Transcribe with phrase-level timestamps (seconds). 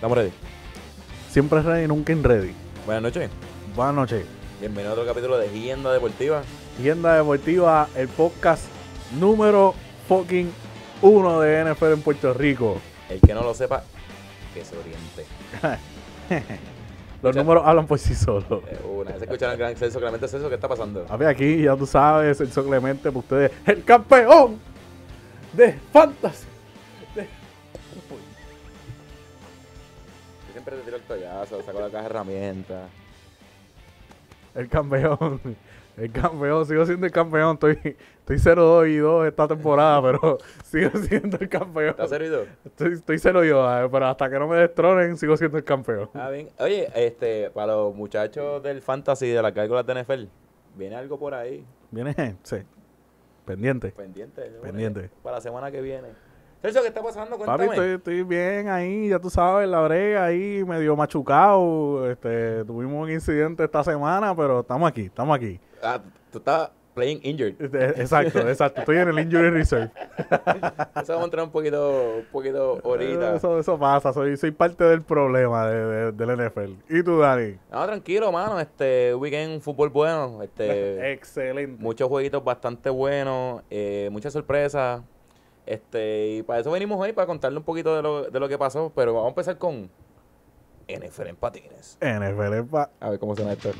[0.00, 0.32] Estamos ready.
[1.30, 2.54] Siempre ready, nunca in ready.
[2.86, 3.28] Buenas noches.
[3.76, 4.24] Buenas noches.
[4.58, 6.40] Bienvenido a otro capítulo de Gienda Deportiva.
[6.78, 8.64] Tienda Deportiva, el podcast
[9.18, 9.74] número
[10.08, 10.50] fucking
[11.02, 12.78] uno de NFL en Puerto Rico.
[13.10, 13.84] El que no lo sepa,
[14.54, 15.26] que se oriente.
[17.22, 17.42] Los Escucha.
[17.42, 18.46] números hablan por sí solos.
[18.90, 21.04] Una vez escucharon al gran Celso Clemente Celso, ¿qué está pasando?
[21.10, 24.58] A ver, aquí ya tú sabes, el Clemente, para ustedes, el campeón
[25.52, 26.46] de Fantasy.
[30.60, 32.90] Siempre te tiro el tollazo, saco la caja de herramientas.
[34.54, 35.40] El campeón.
[35.96, 37.54] El campeón, sigo siendo el campeón.
[37.54, 37.96] Estoy,
[38.26, 41.90] estoy 0-2 y 2 esta temporada, pero sigo siendo el campeón.
[41.90, 42.44] ¿Estás servido?
[42.64, 46.10] Estoy, estoy 0 yo, eh, pero hasta que no me destronen, sigo siendo el campeón.
[46.14, 46.48] Ah, bien.
[46.58, 50.24] Oye, este, para los muchachos del fantasy de las cálculas de NFL,
[50.76, 52.36] viene algo por ahí, ¿Viene?
[52.42, 52.56] Sí.
[53.44, 53.90] Pendiente.
[53.90, 54.42] pendiente.
[54.62, 55.10] Pendiente.
[55.22, 56.08] Para la semana que viene.
[56.62, 57.38] Celso, ¿qué está pasando?
[57.38, 57.70] Papi, Cuéntame.
[57.72, 62.10] estoy, estoy bien ahí, ya tú sabes, la brega ahí, medio machucado.
[62.10, 65.58] Este, tuvimos un incidente esta semana, pero estamos aquí, estamos aquí.
[65.82, 65.98] Ah,
[66.30, 67.54] tú estás playing injured.
[67.58, 68.80] Este, Exacto, exacto.
[68.80, 69.90] Estoy en el Injury Reserve.
[70.18, 73.36] Eso vamos a entrar un poquito, un poquito ahorita.
[73.36, 76.72] Eso, eso pasa, soy, soy parte del problema de, de- del NFL.
[76.90, 77.56] ¿Y tú, Dani?
[77.72, 78.60] No, tranquilo, mano.
[78.60, 80.42] Este weekend fútbol bueno.
[80.42, 81.82] Este, Excelente.
[81.82, 83.62] muchos jueguitos bastante buenos.
[83.70, 85.00] Eh, muchas sorpresas.
[85.66, 88.58] Este, y para eso venimos hoy, para contarle un poquito de lo, de lo que
[88.58, 88.92] pasó.
[88.94, 89.90] Pero vamos a empezar con
[90.88, 91.98] NFL en patines.
[92.00, 93.70] NFL es pa- A ver cómo suena esto.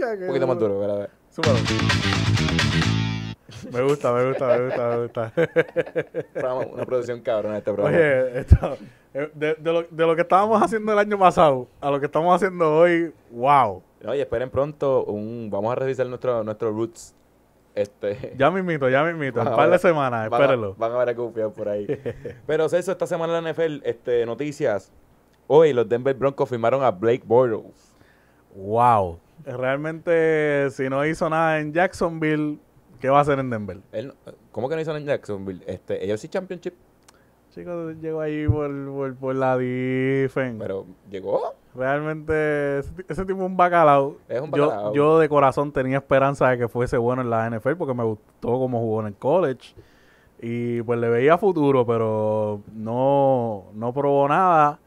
[0.00, 1.08] Un poquito más duro, ¿verdad?
[1.30, 1.58] Súbalo.
[3.72, 5.32] Me gusta, me gusta, me gusta, me gusta.
[6.72, 7.96] Una producción cabrona este programa.
[7.98, 8.76] Oye, esto,
[9.12, 12.06] eh, de, de lo, de lo que estábamos haciendo el año pasado a lo que
[12.06, 13.82] estamos haciendo hoy, wow.
[14.06, 15.04] Oye, esperen pronto.
[15.04, 17.14] Un, vamos a revisar nuestro, nuestro roots.
[17.78, 19.40] Este, Ya me invito, ya me invito.
[19.40, 20.74] Un par de semanas, van a- espérenlo.
[20.76, 21.86] Van a ver a confiar por ahí.
[22.46, 24.90] Pero Celso, esta semana en la NFL, este, noticias.
[25.46, 27.94] Hoy los Denver Broncos firmaron a Blake Bortles.
[28.54, 29.20] Wow.
[29.44, 32.58] Realmente, si no hizo nada en Jacksonville,
[33.00, 33.78] ¿qué va a hacer en Denver?
[33.92, 34.12] Él,
[34.50, 35.62] ¿Cómo que no hizo en Jacksonville?
[35.66, 36.74] Este, ellos sí Championship,
[37.50, 40.58] Chicos, llegó ahí por, por, por la defense.
[40.58, 41.54] pero llegó.
[41.78, 44.16] Realmente, ese, ti- ese tipo es un bacalao.
[44.28, 44.94] Es un Yo- bacalao.
[44.94, 48.48] Yo, de corazón tenía esperanza de que fuese bueno en la NFL porque me gustó
[48.58, 49.74] cómo jugó en el college.
[50.40, 54.78] Y pues le veía futuro, pero no, no probó nada.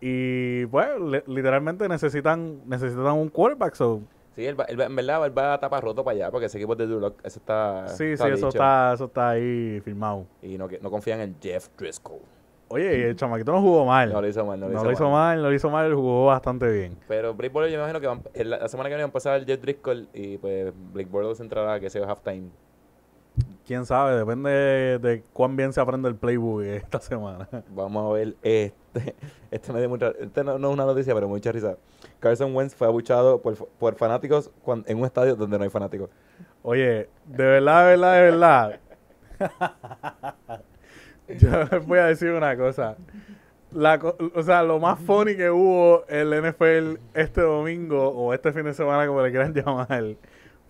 [0.00, 3.74] Y pues le- literalmente necesitan necesitan un quarterback.
[3.74, 4.00] So,
[4.36, 6.46] Sí, él va- él va- en verdad él va a tapar roto para allá porque
[6.46, 7.88] ese equipo de Duloc, eso está.
[7.88, 10.26] sí, sí, eso está, eso está ahí firmado.
[10.42, 12.20] Y no, no confían en Jeff Driscoll.
[12.70, 14.12] Oye, el chamaquito no jugó mal.
[14.12, 16.70] No lo hizo mal, no, No lo hizo mal, no lo hizo mal, jugó bastante
[16.70, 16.96] bien.
[17.08, 19.38] Pero Blake Bortles yo me imagino que van- la, semana que viene va a empezar
[19.40, 22.50] el Jeff Driscoll y pues Blake Bortles entrará que sea halftime.
[23.66, 27.48] Quién sabe, depende de, de cuán bien se aprende el playbook esta semana.
[27.70, 28.78] Vamos a ver este.
[29.50, 30.12] Este me dio mucha.
[30.18, 31.76] Este no, no es una noticia, pero mucha risa.
[32.20, 34.50] Carson Wentz fue abuchado por, por fanáticos
[34.86, 36.10] en un estadio donde no hay fanáticos.
[36.62, 38.80] Oye, de verdad, de verdad, de verdad.
[41.38, 42.96] Yo les voy a decir una cosa.
[43.70, 44.00] La,
[44.34, 48.64] o sea, lo más funny que hubo en la NFL este domingo o este fin
[48.64, 50.04] de semana, como le quieran llamar,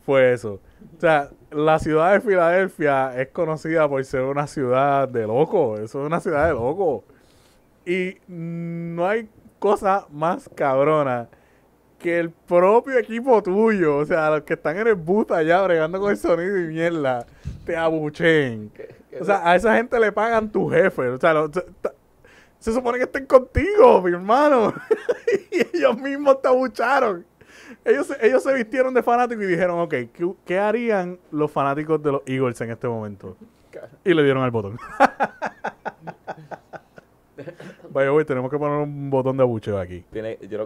[0.04, 0.60] fue eso.
[0.96, 5.78] O sea, la ciudad de Filadelfia es conocida por ser una ciudad de locos.
[5.78, 7.04] Eso es una ciudad de locos.
[7.86, 9.28] Y no hay
[9.60, 11.28] cosa más cabrona
[11.98, 16.00] que el propio equipo tuyo, o sea, los que están en el bus allá bregando
[16.00, 17.26] con el sonido y mierda,
[17.64, 18.70] te abucheen.
[19.20, 21.08] O sea, a esa gente le pagan tu jefe.
[21.08, 21.50] O sea, lo-
[22.58, 24.74] se, supone que estén contigo, mi hermano.
[25.50, 27.24] y ellos mismos te abucharon.
[27.84, 32.02] Ellos, se- ellos se vistieron de fanáticos y dijeron, ok, ¿qué, qué harían los fanáticos
[32.02, 33.36] de los Eagles en este momento?
[34.04, 34.78] Y le dieron al botón.
[37.90, 40.04] Vaya, güey, tenemos que poner un botón de abucheo aquí.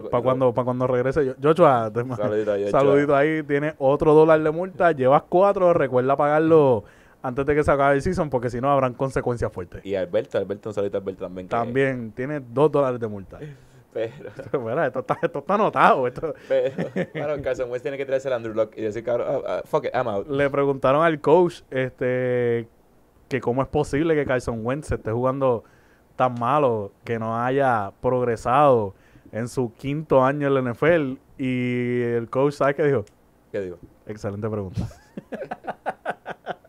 [0.09, 1.33] Para cuando, para cuando regrese yo.
[1.41, 3.43] Joshua, Saludito saludito ahí.
[3.43, 4.91] Tiene otro dólar de multa.
[4.91, 5.73] Llevas cuatro.
[5.73, 6.83] Recuerda pagarlo
[7.23, 9.83] antes de que se acabe el season porque si no habrán consecuencias fuertes.
[9.83, 11.47] Y Alberto, Alberto, un saludito a Alberto también.
[11.47, 13.39] que- También tiene dos dólares de multa.
[13.93, 14.11] Pero,
[14.63, 16.07] Mira, esto, está, esto está anotado.
[16.07, 16.33] Esto.
[16.47, 16.73] pero,
[17.13, 19.85] claro, Carson Wentz tiene que traerse el Andrew Luck y decir, cabrón, ah, ah, fuck
[19.85, 20.27] it, I'm out.
[20.27, 22.67] Le preguntaron al coach este
[23.29, 25.63] que cómo es posible que Carson Wentz esté jugando
[26.15, 28.95] tan malo, que no haya progresado
[29.31, 31.13] en su quinto año en la NFL.
[31.37, 33.05] Y el coach, ¿sabes qué dijo?
[33.51, 33.77] ¿Qué digo?
[34.07, 34.87] Excelente pregunta.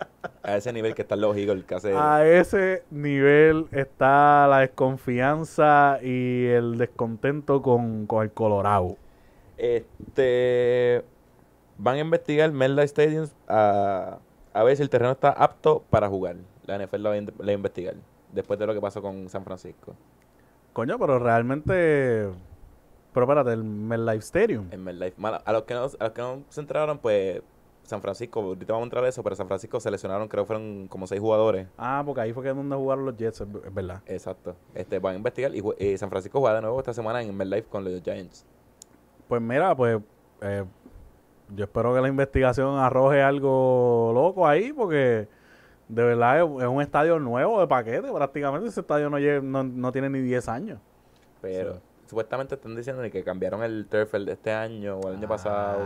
[0.44, 1.94] A ese nivel que están los Eagles, que hace...
[1.96, 8.96] A ese nivel está la desconfianza y el descontento con, con el Colorado.
[9.56, 11.02] Este...
[11.76, 14.18] Van a investigar MetLife Stadium a,
[14.52, 16.36] a ver si el terreno está apto para jugar.
[16.66, 17.94] La NFL la va a in- la va a investigar.
[18.32, 19.96] después de lo que pasó con San Francisco.
[20.72, 22.28] Coño, pero realmente.
[23.12, 24.68] Pero espérate, el MetLife Stadium.
[24.70, 25.14] En MetLife.
[25.44, 27.42] A, los que no, a los que no se enteraron, pues
[27.84, 30.88] San Francisco, ahorita vamos a entrar a eso, pero San Francisco seleccionaron, creo que fueron
[30.88, 31.68] como seis jugadores.
[31.78, 34.02] Ah, porque ahí fue que donde jugaron los Jets, es verdad.
[34.06, 34.56] Exacto.
[34.74, 37.68] Este, van a investigar y, y San Francisco juega de nuevo esta semana en MetLife
[37.68, 38.46] con los Giants.
[39.28, 40.00] Pues mira, pues
[40.40, 40.64] eh,
[41.54, 45.28] yo espero que la investigación arroje algo loco ahí, porque
[45.88, 49.62] de verdad es, es un estadio nuevo de paquete, prácticamente ese estadio no, lle- no,
[49.62, 50.78] no tiene ni 10 años.
[51.42, 51.80] Pero Sí.
[52.06, 55.80] supuestamente están diciendo que cambiaron el turf este año o el año pasado.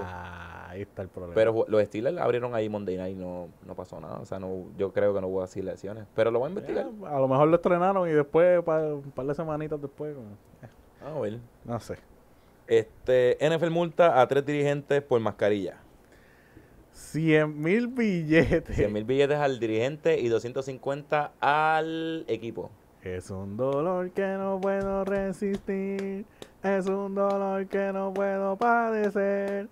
[0.69, 1.35] Ah, ahí está el problema.
[1.35, 4.19] Pero los Steelers abrieron ahí Monday Night y no, no pasó nada.
[4.21, 6.05] O sea, no, yo creo que no hubo así lesiones.
[6.15, 6.87] Pero lo voy a investigar.
[6.87, 10.37] Eh, a lo mejor lo estrenaron y después, pa- un par de semanitas después, como-
[10.63, 10.69] eh,
[11.17, 11.39] A ver.
[11.65, 11.97] no sé.
[12.67, 15.79] Este, NFL multa a tres dirigentes por mascarilla.
[16.93, 18.75] 100 mil billetes.
[18.77, 22.71] 100 mil billetes al dirigente y 250 al equipo.
[23.03, 26.27] Es un dolor que no puedo resistir.
[26.63, 29.69] Es un dolor que no puedo padecer.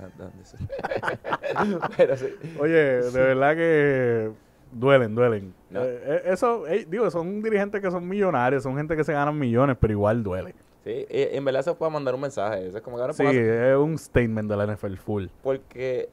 [1.96, 2.26] Pero sí.
[2.58, 4.30] Oye, de verdad que
[4.72, 5.54] duelen, duelen.
[5.70, 5.82] No.
[5.84, 9.38] Eh, eh, eso, eh, digo, son dirigentes que son millonarios, son gente que se ganan
[9.38, 10.54] millones, pero igual duele.
[10.84, 12.66] Sí, en verdad se puede mandar un mensaje.
[12.66, 15.26] Eso es como que ahora Sí, es un statement de la NFL full.
[15.42, 16.08] porque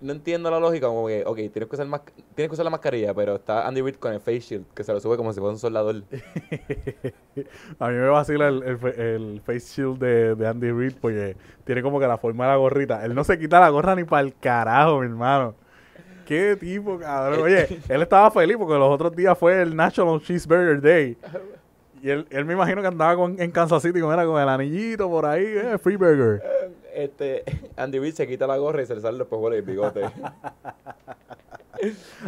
[0.00, 2.02] no entiendo la lógica, como que, ok, tienes que usar mas-
[2.34, 4.92] tienes que usar la mascarilla, pero está Andy Reid con el face shield, que se
[4.92, 6.02] lo sube como si fuera un soldador.
[7.78, 11.82] A mí me vacila el, el, el face shield de, de Andy Reid porque tiene
[11.82, 13.04] como que la forma de la gorrita.
[13.04, 15.54] Él no se quita la gorra ni para el carajo, mi hermano.
[16.26, 17.40] Qué tipo, cabrón.
[17.42, 21.16] Oye, él estaba feliz porque los otros días fue el National Cheeseburger Day.
[22.00, 24.48] Y él, él me imagino que andaba con, en Kansas City con, era con el
[24.48, 26.40] anillito por ahí, eh, free burger.
[26.98, 27.44] Este,
[27.76, 30.02] Andy Reid se quita la gorra y se le salen los pejuelos y el bigote.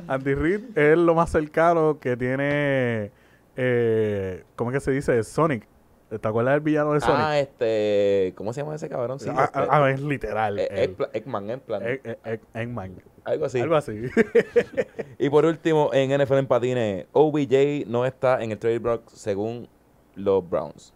[0.07, 3.11] Andy Reid es lo más cercano que tiene,
[3.57, 5.23] eh, ¿cómo es que se dice?
[5.25, 5.67] Sonic.
[6.09, 7.21] ¿Te acuerdas del villano de Sonic?
[7.21, 9.21] ah, este, ¿cómo se llama ese cabrón?
[9.21, 10.59] Sí, Ah, este, ah, ah, es literal.
[10.59, 13.03] eh, Eggman, Eggplant, Egg- Egg- Egg- Eggman.
[13.25, 13.61] algo así.
[13.61, 13.93] Algo así.
[15.19, 19.69] Y por último, en NFL en patines, OBJ no está en el trade block según
[20.17, 20.93] los Browns.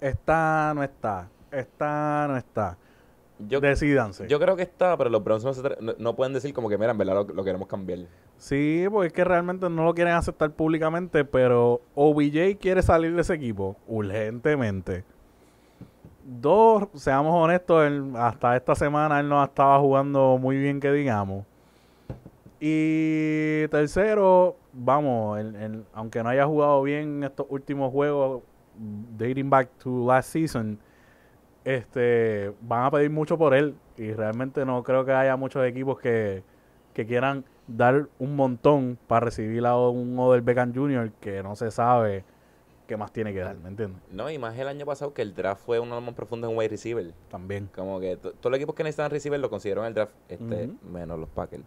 [0.00, 1.28] está, no está.
[1.54, 2.76] Está, no está.
[3.48, 4.28] Yo, Decídanse.
[4.28, 6.78] yo creo que está, pero los Browns no, se no- no pueden decir como que,
[6.78, 8.00] mira, en verdad lo, lo queremos cambiar.
[8.36, 13.22] Sí, porque es que realmente no lo quieren aceptar públicamente, pero OBJ quiere salir de
[13.22, 15.04] ese equipo urgentemente.
[16.24, 21.44] Dos, seamos honestos, él- hasta esta semana él no estaba jugando muy bien, que digamos.
[22.60, 28.42] Y tercero, vamos, él- él, aunque no haya jugado bien en estos últimos juegos,
[29.18, 30.78] dating back to last season,
[31.64, 33.74] este, van a pedir mucho por él.
[33.96, 36.42] Y realmente no creo que haya muchos equipos que,
[36.92, 41.10] que quieran dar un montón para recibir a un Odell Beckham Jr.
[41.20, 42.24] que no se sabe
[42.86, 44.02] qué más tiene que dar, ¿me entiendes?
[44.10, 46.50] No, y más el año pasado que el draft fue uno de los más profundos
[46.50, 47.12] en wide receiver.
[47.30, 47.70] También.
[47.74, 50.68] Como que to- todos los equipos que necesitan receiver lo consiguieron en el draft, este,
[50.82, 51.64] menos los Packers.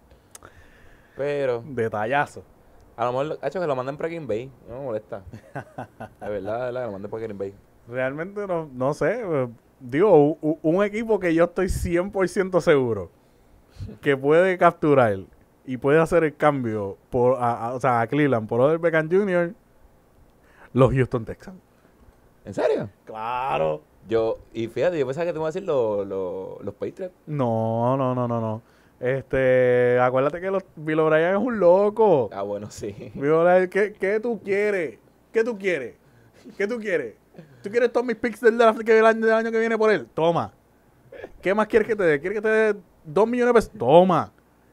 [1.15, 2.43] Pero, Detallazo.
[2.95, 5.23] a lo mejor, lo- hecho que lo manden para Green Bay, no me molesta.
[6.21, 7.53] De verdad, de verdad, que lo manden para Green Bay.
[7.87, 9.23] Realmente no, no sé.
[9.79, 13.11] Digo, u- u- un equipo que yo estoy 100% seguro
[14.01, 15.19] que puede capturar
[15.65, 19.09] y puede hacer el cambio por, a, a- o sea, a Cleveland por Odell Beckham
[19.09, 19.53] Jr.,
[20.73, 21.57] los Houston Texans.
[22.45, 22.89] ¿En serio?
[23.05, 23.81] Claro.
[24.07, 27.13] Yo, y fíjate, yo pensaba que te iba a decir lo- lo- los Patriots.
[27.27, 28.61] No, no, no, no, no.
[28.99, 32.29] Este, acuérdate que los, Bill O'Brien es un loco.
[32.33, 33.11] Ah, bueno, sí.
[33.15, 34.97] Bill O'Brien, ¿qué, ¿qué tú quieres?
[35.31, 35.95] ¿Qué tú quieres?
[36.57, 37.15] ¿Qué tú quieres?
[37.63, 39.91] ¿Tú quieres todos mis picks del draft que del año, del año que viene por
[39.91, 40.07] él?
[40.13, 40.51] Toma.
[41.41, 42.19] ¿Qué más quieres que te dé?
[42.19, 43.71] ¿Quieres que te dé dos millones de pesos?
[43.77, 44.31] Toma.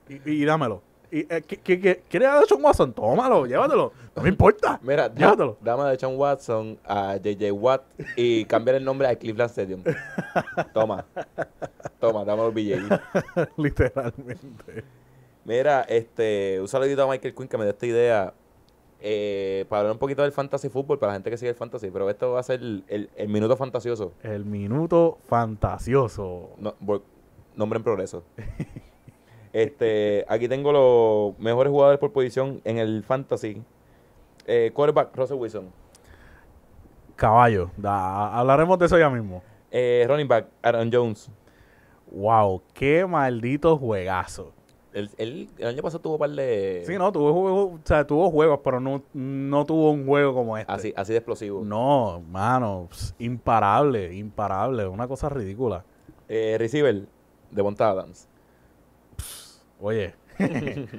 [0.09, 0.83] Y, y dámelo.
[1.11, 2.93] Y, eh, ¿qué- qué- qué- ¿Quieres a Sean Watson?
[2.93, 3.93] Tómalo, llévatelo.
[4.17, 4.79] No me importa.
[4.83, 5.57] Mira, Llévatelo.
[5.61, 7.83] dame de Sean Watson a JJ Watt
[8.17, 9.83] y cambiar el nombre a Cleveland Stadium.
[10.73, 11.05] Toma.
[12.01, 12.89] Toma, dame los billetes.
[13.57, 14.85] Literalmente.
[15.45, 18.35] Mira, este, un saludito a Michael Quinn que me dio esta idea
[19.07, 21.91] eh, para hablar un poquito del fantasy fútbol, para la gente que sigue el fantasy,
[21.91, 26.51] pero esto va a ser el, el- el minuto fantasioso, El minuto fantasioso.
[26.59, 26.75] no,
[27.55, 28.25] nombre en progreso.
[29.53, 33.63] este, aquí tengo los mejores jugadores por posición en el fantasy.
[34.47, 35.71] Eh, quarterback, Russell Wilson.
[37.17, 37.71] Caballo.
[37.77, 39.43] Da- hablaremos de eso ya mismo.
[39.71, 41.31] Eh, running back, Aaron Jones.
[42.11, 44.53] Wow, qué maldito juegazo.
[44.95, 46.83] Él, él- el año pasado tuvo un par de...
[46.87, 50.73] Sí, no, tuvo o sea, tuvo juegos, pero no, no tuvo un juego como este.
[50.73, 51.63] Así, así de explosivo.
[51.65, 55.85] No, mano, imparable, imparable, una cosa ridícula.
[56.29, 57.03] Eh, receiver,
[57.51, 58.29] de Adams.
[59.81, 60.15] Oye,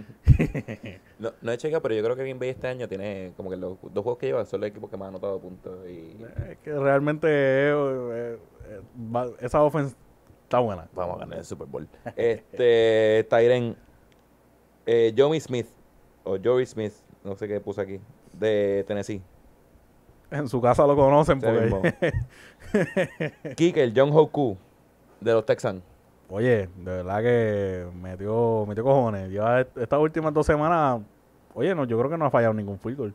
[1.20, 3.58] No, no he chequeado, pero yo creo que Green Bay este año tiene como que
[3.58, 5.78] los dos juegos que lleva son los equipos que más han anotado puntos.
[5.90, 6.16] Y
[6.52, 8.38] Es que realmente eh, eh,
[8.70, 9.96] eh, esa offense
[10.46, 10.88] está buena.
[10.94, 11.88] vamos a ganar el Super Bowl.
[12.16, 13.76] Este, Tyren,
[14.86, 15.68] eh, Joey Smith,
[16.24, 18.00] o Joey Smith, no sé qué puse aquí,
[18.34, 19.22] de Tennessee.
[20.32, 22.14] En su casa lo conocen porque...
[23.56, 24.58] Kicker, John Hoku,
[25.20, 25.82] de los Texans.
[26.30, 29.30] Oye, de verdad que metió, metió cojones.
[29.32, 31.02] Est- estas últimas dos semanas,
[31.54, 33.14] oye, no, yo creo que no ha fallado ningún field goal.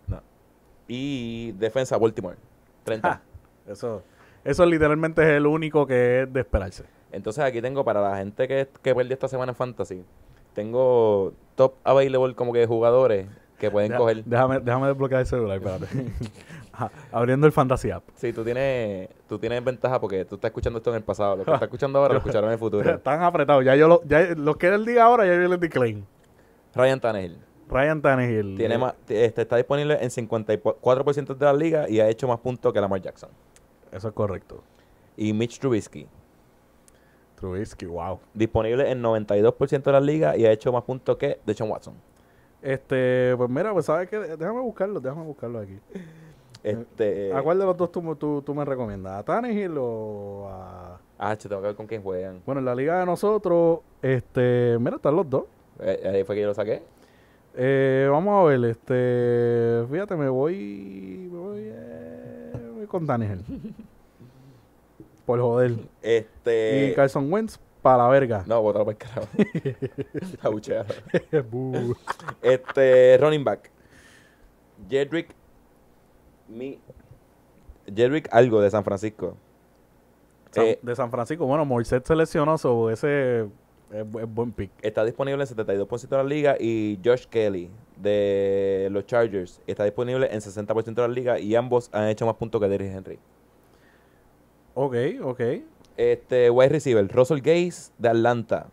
[0.87, 2.37] Y defensa, Baltimore,
[2.85, 3.09] 30.
[3.09, 3.21] Ja,
[3.69, 4.03] eso,
[4.45, 6.85] eso literalmente es el único que es de esperarse.
[7.13, 10.05] Entonces aquí tengo para la gente que, que perdió esta semana en Fantasy,
[10.55, 13.27] tengo top available como que jugadores
[13.59, 14.25] que pueden Deja- coger.
[14.25, 15.87] Déjame, déjame desbloquear el celular, espérate.
[16.73, 18.05] Ajá, Abriendo el Fantasy App.
[18.15, 21.37] Sí, tú tienes, tú tienes ventaja porque tú estás escuchando esto en el pasado.
[21.37, 22.91] Lo que estás escuchando ahora lo escucharon en el futuro.
[22.91, 23.65] Están apretados.
[23.65, 26.05] Ya yo lo, ya los que él diga ahora, ya yo les di claim.
[26.75, 27.39] Ryan Tannehill.
[27.69, 28.57] Ryan Tannehill.
[28.57, 32.73] Tiene más, este, está disponible en 54% de la liga y ha hecho más puntos
[32.73, 33.31] que Lamar Jackson.
[33.93, 34.63] Eso es correcto.
[35.17, 36.07] Y Mitch Trubisky,
[37.41, 38.21] Trubisky, wow.
[38.35, 41.95] disponible en 92% de la liga y ha hecho más puntos que Deshaun Watson.
[42.61, 45.79] Este, pues mira, pues sabes que déjame buscarlo, déjame buscarlo aquí.
[46.63, 49.15] Este, ¿A cuál de los dos tú, tú, tú me recomiendas?
[49.15, 51.01] ¿A Tannehill o a...?
[51.19, 52.43] Ah, che, tengo que ver con quién juegan.
[52.45, 55.45] Bueno, en la liga de nosotros, este, mira, están los dos.
[55.81, 56.83] Eh, ahí fue que yo lo saqué.
[57.55, 63.43] Eh, vamos a ver, este, fíjate, me voy, me voy, eh, voy con Tannehill.
[65.31, 65.77] Por joder.
[66.03, 68.43] Este, y Carson Wentz, para la verga.
[68.49, 69.29] no, botado por el carajo.
[71.51, 71.95] Bu.
[72.43, 73.71] Este, running back.
[74.89, 75.29] Jedrick.
[76.49, 76.81] Mi.
[77.87, 79.37] Jedrick algo de San Francisco.
[80.51, 83.47] San- Eh, de San Francisco, bueno, Moisés se lesionó, so ese es,
[83.93, 84.71] es buen pick.
[84.83, 86.57] está disponible en 72% de la liga.
[86.59, 91.39] Y Josh Kelly de los Chargers está disponible en 60% de la liga.
[91.39, 93.19] Y ambos han hecho más puntos que Derrick Henry.
[94.75, 95.41] Ok, ok.
[95.97, 98.67] Este, wide receiver, Russell Gaze de Atlanta.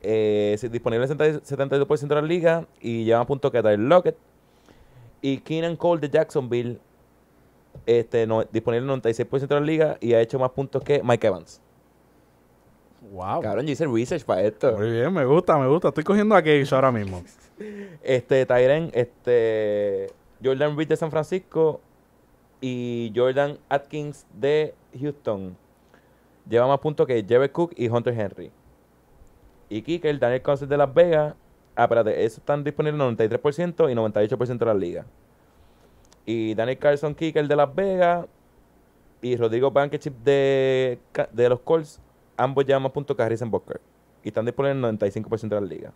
[0.00, 3.78] Eh, sí, disponible en 70 72% de la liga y lleva más puntos que Tyler
[3.78, 4.16] Lockett.
[5.20, 6.78] Y Keenan Cole de Jacksonville,
[7.86, 11.26] este, no, disponible en 96% de la liga y ha hecho más puntos que Mike
[11.26, 11.60] Evans.
[13.12, 13.40] Wow.
[13.40, 14.76] Cabrón, yo hice research para esto.
[14.76, 15.88] Muy bien, me gusta, me gusta.
[15.88, 17.22] Estoy cogiendo a Cage ahora mismo.
[18.04, 20.12] Este, Tyren, este,
[20.42, 21.80] Jordan Reed de San Francisco
[22.60, 25.56] y Jordan Atkins de Houston.
[26.48, 28.50] Lleva más puntos que Jared Cook y Hunter Henry.
[29.68, 31.34] Y Kicker, Daniel Cousins de Las Vegas.
[31.76, 35.06] Ah, espérate, esos están disponibles en 93% y 98% de la liga.
[36.24, 38.26] Y Daniel Carlson, Kicker de Las Vegas.
[39.20, 40.98] Y Rodrigo Blankenship de,
[41.32, 42.00] de los Colts.
[42.36, 43.80] Ambos llevan más puntos que Harrison Butker.
[44.22, 45.92] Y están disponibles en 95% de la liga.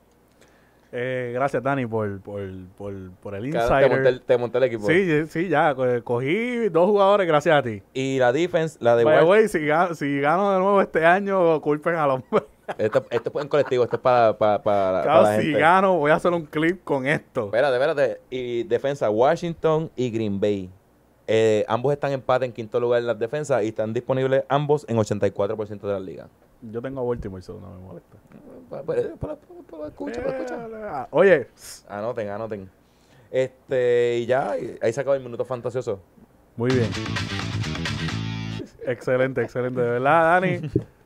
[0.95, 2.41] Eh, gracias, Dani, por, por,
[2.77, 4.21] por, por el Cada- Te monté, insider.
[4.27, 4.87] te monté el equipo.
[4.87, 5.75] Sí, sí, ya.
[5.75, 7.83] co- Cogí dos jugadores gracias a ti.
[7.95, 9.29] Y la defense, la de Washington.
[9.31, 12.23] way, si, ga- si gano de nuevo este año, culpen a los...
[12.79, 15.59] Esto, esto es en colectivo, esto es para, para, para, para Claro, la si gente.
[15.61, 17.47] gano, voy a hacer un clip con esto.
[17.47, 18.21] Espérate, espérate.
[18.31, 20.71] Y defensa, Washington y Green Bay.
[21.27, 24.87] Eh, ambos están en empate en quinto lugar en las defensas y están disponibles ambos
[24.89, 26.29] en 84% de la liga.
[26.63, 28.17] Yo tengo a Baltimore, eso no me molesta.
[31.11, 31.49] Oye,
[31.89, 32.71] Anoten, anoten.
[33.31, 36.01] Este, y ya, ahí se acaba el minuto fantasioso.
[36.57, 36.91] muy bien.
[38.87, 39.81] Excelente, excelente.
[39.81, 40.71] De verdad, Dani.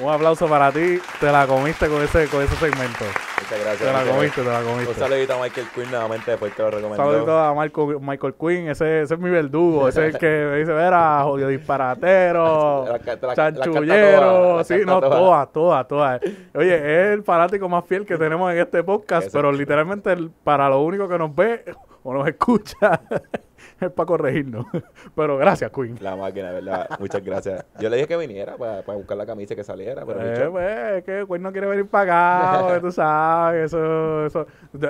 [0.00, 0.98] Un aplauso para ti.
[1.20, 3.04] Te la comiste con ese, con ese segmento.
[3.40, 3.78] Muchas gracias.
[3.78, 4.66] Te la comiste, te la gracias.
[4.66, 4.94] Un comiste.
[5.00, 7.04] saludito a Michael Quinn nuevamente después que lo Un recomendó.
[7.04, 10.56] saludito a Marco, Michael Quinn, ese, ese es mi verdugo, ese es el que me
[10.58, 15.16] dice, verá, jodido disparatero, La la- chanchullero, la sí, no, toda.
[15.16, 16.20] todas, todas, todas.
[16.54, 19.38] Oye, es el fanático más fiel que tenemos en este podcast, Eso.
[19.38, 21.64] pero literalmente el- para lo único que nos ve
[22.02, 23.00] o nos escucha
[23.84, 24.66] es para corregirnos.
[25.14, 25.96] Pero gracias, Quinn.
[26.00, 26.88] La máquina, ¿verdad?
[26.98, 27.64] Muchas gracias.
[27.78, 30.48] Yo le dije que viniera para, para buscar la camisa y que saliera, pero Eh,
[30.50, 34.46] pues, es que Quinn no quiere venir para acá, porque tú sabes, eso, eso.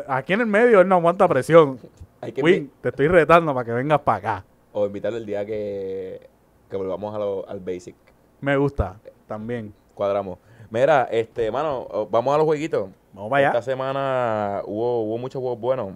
[0.08, 1.78] Aquí en el medio él no aguanta presión.
[2.20, 4.44] hay que Quinn, invi- te estoy retando para que vengas para acá.
[4.72, 6.28] o invitarle el día que,
[6.70, 7.94] que volvamos a lo- al basic.
[8.40, 8.96] Me gusta,
[9.26, 9.72] también.
[9.94, 10.38] Cuadramos.
[10.70, 12.88] Mira, este, mano, vamos a los jueguitos.
[13.12, 13.62] Vamos para Esta allá.
[13.62, 15.94] semana hubo, hubo muchos juegos buenos.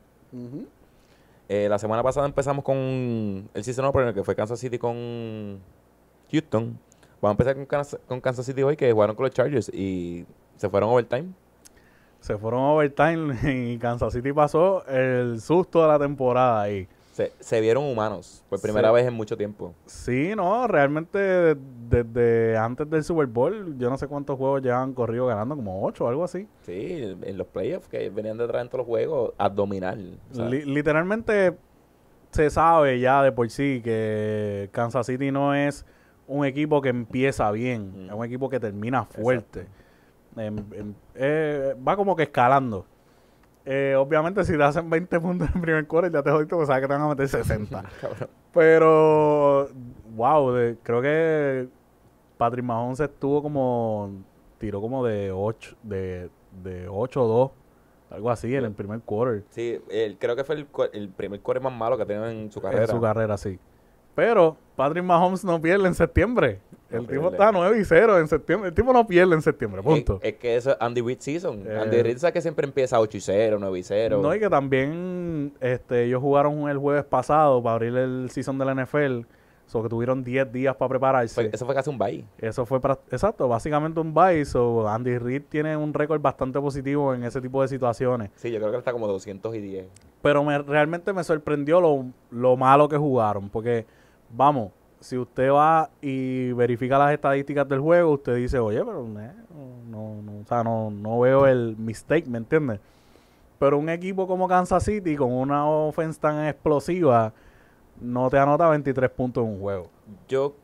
[1.48, 2.76] Eh, la semana pasada empezamos con
[3.54, 5.58] el season opener que fue Kansas City con
[6.30, 6.78] Houston.
[7.22, 10.26] Vamos a empezar con Kansas, con Kansas City hoy que jugaron con los Chargers y
[10.56, 11.28] se fueron overtime.
[12.20, 13.34] Se fueron overtime
[13.72, 16.86] y Kansas City pasó el susto de la temporada ahí.
[17.18, 18.94] Se, se vieron humanos por primera Sí.
[18.94, 19.74] vez en mucho tiempo.
[19.86, 21.56] Sí, no, realmente de-
[21.90, 26.04] desde antes del Super Bowl, yo no sé cuántos juegos llevan corrido ganando, como ocho
[26.04, 26.46] o algo así.
[26.62, 30.16] Sí, en los playoffs que venían detrás en todos los juegos, abdominal.
[30.30, 31.56] o sea, Li- literalmente
[32.30, 35.84] se sabe ya de por sí que Kansas City no es
[36.28, 38.10] un equipo que empieza bien, Mm.
[38.10, 39.66] es un equipo que termina fuerte.
[40.36, 42.86] Em- em- eh, va como que escalando.
[43.70, 46.66] Eh, obviamente si te hacen 20 puntos en el primer quarter ya te jodiste porque
[46.66, 47.84] sabes que te van a meter 60.
[48.00, 48.28] cabrón.
[48.54, 49.68] Pero,
[50.16, 51.68] wow, de- creo que
[52.38, 54.10] Patrick Mahomes estuvo como,
[54.58, 56.30] tiró como de 8, de,
[56.62, 57.50] de 8-2,
[58.10, 59.44] algo así en el primer quarter.
[59.50, 62.50] Sí, el- creo que fue el, el primer core más malo que ha tenido en
[62.50, 62.84] su carrera.
[62.84, 63.58] En su carrera, sí.
[64.18, 66.58] Pero Patrick Mahomes no pierde en septiembre.
[66.90, 68.70] El No tipo está 9 y 0 en septiembre.
[68.70, 70.18] El tipo no pierde en septiembre, punto.
[70.20, 71.62] Es, es que eso es Andy Reid season.
[71.64, 74.18] Eh, Andy Reid sabe que siempre empieza 8 y 0, 9 y 0.
[74.20, 78.64] No, y que también este, ellos jugaron el jueves pasado para abrir el season de
[78.64, 79.20] la NFL.
[79.66, 81.34] So que tuvieron 10 días para prepararse.
[81.34, 82.24] Fue- eso fue casi un bye.
[82.38, 84.44] Eso fue, pra- exacto, básicamente un bye.
[84.46, 88.30] So Andy Reid tiene un récord bastante positivo en ese tipo de situaciones.
[88.34, 89.86] Sí, yo creo que está como 210.
[90.22, 93.50] Pero me, realmente me sorprendió lo, lo malo que jugaron.
[93.50, 93.86] Porque,
[94.30, 99.32] vamos, si usted va y verifica las estadísticas del juego, usted dice, oye, pero eh,
[99.88, 102.80] no, no, o sea, no, no veo el mistake, ¿me entiendes?
[103.58, 107.32] Pero un equipo como Kansas City, con una offense tan explosiva,
[108.00, 109.88] no te anota 23 puntos en un juego.
[110.28, 110.54] Yo,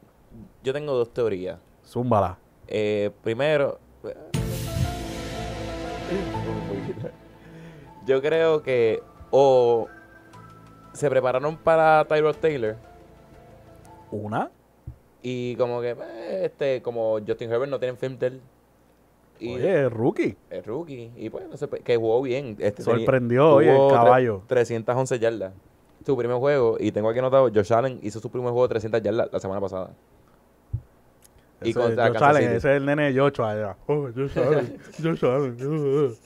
[0.62, 1.58] yo tengo dos teorías.
[1.84, 2.38] Zúmbala.
[2.68, 3.78] Eh, primero,
[8.06, 9.88] yo creo que o
[10.92, 12.76] se prepararon para Tyrod Taylor
[14.14, 14.50] ¿Una?
[15.26, 18.40] y como que eh, este como Justin Herbert no tiene film de él
[19.40, 20.36] y Oye, rookie.
[20.50, 24.42] es rookie y pues no sé, que jugó bien este tenía- Sorprendió, oye, el caballo.
[24.46, 25.52] 311 yardas
[26.04, 29.02] su primer juego y tengo aquí anotado Josh Allen hizo su primer juego de 300
[29.02, 29.90] yardas la semana pasada
[31.62, 33.76] y Ese, contra Josh Allen, ese es el nene de Joshua allá.
[33.86, 35.56] Oh, Josh Allen, Josh Allen.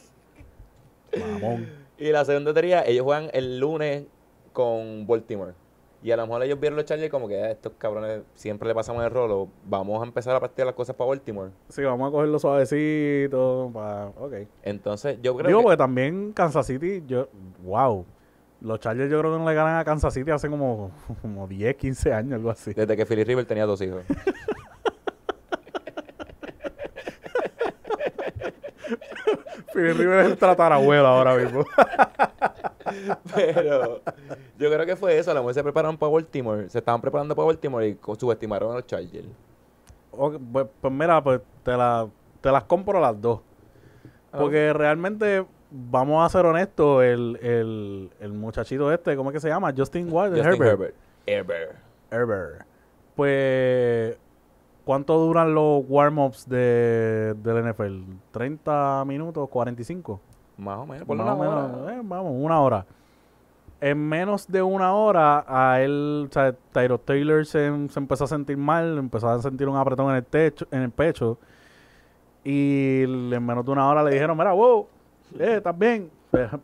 [1.40, 1.68] Mamón.
[1.96, 4.04] Y la segunda teoría, ellos juegan el lunes
[4.52, 5.52] con Baltimore.
[6.02, 8.74] Y a lo mejor ellos vieron los Chargers como que "Ah, estos cabrones siempre le
[8.74, 9.48] pasamos el rolo.
[9.64, 11.50] Vamos a empezar a practicar las cosas para Baltimore.
[11.68, 13.70] Sí, vamos a cogerlo suavecito.
[13.74, 14.12] Pa...
[14.18, 14.34] Ok.
[14.62, 15.62] Entonces, yo creo Digo, que...
[15.64, 17.28] porque también Kansas City, yo,
[17.64, 18.04] wow.
[18.60, 20.90] Los Chargers yo creo que no le ganan a Kansas City hace como,
[21.22, 22.72] como 10, 15 años, algo así.
[22.74, 24.02] Desde que Philly River tenía dos hijos.
[29.72, 31.64] Philip Rivers es el tatarabuelo ahora mismo.
[33.34, 34.02] Pero
[34.58, 35.30] yo creo que fue eso.
[35.30, 36.68] A lo mejor se prepararon para Baltimore.
[36.70, 39.28] Se estaban preparando para Baltimore y subestimaron a los Chargers.
[40.12, 42.08] Ok, pues, pues mira, pues te, la,
[42.40, 43.40] te las compro las dos.
[44.32, 44.38] Ah.
[44.38, 49.48] Porque realmente, vamos a ser honestos, el, el, el muchachito este, ¿cómo es que se
[49.48, 49.72] llama?
[49.76, 50.94] Justin Wild, Justin Herbert.
[51.26, 51.76] Herbert.
[52.10, 52.66] Herbert.
[53.14, 54.16] Pues,
[54.84, 58.02] ¿cuánto duran los warm-ups de, del NFL?
[58.32, 59.48] ¿30 minutos?
[59.48, 60.20] ¿45?
[60.58, 61.06] Más o menos.
[61.06, 61.94] Por Más una o menos, hora.
[61.94, 62.86] eh, vamos, una hora.
[63.80, 68.26] En menos de una hora, a él, o sea, Tyro Taylor se, se empezó a
[68.26, 71.38] sentir mal, empezó a sentir un apretón en el techo, en el pecho.
[72.44, 74.86] Y en menos de una hora le dijeron, mira, wow,
[75.38, 76.10] eh, estás bien.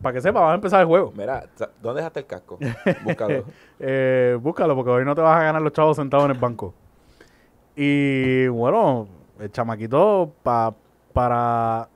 [0.01, 1.11] Para que sepa, vas a empezar el juego.
[1.15, 1.45] Mira,
[1.81, 2.59] ¿dónde dejaste el casco?
[3.03, 3.45] Búscalo.
[3.79, 6.73] Eh, búscalo, porque hoy no te vas a ganar los chavos sentados en el banco.
[7.75, 9.07] Y bueno,
[9.39, 10.73] el chamaquito pa-
[11.13, 11.87] para,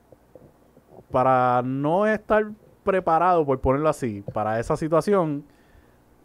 [1.10, 2.46] para no estar
[2.84, 5.44] preparado, por ponerlo así, para esa situación,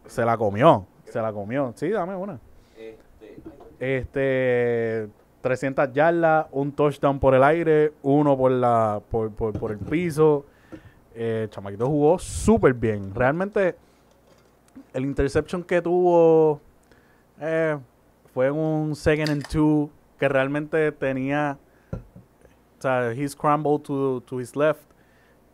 [0.06, 0.86] se la comió.
[1.04, 1.72] Se la comió.
[1.76, 2.38] Sí, dame una.
[3.78, 5.08] Este,
[5.42, 10.46] 300 yardas, un touchdown por el aire, uno por, la, por, por, el piso.
[11.14, 13.14] Eh, chamaquito jugó súper bien.
[13.14, 13.76] Realmente,
[14.92, 16.60] el interception que tuvo
[17.40, 17.78] eh,
[18.32, 21.58] fue un second and two que realmente tenía.
[22.78, 24.82] O sea, he scrambled to, to his left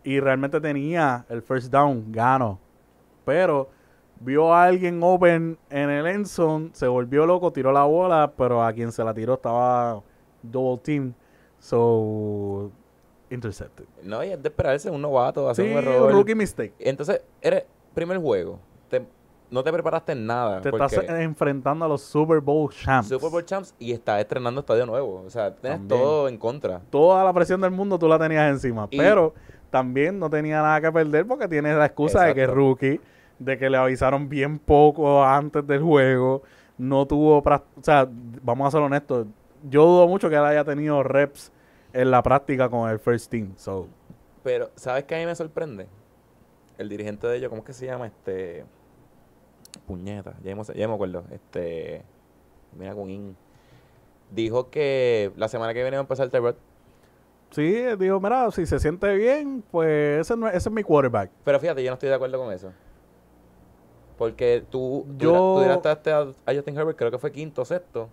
[0.05, 2.59] y realmente tenía el first down, gano.
[3.25, 3.69] Pero
[4.21, 8.63] vio a alguien open en el end zone, se volvió loco, tiró la bola, pero
[8.63, 10.03] a quien se la tiró estaba
[10.43, 11.13] double team.
[11.61, 12.71] So,
[13.31, 13.85] intercepted.
[14.03, 16.13] No, y es de esperarse un novato, hacer Sí, un error.
[16.13, 16.75] rookie mistake.
[16.81, 18.59] Entonces, eres primer juego.
[18.89, 19.07] Te-
[19.53, 20.61] no te preparaste en nada.
[20.61, 23.09] Te estás enfrentando a los Super Bowl champs.
[23.09, 25.23] Super Bowl Champs y estás estrenando estadio nuevo.
[25.27, 26.01] O sea, tienes También.
[26.01, 26.81] todo en contra.
[26.91, 28.88] Toda la presión del mundo tú la tenías encima.
[28.91, 29.35] Y- pero
[29.71, 33.01] también no tenía nada que perder porque tienes la excusa de que rookie,
[33.38, 36.43] de que le avisaron bien poco antes del juego.
[36.79, 37.38] No tuvo.
[37.38, 38.09] O sea,
[38.43, 39.27] vamos a ser honestos.
[39.69, 41.53] Yo dudo mucho que él haya tenido reps
[41.93, 43.53] en la práctica con el first team.
[43.57, 43.87] So,
[44.43, 45.87] Pero, ¿sabes qué a mí me sorprende?
[46.79, 48.07] El dirigente de ellos, ¿cómo es que se llama?
[48.07, 48.65] Este.
[49.87, 51.25] Puñeta, ya, hemos, ya me acuerdo.
[51.31, 52.03] Este,
[52.79, 53.37] mira con In.
[54.31, 56.55] Dijo que la semana que viene va a empezar el Tyrod.
[57.51, 61.31] Sí, dijo, mira, si se siente bien, pues ese, no es- ese es mi quarterback.
[61.45, 62.73] Pero fíjate, yo no estoy de acuerdo con eso.
[64.17, 68.09] Porque tú, Yo- tú draftaste a, a Justin Herbert, creo que fue quinto o sexto.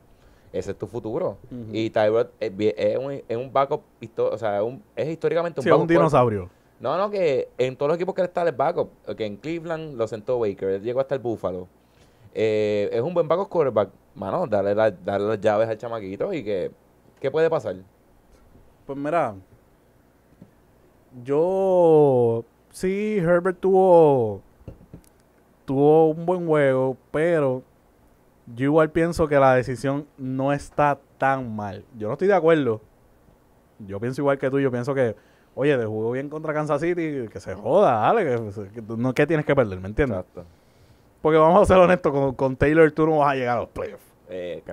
[0.51, 1.37] Ese es tu futuro.
[1.71, 3.83] Y Tyrod es, es un, es un backup,
[4.17, 5.81] o sea, es un- es históricamente un Sí, es backup.
[5.83, 6.49] un dinosaurio.
[6.79, 8.89] No, no, que en todos los equipos que él está, él es backup.
[9.15, 11.67] Que en Cleveland lo sentó Baker, él llegó hasta el Buffalo.
[12.33, 13.89] Eh, es un buen backup quarterback.
[14.15, 16.71] Mano, darle, darle las llaves al chamaquito y que...
[17.19, 17.75] ¿Qué puede pasar?
[18.85, 19.35] Pues mira,
[21.23, 24.41] yo sí, Herbert tuvo
[25.69, 27.61] tuvo un buen juego, pero
[28.55, 31.85] yo igual pienso que la decisión no está tan mal.
[31.95, 32.81] Yo no estoy de acuerdo.
[33.77, 35.15] Yo pienso igual que tú, yo pienso que,
[35.59, 39.27] oye, de jugó bien contra Kansas City, que se joda, dale, que, que no, ¿qué
[39.27, 39.77] tienes que perder?
[39.81, 40.19] ¿Me entiendes?
[40.19, 40.45] Exacto.
[41.21, 43.69] Porque vamos a ser honestos, con, con Taylor tú no vas a llegar a los
[43.69, 44.03] playoffs.
[44.29, 44.63] Eh.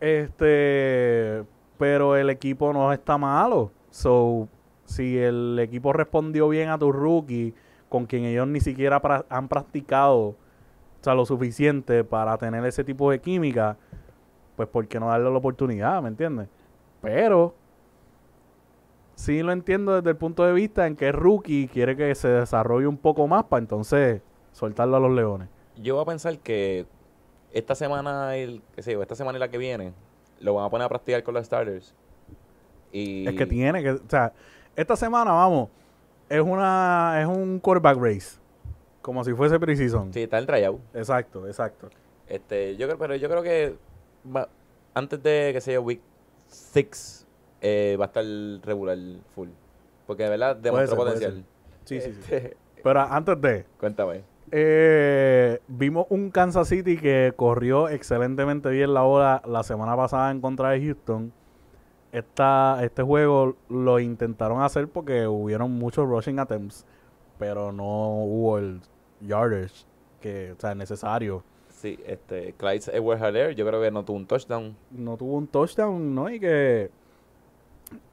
[0.00, 1.44] Este,
[1.76, 3.70] pero el equipo no está malo.
[3.90, 4.48] So,
[4.86, 7.54] si el equipo respondió bien a tu rookie,
[7.90, 10.36] con quien ellos ni siquiera pra- han practicado, o
[11.02, 13.76] sea, lo suficiente para tener ese tipo de química,
[14.56, 16.00] pues ¿por qué no darle la oportunidad?
[16.00, 16.48] ¿Me entiendes?
[17.02, 17.54] Pero
[19.20, 22.28] sí lo entiendo desde el punto de vista en que el rookie quiere que se
[22.28, 25.48] desarrolle un poco más para entonces soltarlo a los leones.
[25.76, 26.86] Yo voy a pensar que
[27.52, 29.92] esta semana, y, qué sé yo, esta semana y la que viene,
[30.40, 31.94] lo van a poner a practicar con los starters.
[32.92, 34.32] Y Es que tiene que, o sea,
[34.74, 35.68] esta semana, vamos,
[36.28, 38.38] es una es un quarterback race,
[39.02, 40.12] como si fuese preseason.
[40.12, 40.80] Sí, está en tryout.
[40.94, 41.90] Exacto, exacto.
[42.26, 43.76] Este, yo creo, pero yo creo que
[44.34, 44.48] va-
[44.94, 46.00] antes de que sea week
[46.46, 47.26] 6
[47.60, 48.24] eh, va a estar
[48.64, 48.98] regular
[49.34, 49.48] full.
[50.06, 51.44] Porque de verdad demostró ser, puede potencial.
[51.84, 52.20] Sí, sí, sí.
[52.34, 54.22] Este, Pero antes de, Cuéntame.
[54.50, 60.40] eh, vimos un Kansas City que corrió excelentemente bien la hora la semana pasada en
[60.40, 61.32] contra de Houston.
[62.12, 66.84] Esta, este juego lo intentaron hacer porque hubieron muchos rushing attempts,
[67.38, 67.84] pero no
[68.24, 68.80] hubo el
[69.20, 69.84] yardage
[70.20, 71.44] que, o sea, necesario.
[71.68, 74.76] Sí, este, Clyde Edward Haller, yo creo que no tuvo un touchdown.
[74.90, 76.28] no tuvo un touchdown, ¿no?
[76.28, 76.90] Y que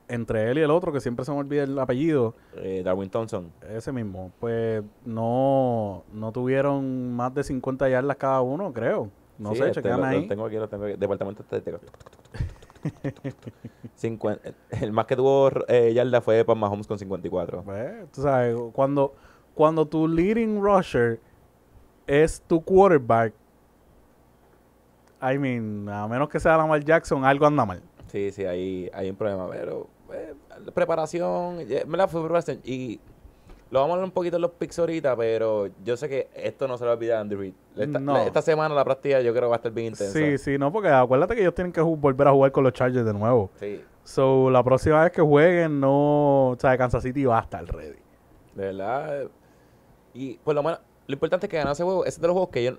[0.10, 3.52] entre él y el otro, que siempre se me olvida el apellido, Eh, Darwin Thompson.
[3.70, 9.10] ese mismo, pues no, no tuvieron más de 50 yardas cada uno, creo.
[9.38, 10.28] No Sí, sé, este, chequeame lo- lo ahí.
[10.28, 10.96] tengo aquí, lo tengo aquí.
[10.98, 11.80] Departamento estadístico.
[14.00, 14.40] Cincuen-
[14.82, 17.64] el más que tuvo eh, yarda fue para Mahomes con 54.
[17.64, 19.14] Pues, tú sabes, cuando,
[19.54, 21.20] cuando tu leading rusher
[22.06, 23.34] es tu quarterback,
[25.22, 27.82] I mean, a menos que sea Lamar Jackson, algo anda mal.
[28.08, 30.34] Sí, sí, ahí hay un problema, pero eh,
[30.74, 33.00] preparación, eh, me la fue preparación y
[33.70, 36.68] lo vamos a hablar un poquito en los picks ahorita, pero yo sé que esto
[36.68, 37.54] no se lo va a olvidar a Andy Reid.
[37.76, 38.14] Esta, No.
[38.14, 40.14] la- esta semana la práctica yo creo que va a estar bien intensa.
[40.18, 43.06] Sí, sí, no, porque acuérdate que ellos tienen que volver a jugar con los Chargers
[43.06, 43.50] de nuevo.
[43.60, 46.52] Sí, So, la próxima vez que jueguen, no.
[46.52, 47.98] O sea, Kansas City va a estar ready.
[48.56, 49.24] de verdad.
[49.24, 49.30] eh,
[50.14, 52.34] Y por lo menos, lo importante es que ganar ese juego, ese es de los
[52.34, 52.72] juegos que yo,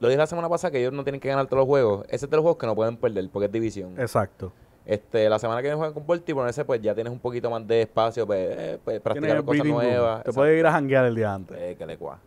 [0.00, 2.24] lo dije la semana pasada que ellos no tienen que ganar todos los juegos, ese
[2.24, 4.00] es de los juegos que no pueden perder porque es división.
[4.00, 4.50] Exacto.
[4.84, 7.66] Este, la semana que viene juegan con Baltimore, ese pues ya tienes un poquito más
[7.66, 10.24] de espacio, pues, eh, pues, practicar cosas nuevas.
[10.24, 11.56] Te puedes ir a janguear el día antes.
[11.60, 12.18] Eh, que le cua.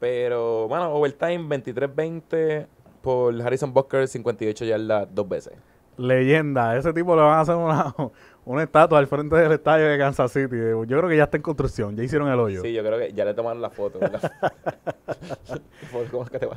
[0.00, 2.66] Pero, bueno, overtime 23-20
[3.00, 5.54] por Harrison Butker, 58 yardas dos veces.
[5.96, 6.76] Leyenda.
[6.76, 7.94] Ese tipo le van a hacer una,
[8.44, 10.56] una estatua al frente del estadio de Kansas City.
[10.56, 11.96] Yo creo que ya está en construcción.
[11.96, 12.62] Ya hicieron el hoyo.
[12.62, 13.98] Sí, yo creo que ya le tomaron la foto.
[16.10, 16.56] ¿Cómo es que te va a?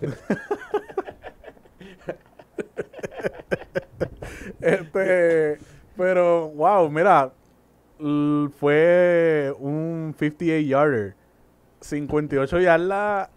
[4.67, 5.57] Este,
[5.95, 7.31] pero, wow, mira,
[8.59, 11.15] fue un 58 yarder.
[11.81, 13.29] 58 yardas,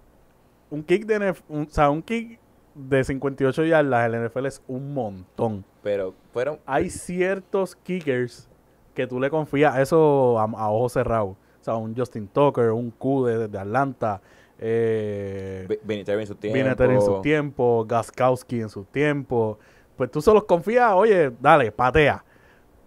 [0.71, 2.39] un kick de NF un- o sea, un kick
[2.75, 5.65] de 58 yardas en el NFL es un montón.
[5.83, 6.59] Pero fueron...
[6.67, 8.49] Hay ciertos kickers
[8.95, 11.37] que tú le confías eso a, a ojos cerrados.
[11.61, 14.21] O sea, un Justin Tucker, un Q de, de Atlanta,
[14.59, 16.55] eh, Vinatieri en su tiempo.
[16.59, 19.59] Vinatieri en su tiempo, Gaskowski en su tiempo.
[20.01, 22.25] Pues tú se los confías, oye, dale, patea.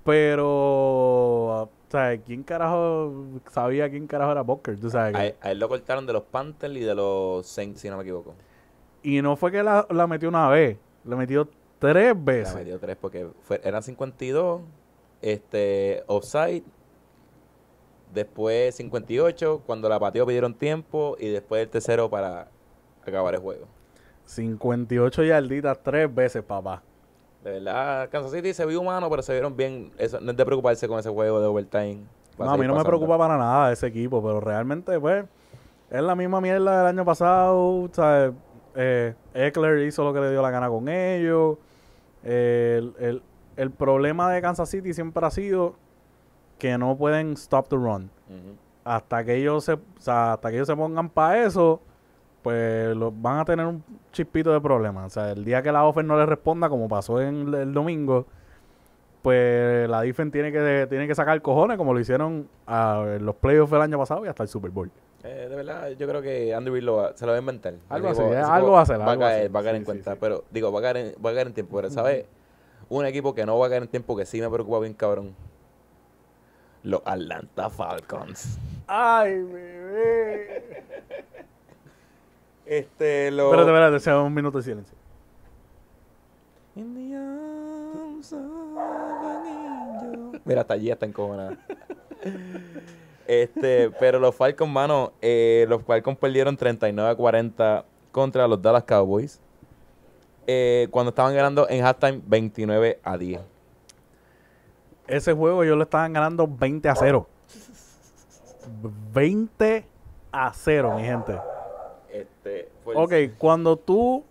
[0.04, 3.14] Pero, o sea, ¿quién carajo
[3.52, 4.80] sabía quién carajo era Booker?
[4.80, 7.82] Tú sabes A, él- a él lo cortaron de los Panthers y de los Saints,
[7.82, 8.34] si no me equivoco.
[9.04, 11.48] Y no fue que la, la metió una vez, la metió
[11.78, 12.56] tres La veces.
[12.56, 14.62] metió tres porque fue- eran 52,
[15.22, 16.64] este, offside,
[18.12, 22.48] después 58, cuando la pateó pidieron tiempo y después el tercero para
[23.06, 23.68] acabar el juego.
[24.26, 26.82] 58 yarditas tres veces, papá.
[27.44, 29.92] De verdad, Kansas City se vio humano, pero se vieron bien.
[29.98, 32.00] Eso no es de preocuparse con ese juego de overtime.
[32.38, 35.26] No, a mí no me preocupa para nada ese equipo, pero realmente, pues,
[35.92, 37.90] es la misma mierda del año pasado.
[37.92, 38.34] ¿sabes?
[38.76, 41.58] eh, Eckler hizo lo que le dio la gana con ellos.
[42.24, 43.22] El, el-
[43.56, 45.76] el problema de Kansas City siempre ha sido
[46.58, 48.10] que no pueden stop the run.
[48.84, 51.80] Hasta que ellos se, o sea, hasta que ellos se pongan para eso,
[52.44, 55.06] pues los van a tener un chispito de problemas.
[55.08, 58.26] O sea, el día que la offer no le responda, como pasó en el, domingo,
[59.22, 63.36] pues la defense tiene que, tiene que sacar cojones, como lo hicieron a, en los
[63.36, 64.92] playoffs del año pasado y hasta el Super Bowl.
[65.24, 67.76] Eh, de verdad, yo creo que Andy Reid lo va- se lo va a inventar.
[67.88, 69.64] Algo así, ese algo va a hacer, Va a algo va a caer, va a
[69.64, 70.12] caer Sí, en cuenta.
[70.12, 70.18] sí.
[70.20, 71.78] Pero, digo, va a caer en, va a caer en tiempo.
[71.78, 72.26] Pero, ¿sabes?
[72.90, 75.34] Un equipo que no va a caer en tiempo que sí me preocupa bien, cabrón.
[76.84, 78.60] Los Atlanta Falcons.
[78.88, 80.84] ¡Ay, bebé!
[82.66, 83.46] Este, lo...
[83.46, 84.98] Espérate, espérate, sea un minuto de silencio.
[86.76, 88.40] In the arms of
[88.78, 90.42] an angel.
[90.46, 91.58] Mira, hasta allí está encojonada.
[93.28, 98.84] Este, pero los Falcons, mano, eh, los Falcons perdieron 39 a 40 contra los Dallas
[98.84, 99.40] Cowboys.
[100.48, 103.42] eh, cuando estaban ganando en halftime 29 a 10.
[105.08, 107.28] Ese juego ellos le estaban ganando 20 a 0.
[109.14, 109.86] 20
[110.32, 111.40] a 0, mi gente.
[112.46, 114.24] Este, Ok, cuando tú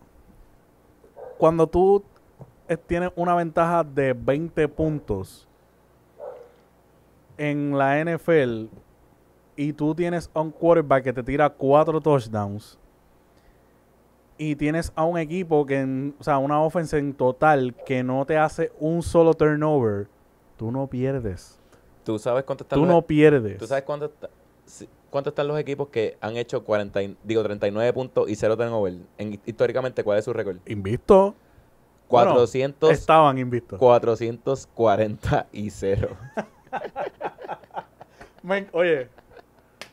[1.39, 2.03] cuando tú
[2.87, 5.49] tienes una ventaja de 20 puntos
[7.37, 8.67] en la NFL
[9.57, 12.79] y tú tienes a un quarterback que te tira cuatro touchdowns
[14.39, 18.25] y tienes a un equipo que, en- o sea, una offense en total que no
[18.25, 20.09] te hace un solo turnover,
[20.57, 21.59] tú no pierdes.
[22.05, 23.59] ¿Tú sabes cuánto están Tú no pierdes.
[23.59, 24.31] ¿tú sabes cuánto, está-
[24.65, 28.57] si- cuánto están los equipos que han hecho 40, y- digo, 39 puntos y 0
[28.57, 28.95] turnover?
[29.19, 30.57] En, históricamente, ¿cuál es su récord?
[30.67, 31.37] Invicto.
[32.09, 33.79] Bueno, 400, Estaban invictos.
[33.79, 36.09] 440 y 0.
[38.43, 39.09] Me- oye,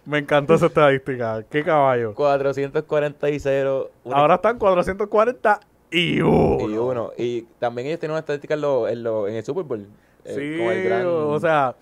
[0.06, 1.44] me encantó esa estadística.
[1.50, 2.14] Qué caballo.
[2.16, 3.92] 440 y 0.
[4.04, 5.60] una- Ahora están 440
[5.92, 6.70] y uno.
[6.70, 7.12] y uno.
[7.18, 9.86] Y también ellos tienen una estadística en, lo- en, lo- en el Super Bowl.
[10.26, 11.76] eh, Sí, el gran- o sea,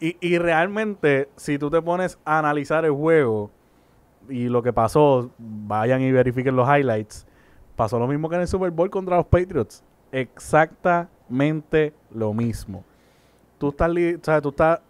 [0.00, 3.50] y, y realmente, si tú te pones a analizar el juego
[4.28, 7.26] y lo que pasó, vayan y verifiquen los highlights.
[7.76, 9.84] Pasó lo mismo que en el Super Bowl contra los Patriots.
[10.10, 12.82] Exactamente lo mismo.
[13.58, 14.80] Tú estás, o sea, tú estás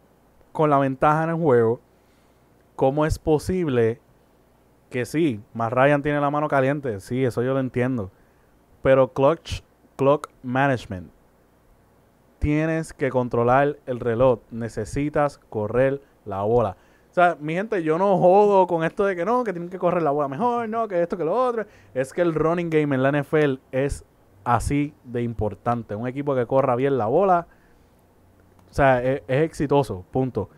[0.53, 1.81] con la ventaja en el juego.
[2.77, 4.01] ¿Cómo es posible
[4.91, 7.01] que sí, más Ryan tiene la mano caliente?
[7.01, 8.11] Sí, eso yo lo entiendo.
[8.83, 9.61] Pero clutch,
[9.97, 11.11] clock management
[12.41, 14.41] tienes que controlar el reloj.
[14.51, 16.77] Necesitas correr la bola.
[17.11, 19.79] O sea, mi gente, yo no jodo con esto de que no, que tienen que
[19.79, 21.67] correr la bola mejor, no, que esto, que lo otro.
[21.95, 24.05] Es que el running game en la NFL es
[24.43, 25.95] así de importante.
[25.95, 27.47] Un equipo que corra bien la bola,
[28.71, 30.49] o sea, es, es exitoso, punto.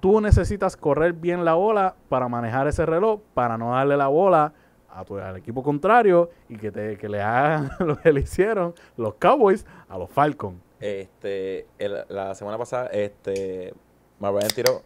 [0.00, 4.52] Tú necesitas correr bien la bola para manejar ese reloj, para no darle la bola
[4.92, 9.14] a al equipo contrario y que, te, que le hagan lo que le hicieron los
[9.14, 10.58] Cowboys a los Falcons.
[10.82, 13.72] Este, el- la semana pasada, este,
[14.18, 14.82] Matt Ryan tiró,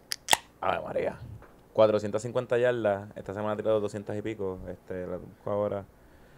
[0.61, 1.17] ay María,
[1.73, 3.09] 450 yardas.
[3.15, 4.59] Esta semana ha tirado 200 y pico.
[4.69, 5.85] Este, la ahora.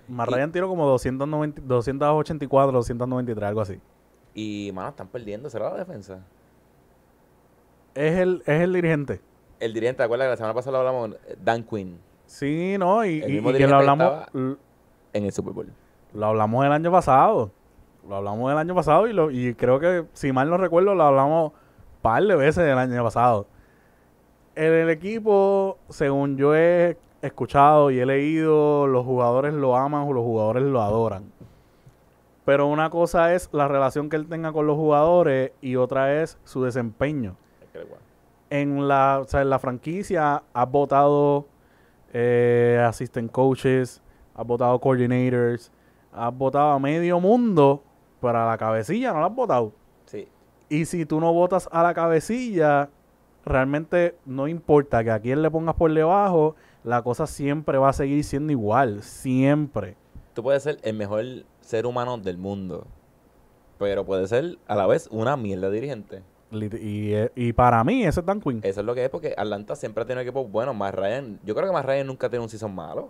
[0.07, 3.79] Ryan tiró como 290, 284, 293, algo así.
[4.33, 5.49] Y, mano, están perdiendo.
[5.49, 6.19] ¿Será la defensa?
[7.95, 9.19] Es el, es el dirigente.
[9.59, 11.17] El dirigente, ¿te acuerdas que la semana pasada lo hablamos?
[11.43, 14.57] Dan Quinn, Sí, no, y, El y- mismo y que lo hablamos, en
[15.25, 15.67] el Super Bowl.
[16.13, 17.51] lo hablamos el año pasado.
[18.09, 21.03] Lo hablamos el año pasado y, lo, y creo que, si mal no recuerdo, lo
[21.03, 21.59] hablamos un
[22.01, 23.45] par de veces el año pasado.
[24.55, 30.13] En el equipo, según yo he escuchado y he leído, los jugadores lo aman o
[30.13, 31.31] los jugadores lo adoran.
[32.45, 36.39] Pero una cosa es la relación que él tenga con los jugadores y otra es
[36.45, 37.35] su desempeño.
[38.49, 41.45] En la, o sea, en la franquicia has votado
[42.11, 44.01] eh, assistant coaches,
[44.33, 45.71] has votado coordinators,
[46.11, 47.83] has votado a medio mundo,
[48.21, 49.73] pero a la cabecilla no la has votado.
[50.05, 50.27] Sí,
[50.69, 52.89] Y si tú no votas a la cabecilla,
[53.45, 57.93] realmente no importa que a quién le pongas por debajo, la cosa siempre va a
[57.93, 59.95] seguir siendo igual, siempre.
[60.33, 61.23] tú puedes ser el mejor
[61.61, 62.87] ser humano del mundo,
[63.77, 66.23] pero puedes ser a la vez una mierda dirigente.
[66.51, 68.59] Y, eh, y para mí ese es Dan Quinn.
[68.63, 70.75] Eso es lo que es porque Atlanta siempre ha tenido equipos buenos.
[70.75, 73.09] Más Ryan, yo creo que más Ryan nunca tiene un season malo.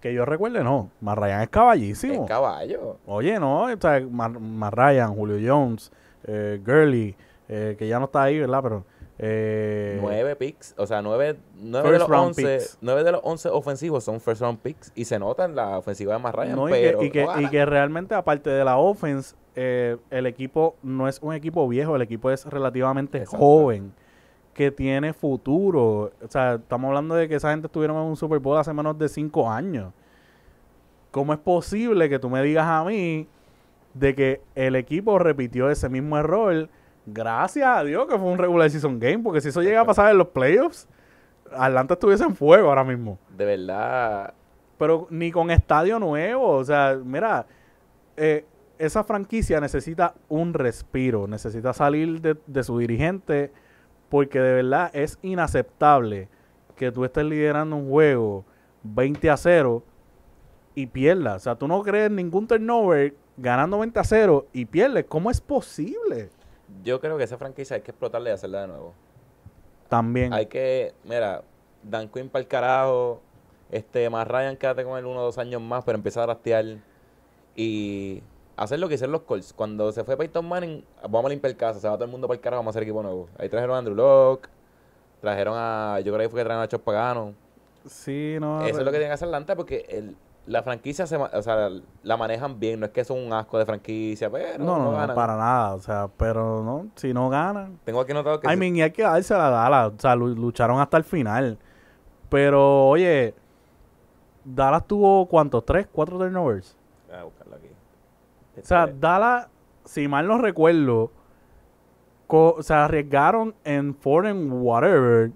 [0.00, 0.90] Que yo recuerde, no.
[1.00, 2.24] Más Ryan es caballísimo.
[2.24, 2.98] Es caballo.
[3.06, 5.90] Oye, no, o sea, Mar, Mar Ryan, Julio Jones,
[6.24, 7.16] eh, Gurley,
[7.48, 8.60] eh, que ya no está ahí, ¿verdad?
[8.62, 8.84] Pero.
[9.20, 14.04] Eh, nueve picks, o sea, nueve, nueve de los once, nueve de los once ofensivos
[14.04, 16.72] son first round picks y se nota en la ofensiva de más Ryan, no, y,
[16.72, 21.08] pero que, y, que, y que realmente, aparte de la offense, eh, el equipo no
[21.08, 23.38] es un equipo viejo, el equipo es relativamente Exacto.
[23.38, 23.92] joven,
[24.58, 26.10] que tiene futuro.
[26.20, 28.98] O sea, estamos hablando de que esa gente estuvieron en un Super Bowl hace menos
[28.98, 29.92] de cinco años.
[31.12, 33.28] ¿cómo es posible que tú me digas a mí
[33.94, 36.68] de que el equipo repitió ese mismo error?
[37.06, 40.10] Gracias a Dios que fue un regular season game, porque si eso llega a pasar
[40.10, 40.88] en los playoffs,
[41.52, 43.16] Atlanta estuviese en fuego ahora mismo.
[43.36, 44.34] De verdad.
[44.76, 46.48] Pero ni con estadio nuevo.
[46.48, 47.46] O sea, mira,
[48.16, 48.44] eh,
[48.76, 53.52] esa franquicia necesita un respiro, necesita salir de, de su dirigente,
[54.08, 56.28] porque de verdad es inaceptable
[56.76, 58.44] que tú estés liderando un juego
[58.82, 59.82] 20 a 0
[60.74, 61.36] y pierdas.
[61.36, 65.04] O sea, tú no crees ningún turnover ganando 20 a 0 y pierdes.
[65.08, 66.30] ¿Cómo es posible?
[66.84, 68.94] Yo creo que esa franquicia hay que explotarla y hacerla de nuevo.
[69.88, 70.32] También.
[70.32, 71.42] Hay que, mira,
[71.82, 73.20] Dan Quinn para el carajo,
[73.70, 76.64] este, más Ryan quédate con él uno o dos años más, pero empezar a rastear
[77.56, 78.22] y
[78.58, 79.52] hacer lo que hicieron los Colts.
[79.52, 82.36] Cuando se fue Peyton Manning, vamos a limpiar casa, se va todo el mundo para
[82.36, 83.28] el carajo, vamos a hacer equipo nuevo.
[83.38, 84.48] Ahí trajeron a Andrew Locke,
[85.20, 87.34] trajeron a, yo creo que fue que trajeron a Chos Pagano.
[87.86, 88.60] Sí, no.
[88.66, 90.16] Eso es lo que tiene que hacer Atlanta porque el,
[90.46, 91.70] la franquicia se, o sea,
[92.02, 94.90] la manejan bien, no es que son un asco de franquicia, pero No, no, no,
[94.92, 95.14] ganan.
[95.16, 95.74] para nada.
[95.74, 97.78] O sea, pero no, si no ganan.
[97.84, 99.92] Tengo aquí notado que I se- mean, y hay que darse la Dallas.
[99.96, 101.58] O sea, lu- lucharon hasta el final.
[102.28, 103.34] Pero, oye,
[104.44, 105.64] Dallas tuvo, ¿cuántos?
[105.64, 105.86] ¿Tres?
[105.90, 106.76] ¿Cuatro turnovers?
[107.08, 107.68] Voy a buscarlo aquí.
[108.62, 109.48] O sea, Dallas,
[109.84, 111.10] si mal no recuerdo,
[112.60, 115.30] se arriesgaron en foreign whatever.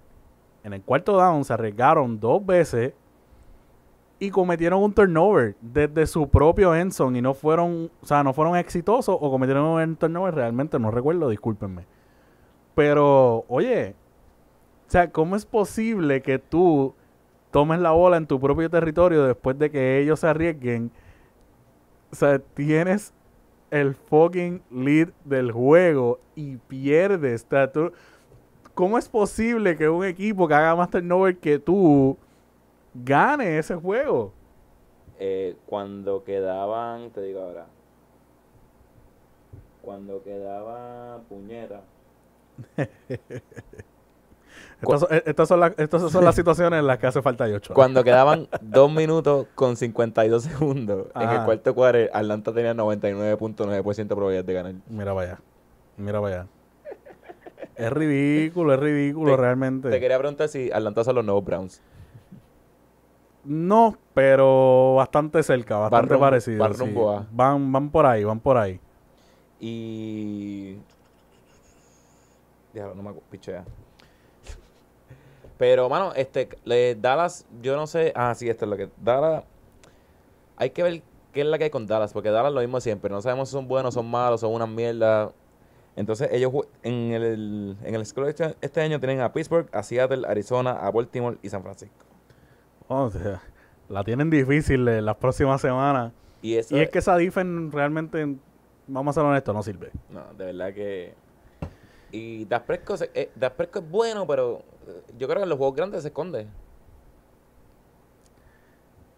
[0.64, 2.94] En el cuarto down se arriesgaron dos veces
[4.18, 8.32] y cometieron un turnover desde su propio end zone y no fueron, o sea, no
[8.32, 11.86] fueron exitosos o cometieron un turnover, realmente no recuerdo, discúlpenme.
[12.76, 13.96] Pero, oye,
[14.86, 16.94] o sea, ¿cómo es posible que tú
[17.50, 20.92] tomes la bola en tu propio territorio después de que ellos se arriesguen?
[22.12, 23.14] O sea, tienes
[23.70, 27.44] el fucking lead del juego y pierdes.
[27.44, 27.92] O sea, tú-
[28.74, 32.18] ¿Cómo es posible que un equipo que haga más turnover que tú
[32.94, 34.34] gane ese juego?
[35.18, 37.66] eh, cuando quedaban, te digo ahora,
[39.82, 41.82] cuando quedaba puñeta,
[44.82, 47.48] Estas son, eh, estas son, las- estas son las situaciones en las que hace falta
[47.48, 47.72] Yocho.
[47.74, 54.06] cuando quedaban dos minutos con 52 segundos en el cuarto cuadro, Atlanta tenía 99.9% de
[54.06, 54.74] probabilidad de ganar.
[54.88, 55.40] Mira para allá.
[55.96, 56.46] Mira para allá.
[57.76, 59.88] Es ridículo, es ridículo Te- realmente.
[59.90, 61.80] Te quería preguntar si Atlanta son los nuevos Browns.
[63.44, 66.58] No, pero bastante cerca, bastante rumbo- parecido.
[66.60, 66.80] van sí.
[66.80, 67.26] rumbo a.
[67.32, 68.78] Van, van por ahí, van por ahí.
[69.58, 70.76] Y.
[72.74, 73.64] Ya, no me acuerdo, pichea.
[75.62, 78.12] Pero, mano, este, le- Dallas, yo no sé.
[78.16, 78.88] Ah, sí, esto es lo que.
[79.00, 79.44] Dallas.
[80.56, 83.08] Hay que ver qué es la que hay con Dallas, porque Dallas lo mismo siempre.
[83.12, 85.30] No sabemos si son buenos, son malos, son una mierda.
[85.94, 86.50] Entonces, ellos
[86.82, 90.90] en el, en el schedule este, este año tienen a Pittsburgh, a Seattle, Arizona, a
[90.90, 92.06] Baltimore y San Francisco.
[92.88, 93.40] O sea,
[93.88, 96.10] la tienen difícil eh, las próximas semanas.
[96.42, 98.34] Y eso Y es que esa defense realmente,
[98.88, 99.92] vamos a ser honestos, no sirve.
[100.10, 101.14] No, de verdad que.
[102.10, 104.64] Y Dak Prescott, eh, Dak Prescott es bueno, pero
[105.18, 106.46] yo creo que en los juegos grandes se esconde.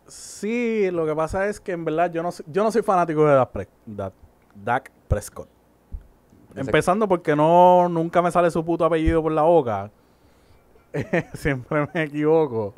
[0.06, 3.24] Sí, lo que pasa es que en verdad yo no, soy- yo no soy fanático
[3.26, 4.12] de Dak, Pre- Dak-
[4.54, 5.48] Dak Prescott.
[6.54, 9.90] Empezando porque no nunca me sale su puto apellido por la boca.
[11.34, 12.74] Siempre me equivoco.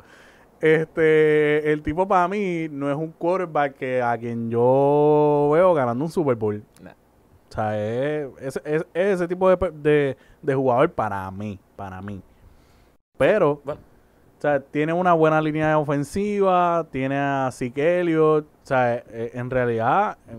[0.59, 6.03] Este, el tipo para mí no es un quarterback que a quien yo veo ganando
[6.05, 6.63] un Super Bowl.
[6.81, 6.91] Nah.
[6.91, 12.01] O sea, es, es- es- es ese tipo de, de, de jugador para mí, para
[12.01, 12.21] mí.
[13.17, 13.81] Pero, Bueno.
[14.37, 18.45] o sea, tiene una buena línea ofensiva, tiene a Zeke Elliott.
[18.45, 20.37] O sea, eh, en realidad, eh,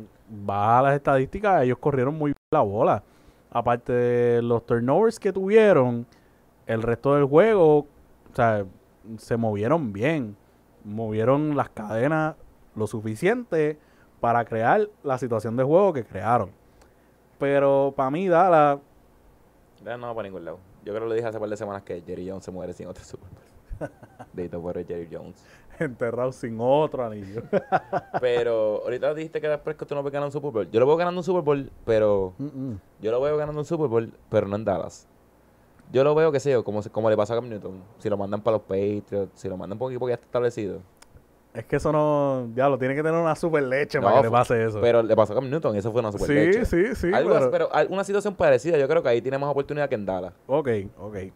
[0.48, 3.02] va a las estadísticas, ellos corrieron muy bien la bola.
[3.50, 6.06] Aparte de los turnovers que tuvieron,
[6.66, 8.64] el resto del juego, o sea,
[9.16, 10.36] se movieron bien.
[10.84, 12.36] Movieron las cadenas
[12.74, 13.78] lo suficiente
[14.20, 16.50] para crear la situación de juego que crearon.
[17.38, 18.78] Pero para mí, Dallas,
[19.84, 20.58] Ya no va para ningún lado.
[20.84, 22.86] Yo creo que lo dije hace par de semanas que Jerry Jones se muere sin
[22.86, 23.90] otro Super Bowl.
[24.32, 25.44] Dito por Jerry Jones.
[25.78, 27.42] enterrado sin otro anillo.
[28.20, 30.70] Pero ahorita dijiste que Dak Prescott tú no ves ganando un Super Bowl.
[30.70, 32.34] Yo lo veo ganando un Super Bowl, pero.
[32.38, 32.80] Mm, mm.
[33.00, 35.06] Yo lo veo ganando un Super Bowl, pero no en Dallas.
[35.90, 37.82] Yo lo veo, qué sé yo, como, como le pasó a Cam Newton.
[37.98, 40.26] Si lo mandan para los Patriots, si lo mandan para un equipo que ya está
[40.26, 40.80] establecido.
[41.54, 44.22] Es que eso no, ya lo tiene que tener una super leche No, para que
[44.24, 44.80] le pase eso.
[44.80, 46.64] Pero le pasó a Cam Newton eso fue una super sí, leche.
[46.64, 49.88] sí, sí, Algo pero, pero una situación parecida, yo creo que ahí tiene más oportunidad
[49.88, 50.32] que en Dallas.
[50.46, 50.68] Ok,
[50.98, 51.14] ok.
[51.14, 51.30] Te,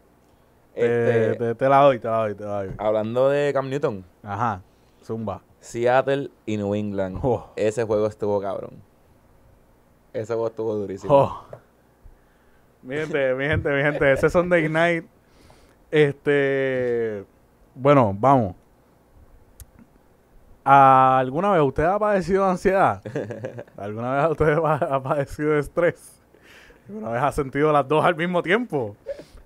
[0.75, 2.75] Este, te- te la doy, te la doy, te la doy.
[2.79, 4.63] Hablando de Cam Newton, Ajá,
[5.03, 5.43] zumba.
[5.61, 7.19] Seattle y New England.
[7.23, 7.51] Oh.
[7.57, 8.73] Ese juego estuvo cabrón.
[10.13, 11.15] Ese juego estuvo durísimo.
[11.15, 11.45] Oh.
[12.83, 15.05] Mi gente, mi gente, mi gente, ese Sunday Night.
[15.91, 17.25] Este.
[17.75, 18.55] Bueno, vamos.
[20.65, 23.03] ¿Alguna vez usted ha padecido de ansiedad?
[23.77, 26.21] ¿Alguna vez usted ha padecido de estrés?
[26.89, 28.97] ¿Alguna vez ha sentido las dos al mismo tiempo?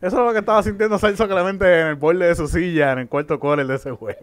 [0.03, 2.99] Eso es lo que estaba sintiendo Celso Clemente en el borde de su silla en
[3.01, 4.21] el cuarto quarter de ese juego.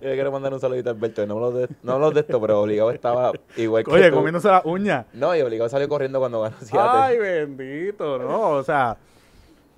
[0.00, 1.26] Yo le quiero mandar un saludito a Alberto.
[1.26, 4.16] No hablo de, no hablo de esto, pero obligado estaba igual que Oye, tú.
[4.16, 5.04] comiéndose las uñas.
[5.12, 6.80] No, y obligado salió corriendo cuando ganó Seattle.
[6.90, 8.50] Ay, bendito, ¿no?
[8.50, 8.96] O sea,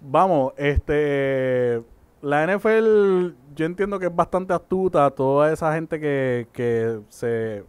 [0.00, 1.82] vamos, este.
[2.22, 5.11] La NFL, yo entiendo que es bastante astuta.
[5.11, 7.64] Toda esa gente que, que se,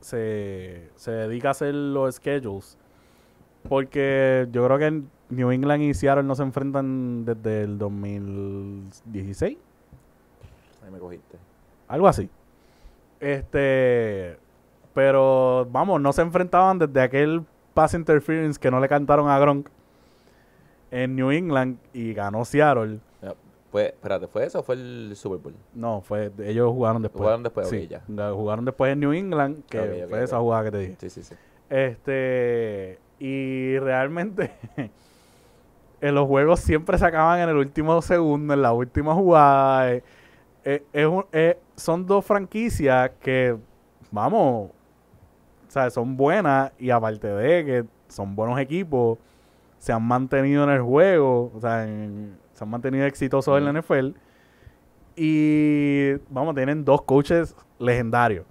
[0.00, 2.78] se, se dedica a hacer los schedules.
[3.68, 9.56] Porque yo creo que New England y Seattle no se enfrentan desde el 2016.
[10.84, 11.38] Ahí me cogiste.
[11.88, 12.28] Algo así.
[13.20, 14.36] Este.
[14.94, 19.68] Pero vamos, no se enfrentaban desde aquel pass interference que no le cantaron a Gronk
[20.90, 23.00] en New England y ganó Seattle.
[23.72, 25.54] Pues, espérate, ¿fue eso o fue el Super Bowl?
[25.72, 27.20] No, fue ellos jugaron después.
[27.22, 28.02] Jugaron después, sí, ya.
[28.06, 30.96] jugaron después en New England, que fue esa jugada que te dije.
[31.00, 31.34] Sí, sí, sí.
[31.70, 34.52] Este, y realmente
[36.02, 39.90] en los juegos siempre se acaban en el último segundo, en la última jugada.
[39.92, 40.02] Eh,
[40.64, 43.56] eh, es un- eh, son dos franquicias que,
[44.10, 44.70] vamos,
[45.68, 49.18] sea, son buenas y aparte de que son buenos equipos,
[49.78, 53.72] se han mantenido en el juego, o sea, en- se han mantenido exitosos en la
[53.72, 54.10] NFL.
[55.16, 58.46] Y, vamos, tienen dos coaches legendarios.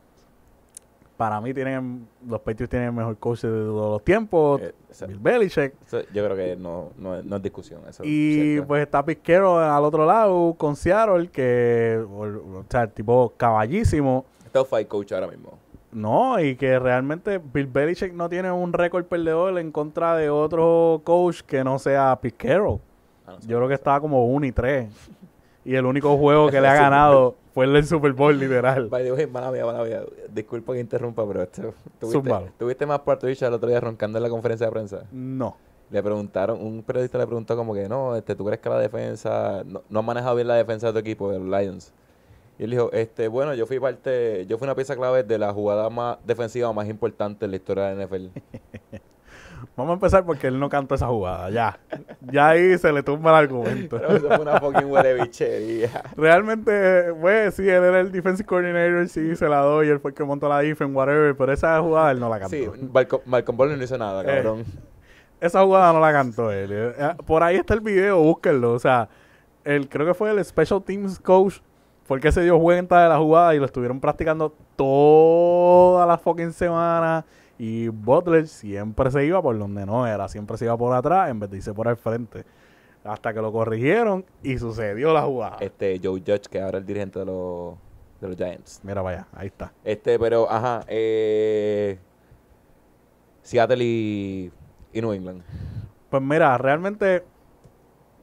[1.16, 4.74] Para mí tienen, los Patriots tienen el mejor coach de todos los tiempos, Eh,
[5.08, 5.74] Bill Belichick.
[5.86, 7.82] eso yo creo que no, no, no es discusión.
[7.88, 13.34] Eso, Y pues está Piquero al otro lado con Seattle, que, o, o sea, tipo
[13.38, 14.26] caballísimo.
[14.52, 15.58] Top five coach ahora mismo.
[15.92, 21.02] No, y que realmente Bill Belichick no tiene un récord perdedor en contra de otro
[21.04, 22.82] coach que no sea no sé,
[23.48, 24.90] Yo creo que estaba como 1 y 3.
[25.64, 28.88] Y el único juego que le ha ganado fue el del Super Bowl, literal.
[28.88, 30.02] By the way, mala mía, mala mía.
[30.34, 32.52] Disculpa que interrumpa, pero esto, ¿tuviste.
[32.58, 33.02] ¿tuviste más
[33.42, 35.04] el otro día roncando en la conferencia de prensa?
[35.12, 35.58] No.
[35.90, 39.62] Le preguntaron, un periodista le preguntó como que no, este, ¿tú crees que la defensa,
[39.66, 41.94] no, no has manejado bien la defensa de tu equipo, de los Lions?
[42.58, 45.52] Y él dijo, este, bueno, yo fui parte, yo fui una pieza clave de la
[45.52, 48.28] jugada más defensiva más importante en la historia de la NFL.
[49.76, 51.50] Vamos a empezar porque él no cantó esa jugada.
[51.50, 51.80] Ya.
[52.22, 53.98] Ya ahí se le tumba el argumento.
[54.00, 56.04] Pero eso fue una fucking huele bichería.
[56.16, 60.16] Realmente, pues sí, él era el defensive coordinator, sí, se la doy, él fue el
[60.16, 62.56] que montó la defense, whatever, pero esa jugada él no la cantó.
[62.56, 64.66] Sí, Malcolm, Malcolm Butler no hizo nada, Eh, cabrón.
[65.40, 66.72] Esa jugada no la cantó él.
[66.72, 68.74] Eh, eh, Por ahí está el video, búsquenlo.
[68.74, 69.10] O sea,
[69.64, 71.60] el, creo que fue el Special Teams Coach,
[72.04, 76.18] fue el que se dio cuenta de la jugada y lo estuvieron practicando toda la
[76.18, 77.26] fucking semana.
[77.64, 81.40] Y Butler siempre se iba por donde no era, siempre se iba por atrás en
[81.40, 82.44] vez de irse por al frente.
[83.04, 85.58] Hasta que lo corrigieron y sucedió la jugada.
[85.60, 87.76] Este, Joe Judge, que ahora es el dirigente de los,
[88.20, 88.82] de los Giants.
[88.82, 89.72] Mira, vaya, ahí está.
[89.84, 92.00] Este, pero, ajá, eh,
[93.44, 94.52] Seattle y,
[94.92, 95.44] y New England.
[96.10, 97.24] Pues mira, realmente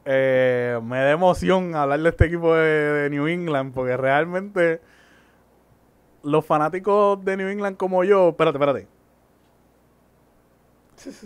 [0.05, 4.81] eh, me da emoción hablar de este equipo de, de New England porque realmente
[6.25, 8.98] los fanáticos de New England como yo, espérate, espérate.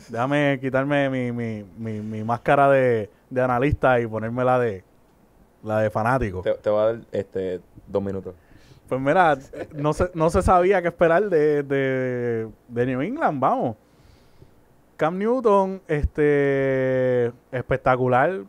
[0.09, 4.85] Déjame quitarme mi, mi, mi, mi máscara de, de analista y ponerme la de
[5.63, 6.43] la de fanático.
[6.43, 8.35] Te, te voy a dar este, dos minutos.
[8.89, 9.39] Pues mira,
[9.75, 13.77] no se, no se sabía qué esperar de, de, de New England, vamos.
[14.97, 18.43] Cam Newton, este, espectacular,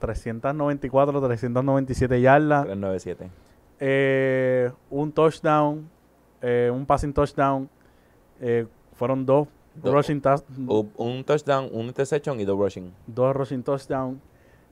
[0.00, 3.30] 394, 397 yardas, 397.
[3.80, 5.88] eh, un touchdown,
[6.42, 7.68] eh, un passing touchdown,
[8.40, 9.48] eh, fueron dos Dos.
[9.82, 10.22] Rushing,
[10.96, 12.92] Un, touchdown, un interception y dos rushing.
[13.06, 14.20] dos rushing touchdown.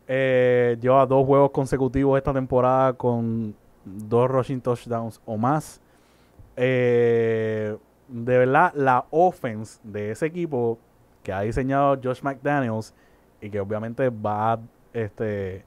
[0.09, 5.81] Eh, lleva dos juegos consecutivos esta temporada con dos rushing touchdowns o más.
[6.57, 7.77] Eh,
[8.09, 10.79] de verdad, la offense de ese equipo
[11.23, 12.93] que ha diseñado Josh McDaniels
[13.41, 14.59] y que obviamente va
[14.93, 15.65] este,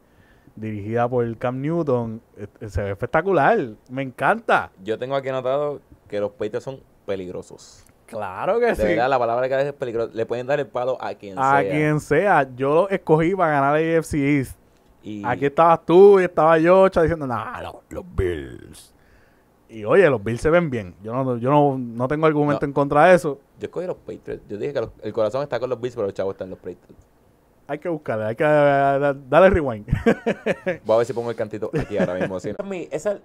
[0.55, 3.57] dirigida por Cam Newton, eh, se ve espectacular.
[3.89, 4.71] Me encanta.
[4.83, 7.84] Yo tengo aquí anotado que los Patriots son peligrosos.
[8.05, 8.83] Claro que De sí.
[8.83, 10.11] verdad, la palabra que es peligroso.
[10.13, 11.69] Le pueden dar el palo a quien A sea.
[11.71, 14.57] quien sea, yo lo escogí para ganar la AFC East.
[15.01, 18.93] Y Aquí estabas tú y estaba yo diciendo, nah, los, los Bills.
[19.69, 20.95] Y oye, los Bills se ven bien.
[21.03, 22.69] Yo no, yo no, no tengo argumento No.
[22.69, 23.39] en contra de eso.
[23.59, 24.43] yo escogí los Patriots.
[24.47, 26.51] Yo dije que los- el corazón está con los Bills, pero los chavos están en
[26.51, 27.05] los Patriots.
[27.67, 29.87] Hay que buscarle, hay que eh, da- darle rewind.
[30.85, 32.37] Voy a ver si pongo el cantito aquí ahora mismo.
[32.65, 33.19] Mi- esa-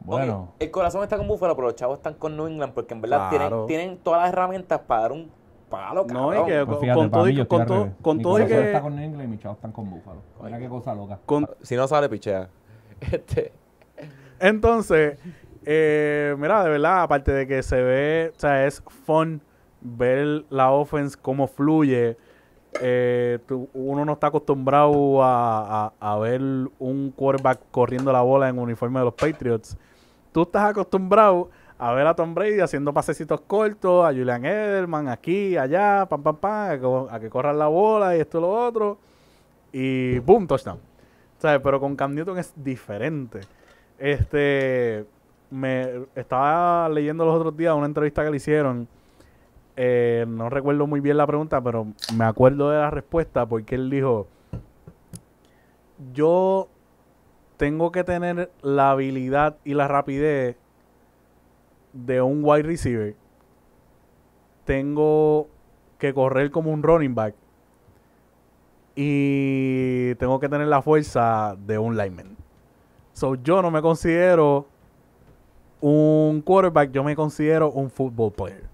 [0.00, 0.52] Bueno.
[0.58, 3.28] el corazón está con Buffalo, pero los chavos están con New England porque en verdad
[3.30, 3.66] Claro.
[3.66, 5.30] tienen, tienen todas las herramientas para dar un
[5.68, 6.46] palo, No, y cabrón.
[6.46, 8.58] que- Pues con- fíjate, con para todo y- con todo- con Mi todo y corazón
[8.62, 10.20] que- está con New England y mis chavos están con Buffalo.
[10.42, 11.18] Mira qué cosa loca.
[11.26, 12.48] Con- Si no sale, pichea.
[13.00, 13.52] Este,
[14.40, 15.18] entonces,
[15.70, 19.42] Eh, mira, de verdad, aparte de que se ve, o sea, es fun
[19.82, 22.16] ver la offense cómo fluye.
[22.80, 28.48] Eh, tú- uno no está acostumbrado a, a- a ver un quarterback corriendo la bola
[28.48, 29.76] en uniforme de los Patriots.
[30.38, 35.56] Tú estás acostumbrado a ver a Tom Brady haciendo pasecitos cortos, a Julian Edelman aquí,
[35.56, 38.98] allá, pam, pam, pam, a que, corran la bola y esto y lo otro.
[39.72, 40.78] Y boom, touchdown.
[41.38, 41.60] ¿Sabes?
[41.60, 43.40] Pero con Cam Newton es diferente.
[43.98, 45.06] Este,
[45.50, 48.86] me estaba leyendo los otros días una entrevista que le hicieron.
[49.74, 53.90] Eh, no recuerdo muy bien la pregunta, pero me acuerdo de la respuesta porque él
[53.90, 54.28] dijo,
[56.12, 56.68] yo
[57.58, 60.56] tengo que tener la habilidad y la rapidez
[61.92, 63.16] de un wide receiver.
[64.64, 65.48] Tengo
[65.98, 67.34] que correr como un running back.
[68.94, 72.36] Y tengo que tener la fuerza de un lineman.
[73.12, 74.66] So, yo no me considero
[75.80, 78.67] un quarterback, yo me considero un football player.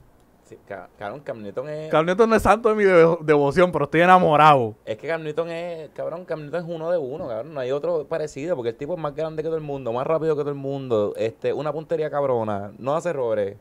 [0.99, 1.91] Cabrón, Cam Newton es...
[1.91, 4.75] Cam Newton no es santo de mi devo- devoción, pero estoy enamorado.
[4.85, 7.55] Es que Cam Newton es, cabrón, Cam Newton es uno de uno, cabrón.
[7.55, 10.07] No hay otro parecido, porque el tipo es más grande que todo el mundo, más
[10.07, 13.57] rápido que todo el mundo, este, una puntería cabrona, no hace errores.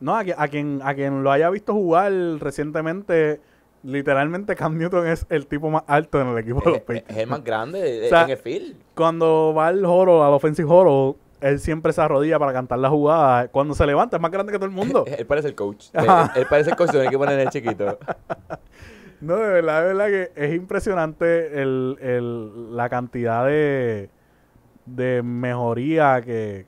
[0.00, 3.40] No, a, a quien, a quien lo haya visto jugar recientemente,
[3.82, 7.10] literalmente Cam Newton es el tipo más alto en el equipo de los es- Patriots.
[7.10, 8.76] es el más grande O sea, en el field.
[8.94, 13.48] Cuando va al joro, al offensive joro, él siempre se arrodilla para cantar la jugada.
[13.48, 15.04] Cuando se levanta es más grande que todo el mundo.
[15.06, 15.86] Él parece el coach.
[15.92, 17.98] Él, parece el coach de un equipo en el chiquito.
[19.20, 24.08] No, de verdad, de verdad que es impresionante el, el- la cantidad de,
[24.86, 26.64] de mejoría que...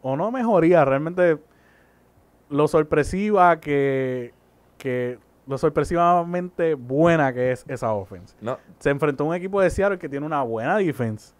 [0.00, 1.36] O no mejoría, realmente
[2.48, 4.32] lo sorpresiva que...
[4.78, 8.34] que lo sorpresivamente buena que es esa offense.
[8.40, 11.34] No, Se enfrentó a un equipo de Seattle que tiene una buena defense.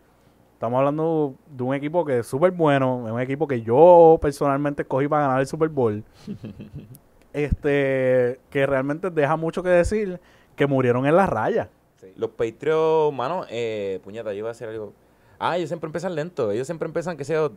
[0.62, 4.82] Estamos hablando de un equipo que es súper bueno, es un equipo que yo personalmente
[4.82, 6.04] escogí para ganar el Super Bowl.
[7.32, 10.20] este, que realmente deja mucho que decir,
[10.54, 11.68] que murieron en la raya.
[11.96, 12.12] Sí.
[12.14, 14.92] Los Patriots, mano, eh, puñeta, yo iba a hacer algo.
[15.40, 16.52] Ah, ellos siempre empiezan lento.
[16.52, 17.50] Ellos siempre empiezan que sea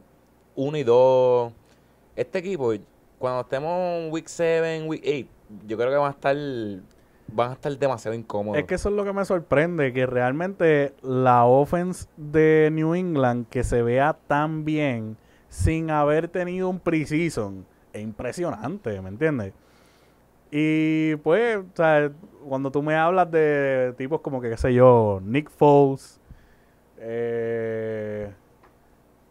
[0.55, 1.53] uno y dos.
[2.15, 2.73] Este equipo,
[3.19, 6.35] cuando estemos en week 7, week 8, yo creo que van a estar
[7.27, 8.59] van a estar demasiado incómodos.
[8.59, 13.47] Es que eso es lo que me sorprende, que realmente la offense de New England
[13.49, 15.17] que se vea tan bien
[15.49, 19.53] sin haber tenido un preseason es impresionante, ¿me entiendes?
[20.51, 22.11] Y pues, o sea,
[22.47, 26.19] cuando tú me hablas de tipos como que, qué sé yo, Nick Foles,
[26.99, 28.31] eh,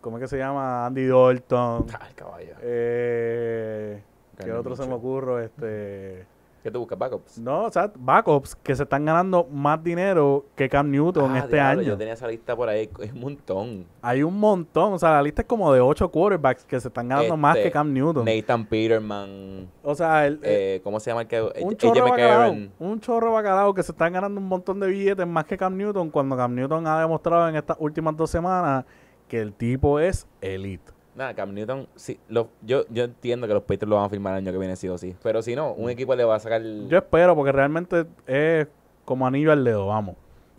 [0.01, 0.87] ¿cómo es que se llama?
[0.87, 2.55] Andy Dalton, Ah, el caballo.
[2.63, 4.03] eh,
[4.43, 5.45] ¿qué otro se me ocurre?
[5.47, 6.27] Este...
[6.65, 7.39] ¿Qué te buscas, backups?
[7.39, 11.57] No, o sea, backups que se están ganando más dinero que Cam Newton Ah, este
[11.57, 11.89] diablo, año.
[11.91, 13.87] Yo tenía esa lista por ahí, es un montón.
[14.01, 17.07] Hay un montón, o sea, la lista es como de ocho quarterbacks que se están
[17.11, 18.25] ganando más Este, que Cam Newton.
[18.25, 21.43] Nathan Peterman, O sea, el, eh, ¿cómo se llama el que?
[21.61, 25.45] un chorro bacalao, un chorro bacalao que se están ganando un montón de billetes más
[25.45, 28.87] que Cam Newton cuando Cam Newton ha demostrado en estas últimas dos semanas
[29.29, 30.94] que el tipo es elite.
[31.15, 34.33] Nada, Cam Newton, sí, lo- yo, yo entiendo que los Patriots lo van a firmar
[34.35, 35.15] el año que viene sí o sí.
[35.23, 36.61] Pero si no, un equipo le va a sacar...
[36.63, 38.67] Yo espero porque realmente es
[39.05, 40.17] como anillo al dedo, vamos.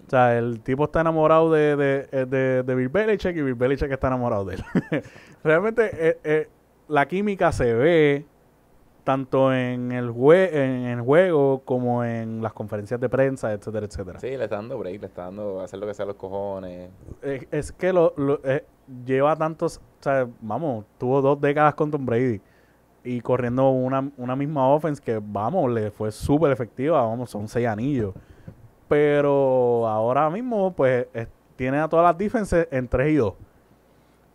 [0.08, 3.56] O sea, el tipo está enamorado de, de, eh, de, de Bill Belichick y Bill
[3.56, 4.64] Belichick está enamorado de él.
[5.44, 6.48] realmente eh, eh,
[6.88, 8.26] la química se ve
[9.04, 14.20] tanto en el, jue en el juego como en las conferencias de prensa, etcétera, etcétera.
[14.20, 16.90] Sí, le está dando break, le está dando hacer lo que sea los cojones.
[17.22, 18.40] Eh, es que lo, lo-
[19.06, 22.42] lleva tantos, o sea, vamos, tuvo dos décadas con Tom Brady
[23.04, 27.68] y corriendo una, una misma offense que, vamos, le fue súper efectiva, vamos, son seis
[27.68, 28.14] anillos.
[28.88, 33.34] Pero ahora mismo, pues, es- tiene a todas las defenses en 3 y 2.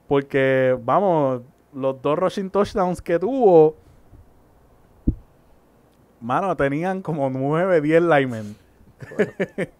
[0.09, 1.43] Porque, vamos,
[1.73, 3.77] los dos rushing touchdowns que tuvo,
[6.21, 8.57] mano, tenían como 9, 10 linemen.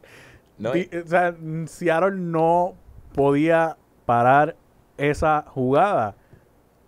[0.59, 1.35] No, o sea,
[1.69, 2.75] Seattle no
[3.15, 4.57] podía parar
[5.01, 6.15] esa jugada.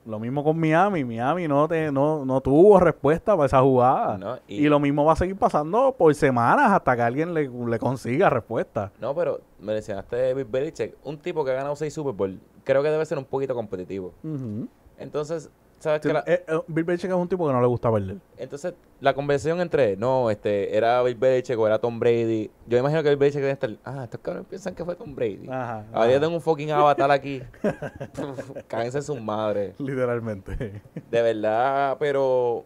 [0.04, 1.04] Lo mismo con Miami.
[1.04, 4.18] Miami no, te, no, no tuvo respuesta para esa jugada.
[4.18, 7.48] No, y, y- lo mismo va a seguir pasando por semanas hasta que alguien le,
[7.48, 8.90] le consiga respuesta.
[9.00, 12.82] no, pero me mencionaste Bill Belichick, un tipo que ha ganado 6 Super Bowl, creo
[12.82, 14.12] que debe ser un poquito competitivo.
[14.98, 15.50] Entonces,
[15.83, 16.12] ¿sabes Sí?
[16.12, 18.16] La- eh, eh, Bill Belichick es un tipo que no le gusta perder.
[18.39, 22.51] Entonces, la conversación entre, no, este, era Bill Belichick o era Tom Brady.
[22.66, 25.49] Yo imagino que Bill Belichick debe estar, ah, estos cabrones piensan que fue Tom Brady.
[25.51, 27.43] Ajá, Ahora yo tengo un fucking avatar aquí.
[28.68, 29.78] Cáguense en sus madres.
[29.80, 30.83] Literalmente.
[31.11, 32.64] De verdad, pero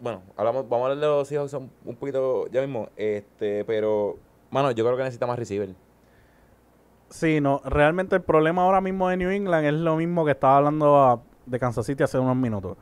[0.00, 4.16] bueno, hablamos, vamos a hablar de los hijos son un poquito ya mismo, este, pero
[4.50, 5.74] mano, yo creo que necesita más receiver.
[7.10, 10.56] Sí, no, realmente el problema ahora mismo de New England es lo mismo que estaba
[10.56, 12.76] hablando a- de Kansas City hace unos minutos.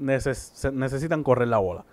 [0.00, 1.84] Neces- necesitan correr la bola.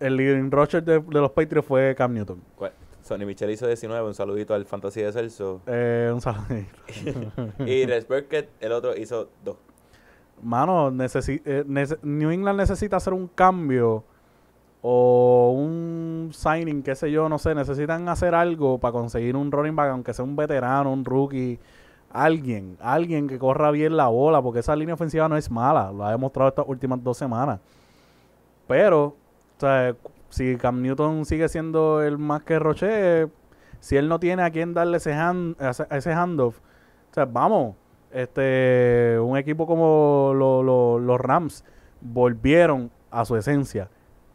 [0.00, 2.42] El leading rusher de, de los Patriots fue Cam Newton.
[2.56, 2.72] ¿Cuál?
[3.02, 5.60] Sonny Michel hizo 19, un saludito al Fantasy de Celso.
[5.66, 6.76] Eh, un saludito.
[7.64, 9.56] y Rex Burkett, el otro, hizo 2.
[10.42, 11.64] Mano, necesi- eh,
[12.02, 14.04] New England necesita hacer un cambio
[14.82, 17.54] o un signing, qué sé yo, no sé.
[17.54, 21.58] Necesitan hacer algo para conseguir un running back, aunque sea un veterano, un rookie.
[22.24, 25.92] Alguien, alguien que corra bien la bola, porque esa línea ofensiva no es mala.
[25.92, 27.60] Lo ha demostrado estas últimas dos semanas.
[28.66, 29.14] Pero, o
[29.58, 29.94] sea,
[30.30, 33.28] si Cam Newton sigue siendo el más que Roche,
[33.80, 35.56] si él no tiene a quien darle ese, hand,
[35.90, 36.58] ese, handoff,
[37.10, 37.76] o sea, vamos,
[38.12, 41.64] este, un equipo como lo- lo- los Rams
[42.00, 43.88] volvieron a su esencia,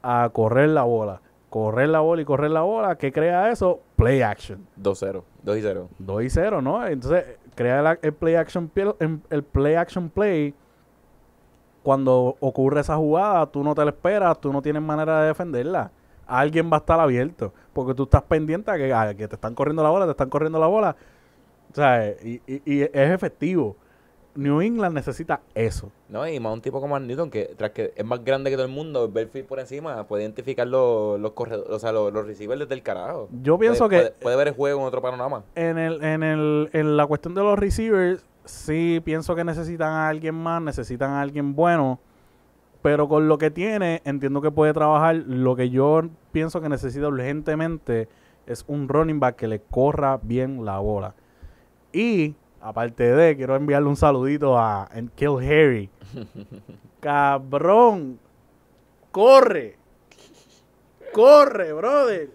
[0.03, 3.81] a correr la bola, correr la bola y correr la bola, ¿qué crea eso?
[3.95, 4.65] Play action.
[4.77, 5.23] 2-0.
[5.43, 5.89] 2 y 0.
[5.99, 6.85] 2 y 0, ¿no?
[6.87, 7.25] Entonces,
[7.61, 10.53] crea el play action em- el play action play
[11.83, 15.91] cuando ocurre esa jugada, tú no te la esperas, tú no tienes manera de defenderla.
[16.27, 18.77] Alguien va a estar abierto, porque tú estás pendiente a
[19.15, 20.95] que, te están corriendo la bola, te están corriendo la bola.
[21.71, 23.75] O sea, y es efectivo.
[24.35, 25.91] New England necesita eso.
[26.07, 28.65] No, y más un tipo como Newton, que tras que es más grande que todo
[28.65, 32.25] el mundo, ver field por encima, puede identificar los, los corredores, o sea, los, los
[32.25, 33.27] receivers desde el carajo.
[33.43, 35.43] Yo pienso Puede- que Puede, puede ver el juego en otro panorama.
[35.55, 40.07] en, el, en, el, en la cuestión de los receivers, sí pienso que necesitan a
[40.09, 41.99] alguien más, necesitan a alguien bueno.
[42.81, 45.15] Pero con lo que tiene, entiendo que puede trabajar.
[45.15, 46.01] Lo que yo
[46.31, 48.07] pienso que necesita urgentemente
[48.47, 51.13] es un running back que le corra bien la bola.
[51.93, 55.89] Y, aparte de, quiero enviarle un saludito a Kill Harry.
[56.99, 58.19] Cabrón,
[59.11, 59.75] corre.
[61.13, 62.29] Corre, brother.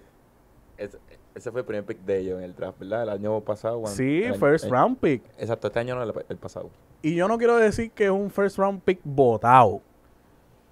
[0.76, 0.98] Ese,
[1.34, 3.04] ese fue el primer pick de ellos en el draft, ¿verdad?
[3.04, 3.80] El año pasado.
[3.80, 5.22] cuando- Sí, el- first el- round pick.
[5.38, 6.70] Exacto, este año no, el, el pasado.
[7.02, 9.80] Y yo no quiero decir que es un first round pick botado.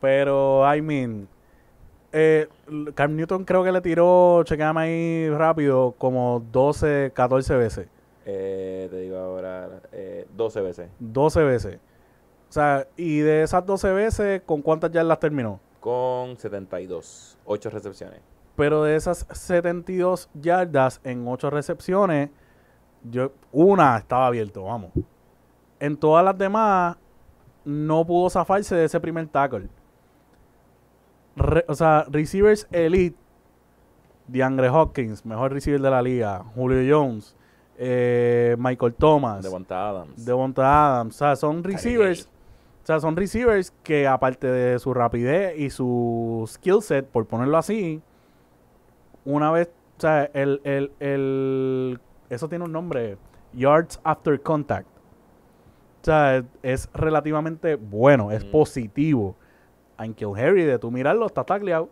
[0.01, 1.29] Pero, I mean,
[2.13, 2.47] eh,
[2.95, 7.89] Cam Newton creo que le tiró, chequeame ahí rápido, como 12, 14 veces.
[8.27, 10.91] Eh, te digo ahora, eh, 12 veces.
[10.99, 11.77] 12 veces.
[12.49, 15.61] O sea, y de esas 12 veces, ¿con cuántas yardas terminó?
[15.81, 18.21] Con 72, 8 recepciones.
[18.57, 22.31] Pero de esas 72 yardas en 8 recepciones,
[23.11, 24.93] yo, una estaba abierto, vamos.
[25.81, 26.97] En todas las demás,
[27.65, 29.69] no pudo zafarse de ese primer tackle.
[31.37, 33.17] Re- o sea, receivers elite,
[34.29, 37.37] DeAndre Hopkins, mejor receiver de la liga, Julio Jones,
[37.79, 40.25] eh, Michael Thomas, Devonta Adams.
[40.25, 41.15] Devonta Adams.
[41.17, 42.29] O sea, son receivers.
[42.83, 47.57] O sea, son receivers que aparte de su rapidez y su skill set, por ponerlo
[47.57, 48.03] así,
[49.25, 51.99] una vez, o sea, el, el, el,
[52.29, 53.17] eso tiene un nombre,
[53.55, 54.87] yards after contact.
[56.03, 58.51] O sea, es relativamente bueno, es Mm.
[58.51, 59.35] positivo.
[60.17, 61.85] Kill Harry, de tú mirarlo, está tacleado.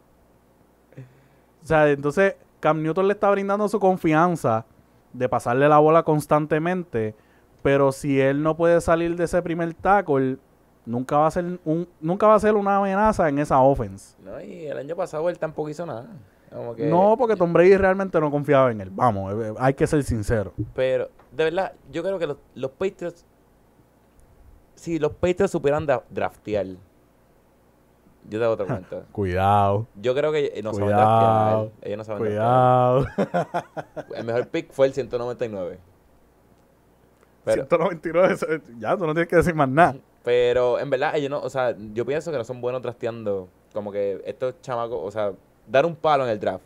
[1.62, 4.66] O sea, entonces Cam Newton le está brindando su confianza
[5.12, 7.14] de pasarle la bola constantemente,
[7.62, 10.38] pero si él no puede salir de ese primer tackle,
[10.84, 14.16] nunca va a ser un, nunca va a ser una amenaza en esa offense.
[14.24, 16.06] No, y el año pasado él tampoco hizo nada.
[16.52, 18.90] Como que- No, porque Tom Brady realmente no confiaba en él.
[18.90, 20.52] Vamos, eh, hay que ser sincero.
[20.74, 23.24] Pero, de verdad, yo creo que los, los Patriots,
[24.74, 26.66] si los Patriots supieran draftear,
[28.28, 29.02] yo te hago otra cuenta.
[29.12, 31.86] Cuidado, Yo creo que no saben Cuidado, draftear.
[31.86, 33.00] Ellos no saben cuidado.
[33.04, 33.64] draftear.
[34.16, 35.78] El mejor pick fue el 199.
[37.44, 38.46] Pero, 199, eso-
[38.78, 39.96] ya, tú no tienes que decir más nada.
[40.22, 43.48] pero en verdad, ellos no, o sea, yo pienso que no son buenos drafteando.
[43.72, 45.32] Como que estos chamacos, o sea,
[45.66, 46.62] dar un palo en el draft.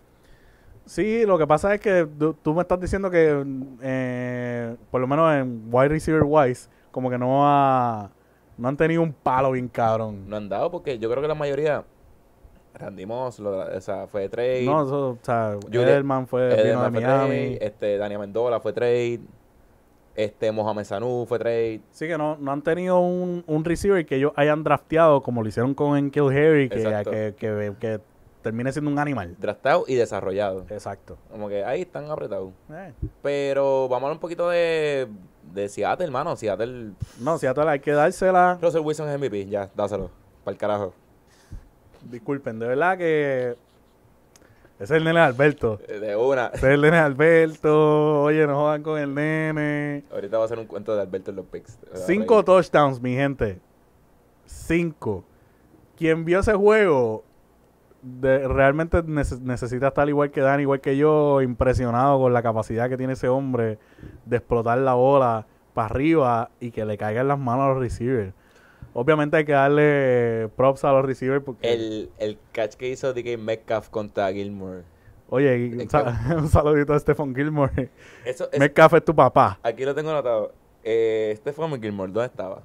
[0.84, 3.44] Sí, lo que pasa es que tú, tú me estás diciendo que,
[3.82, 8.10] eh, por lo menos en wide receiver wise, como que no ha,
[8.58, 10.28] no han tenido un palo bien cabrón.
[10.28, 11.84] No han dado porque yo creo que la mayoría,
[12.74, 14.64] Randy Moss, lo- o sea, fue de trade.
[14.64, 17.00] No, eso, o sea, Edelman fue, vino de fue Miami.
[17.56, 19.20] trade, este, Dani Mendola fue trade,
[20.14, 21.80] este, Mohamed Sanu fue trade.
[21.90, 25.48] Sí, que no, no han tenido un, un receiver que ellos hayan drafteado como lo
[25.48, 28.00] hicieron con Enkil Harry, que, que, que
[28.42, 29.36] termine siendo un animal.
[29.38, 30.64] draftado y desarrollado.
[30.70, 31.18] Exacto.
[31.30, 32.52] Como que ahí están apretados.
[32.70, 35.08] Eh, Pero vamos a hablar un poquito de,
[35.52, 36.36] de Seattle, hermano.
[36.36, 36.92] Seattle.
[37.20, 38.58] No, todas hay que dársela.
[38.60, 40.10] Russell Wilson es MVP, ya, dáselo.
[40.44, 40.94] Para el carajo.
[42.02, 43.56] Disculpen, de verdad que.
[44.78, 45.80] Ese es el nene de Alberto.
[45.88, 46.48] Eh, De una.
[46.48, 48.22] Ese es el nene de Alberto.
[48.24, 50.04] Oye, no jodan con el nene.
[50.12, 51.78] Ahorita va a hacer un cuento de Alberto en los picks.
[52.06, 53.58] Cinco touchdowns, mi gente.
[54.44, 55.24] Cinco.
[55.96, 57.24] Quien vio ese juego
[58.06, 62.88] de- realmente nece- necesita estar igual que Dan, igual que yo, impresionado con la capacidad
[62.88, 63.78] que tiene ese hombre
[64.24, 67.78] de explotar la bola para arriba y que le caiga en las manos a los
[67.78, 68.32] receivers.
[68.94, 71.70] Obviamente hay que darle props a los receivers porque...
[71.72, 74.84] El, el catch que hizo DK Metcalf contra Gilmore.
[75.28, 77.90] Oye, un, el sa- un saludito a Stephen Gilmore.
[78.24, 79.58] Eso es, Metcalf es tu papá.
[79.62, 80.52] aquí lo tengo anotado.
[80.82, 82.62] Eh, Stephen Gilmore, ¿dónde estaba?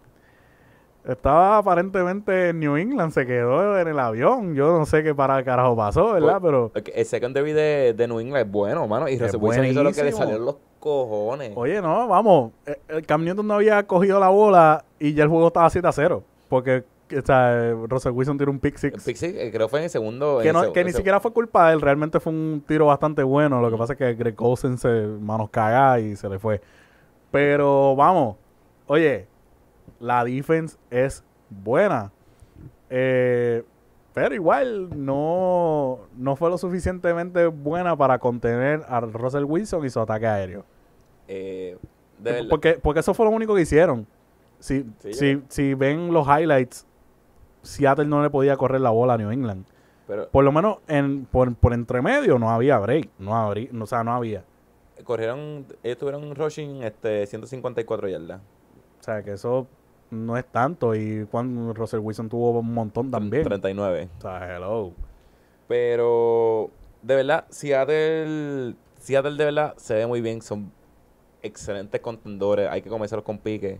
[1.07, 4.53] Estaba aparentemente en New England, se quedó en el avión.
[4.53, 6.39] Yo no sé qué para carajo pasó, ¿verdad?
[6.39, 9.09] Pues, Pero, Ok, El secondary de, de New England es bueno, mano.
[9.09, 11.53] Y Wilson hizo lo que le en los cojones.
[11.55, 12.51] oye, no, vamos.
[12.67, 15.87] eh, El Cam Newton no había cogido la bola y ya el juego estaba 7
[15.87, 16.23] a 0.
[16.49, 16.83] Porque,
[17.17, 19.03] o sea, Russell Wilson tiró un pick El six.
[19.03, 20.39] pick six, eh, creo que fue en el segundo.
[20.41, 22.85] Que, el no, seg- que ni siquiera fue culpa de él, realmente fue un tiro
[22.85, 23.59] bastante bueno.
[23.59, 24.89] Lo que pasa es que Greg Olsen se
[25.19, 26.61] manos caga y se le fue.
[27.31, 28.35] Pero vamos,
[28.87, 29.27] oye,
[30.01, 32.11] la defense es buena.
[32.89, 33.63] Eh,
[34.13, 39.99] pero igual no, no fue lo suficientemente buena para contener a Russell Wilson y su
[40.01, 40.65] ataque aéreo.
[41.27, 41.77] eh,
[42.19, 42.43] de.
[42.49, 44.05] Porque, porque eso fue lo único que hicieron.
[44.59, 46.85] Si, Sí, si, yo- si ven los highlights,
[47.63, 49.65] Seattle no le podía correr la bola a New England.
[50.07, 53.09] Pero Por lo menos en, por, por entre medio no había break.
[53.17, 54.43] No habría, no, o sea, no había.
[55.05, 58.41] corrieron, ellos tuvieron rushing este, 154 yardas.
[58.99, 59.67] O sea, que eso
[60.11, 60.93] no es tanto.
[60.95, 63.43] Y cuando Russell Wilson tuvo un montón también.
[63.43, 64.09] 39.
[64.17, 64.91] O sea, hello.
[65.67, 66.69] Pero,
[67.01, 70.41] de verdad, Seattle, Seattle de verdad se ve muy bien.
[70.41, 70.71] Son
[71.41, 72.69] excelentes contendores.
[72.69, 73.79] Hay que comenzar con pique.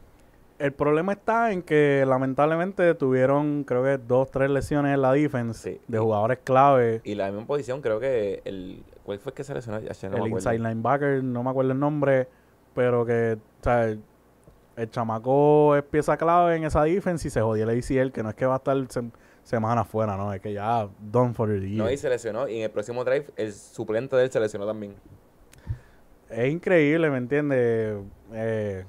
[0.57, 5.73] El problema está en que lamentablemente tuvieron, creo que dos, tres lesiones en la defense
[5.73, 5.81] Sí.
[5.87, 7.01] de jugadores clave.
[7.03, 8.83] Y la misma posición, creo que el.
[9.03, 9.79] ¿Cuál fue el que se lesionó?
[9.79, 12.27] Ya, ya no me el inside linebacker, no me acuerdo el nombre,
[12.75, 13.97] pero que, o sea,
[14.75, 18.29] el, chamaco es pieza clave en esa defense y se jodió el ACL, que no
[18.29, 19.11] es que va a estar sem-
[19.43, 20.33] semanas fuera, ¿no?
[20.33, 21.83] Es que ya done for the year.
[21.83, 22.47] No, y se lesionó.
[22.47, 24.95] Y en el próximo drive, el suplente de él se lesionó también.
[26.29, 27.97] Es increíble, ¿me entiendes?
[28.33, 28.85] Eh,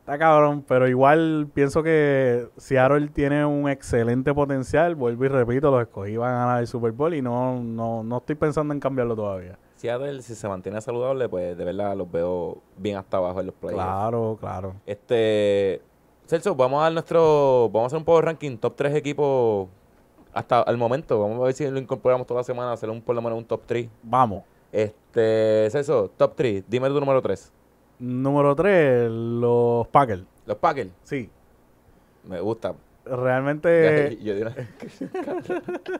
[0.00, 4.94] está cabrón, pero igual pienso que Seattle tiene un excelente potencial.
[4.94, 8.18] Vuelvo y repito, los escogí van a ganar el Super Bowl y no, no, no
[8.18, 9.58] estoy pensando en cambiarlo todavía.
[9.82, 13.54] Seattle, si se mantiene saludable, pues de verdad los veo bien hasta abajo en los
[13.56, 13.82] playoffs.
[13.82, 14.74] Claro, claro.
[14.86, 15.82] Este.
[16.26, 17.68] Celso, vamos a dar nuestro.
[17.72, 19.68] Vamos a hacer un power ranking, top 3 equipos
[20.32, 21.18] hasta el momento.
[21.18, 23.44] Vamos a ver si lo incorporamos toda la semana, hacer un, por lo menos un
[23.44, 23.88] top 3.
[24.04, 24.44] Vamos.
[24.70, 25.68] Este.
[25.70, 26.62] Celso, top 3.
[26.68, 27.52] Dime tu número 3.
[27.98, 30.22] Número 3, los Packers.
[30.46, 30.90] Los Packers.
[31.02, 31.28] Sí,
[32.22, 32.72] Me gusta.
[33.04, 34.54] Realmente Yo una-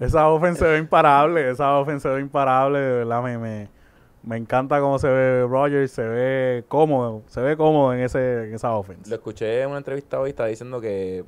[0.00, 3.68] esa ofensa se ve imparable, esa ofensa se ve imparable, de verdad me, me,
[4.22, 8.54] me encanta cómo se ve Rogers, se ve cómodo, se ve cómodo en ese en
[8.54, 9.14] esa Lo ofensa.
[9.14, 11.24] escuché en una entrevista hoy, estaba diciendo que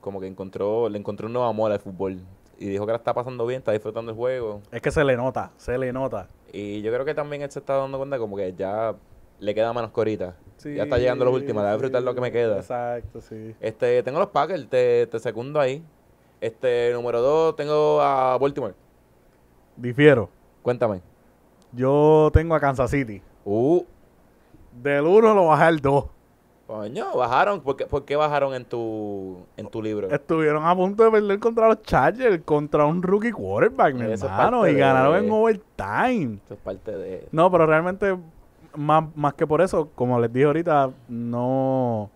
[0.00, 2.18] como que encontró, le encontró un nuevo amor al fútbol.
[2.58, 4.60] Y dijo que la está pasando bien, está disfrutando el juego.
[4.70, 6.28] Es que se le nota, se le nota.
[6.52, 8.94] Y yo creo que también él se está dando cuenta como que ya
[9.40, 10.36] le queda menos corita.
[10.56, 12.56] Sí, ya está llegando los últimos, debe disfrutar lo que me queda.
[12.56, 13.54] Exacto, sí.
[13.60, 15.84] Este, tengo los Packers, te, te secundo ahí.
[16.40, 18.74] Este, número dos, tengo a Baltimore.
[19.76, 20.28] Difiero.
[20.62, 21.00] Cuéntame.
[21.72, 23.20] Yo tengo a Kansas City.
[23.44, 23.82] Uh,
[24.82, 26.04] Del 1 lo bajé al 2.
[26.66, 27.60] coño, bajaron.
[27.60, 30.08] ¿Por qué, por qué bajaron en tu, en tu libro?
[30.10, 34.72] Estuvieron a punto de perder contra los Chargers, contra un rookie quarterback, mi hermano, y
[34.74, 36.38] de- ganaron en overtime.
[36.44, 37.28] Eso es parte de...
[37.32, 38.16] No, pero realmente,
[38.76, 42.10] más, más que por eso, como les dije ahorita, no,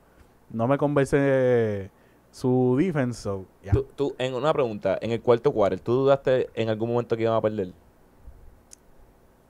[0.51, 1.91] no me convence
[2.31, 3.23] su defense.
[3.23, 3.45] so.
[3.73, 7.23] Tú, tú, en una pregunta, en el cuarto quarter, ¿tú dudaste en algún momento que
[7.23, 7.73] iban a perder?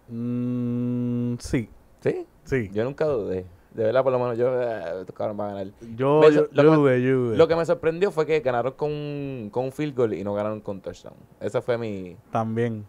[0.09, 1.69] Mm, sí,
[2.01, 2.27] ¿Sí?
[2.45, 2.71] sí.
[2.73, 3.45] Yo nunca dudé.
[3.75, 5.67] De verdad, por lo menos yo, eh, van a ganar.
[5.95, 7.17] Yo, yo, lo yo que- yo.
[7.37, 10.61] Lo que me sorprendió fue que ganaron con con un field goal y no ganaron
[10.61, 11.15] con touchdown.
[11.41, 12.17] Esa fue mi...
[12.33, 12.87] También.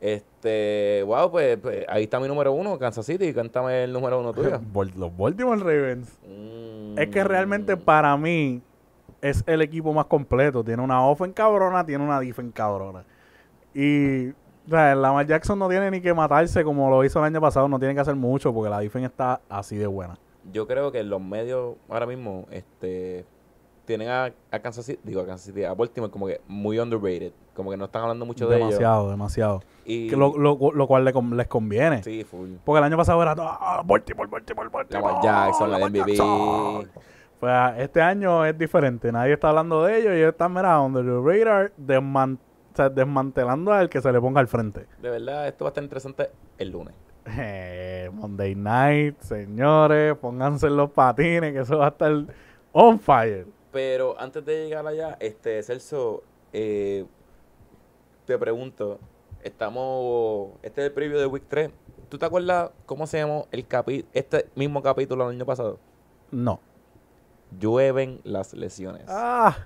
[0.00, 3.32] Este, wow, pues, pues, ahí está mi número uno, Kansas City.
[3.32, 4.60] Cántame el número uno tuyo.
[4.96, 6.18] Los Baltimore Ravens.
[6.26, 6.98] Mm.
[6.98, 8.62] Es que realmente para mí
[9.20, 10.62] es el equipo más completo.
[10.62, 13.04] Tiene una offen cabrona, tiene una defense cabrona.
[13.74, 17.40] Y o sea, Lamar Jackson no tiene ni que matarse como lo hizo el año
[17.40, 17.68] pasado.
[17.68, 20.18] No tiene que hacer mucho porque la defense está así de buena.
[20.52, 23.24] Yo creo que los medios ahora mismo este,
[23.88, 27.32] tienen a, a Kansas City, digo a Kansas City, a Baltimore como que muy underrated.
[27.54, 28.68] Como que no están hablando mucho de ellos.
[28.68, 29.62] demasiado, demasiado.
[29.84, 32.02] Y, Que lo, lo, lo cual le con- les conviene.
[32.04, 32.50] Sí, full.
[32.64, 35.06] Porque el año pasado era ah, Baltimore, Baltimore, Baltimore.
[35.14, 36.10] Lamar Jackson, la Lamar MVP.
[36.12, 36.88] Jackson".
[37.40, 39.10] Pues este año es diferente.
[39.10, 40.12] Nadie está hablando de ellos.
[40.12, 42.38] Ellos están, mira, under the radar, desman-
[42.72, 44.86] o sea, desmantelando al que se le ponga al frente.
[45.02, 46.94] De verdad, esto va a estar interesante el lunes.
[47.36, 52.12] Eh, Monday night, señores, pónganse en los patines, que eso va a estar
[52.72, 53.46] on fire.
[53.72, 57.04] Pero antes de llegar allá, este Celso, eh,
[58.24, 58.98] te pregunto,
[59.42, 61.70] estamos, este es el preview de Week 3.
[62.08, 65.78] ¿Tú te acuerdas cómo se llamó el capi este mismo capítulo el año pasado?
[66.30, 66.60] No.
[67.58, 69.04] llueven las lesiones.
[69.08, 69.56] Ah,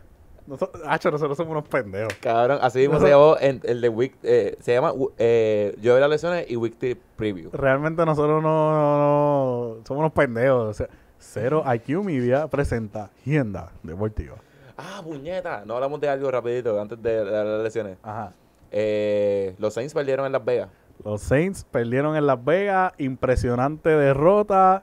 [0.47, 2.15] nosotros, Hacho, nosotros somos unos pendejos.
[2.21, 6.11] Cabrón, así mismo se llamó en, el de Week, eh, se llama eh, Llueve las
[6.11, 7.51] lesiones y Weekly Preview.
[7.53, 10.69] Realmente nosotros no, no- no- somos unos pendejos.
[10.71, 10.89] O sea,
[11.23, 14.35] Cero IQ Media presenta Hienda Deportiva.
[14.77, 15.65] Ah, puñeta.
[15.65, 17.97] No hablamos de algo rapidito antes de, de las lesiones.
[18.03, 18.33] Ajá.
[18.73, 20.69] Eh, los Saints perdieron en Las Vegas.
[21.05, 24.83] Los Saints perdieron en Las Vegas, impresionante derrota.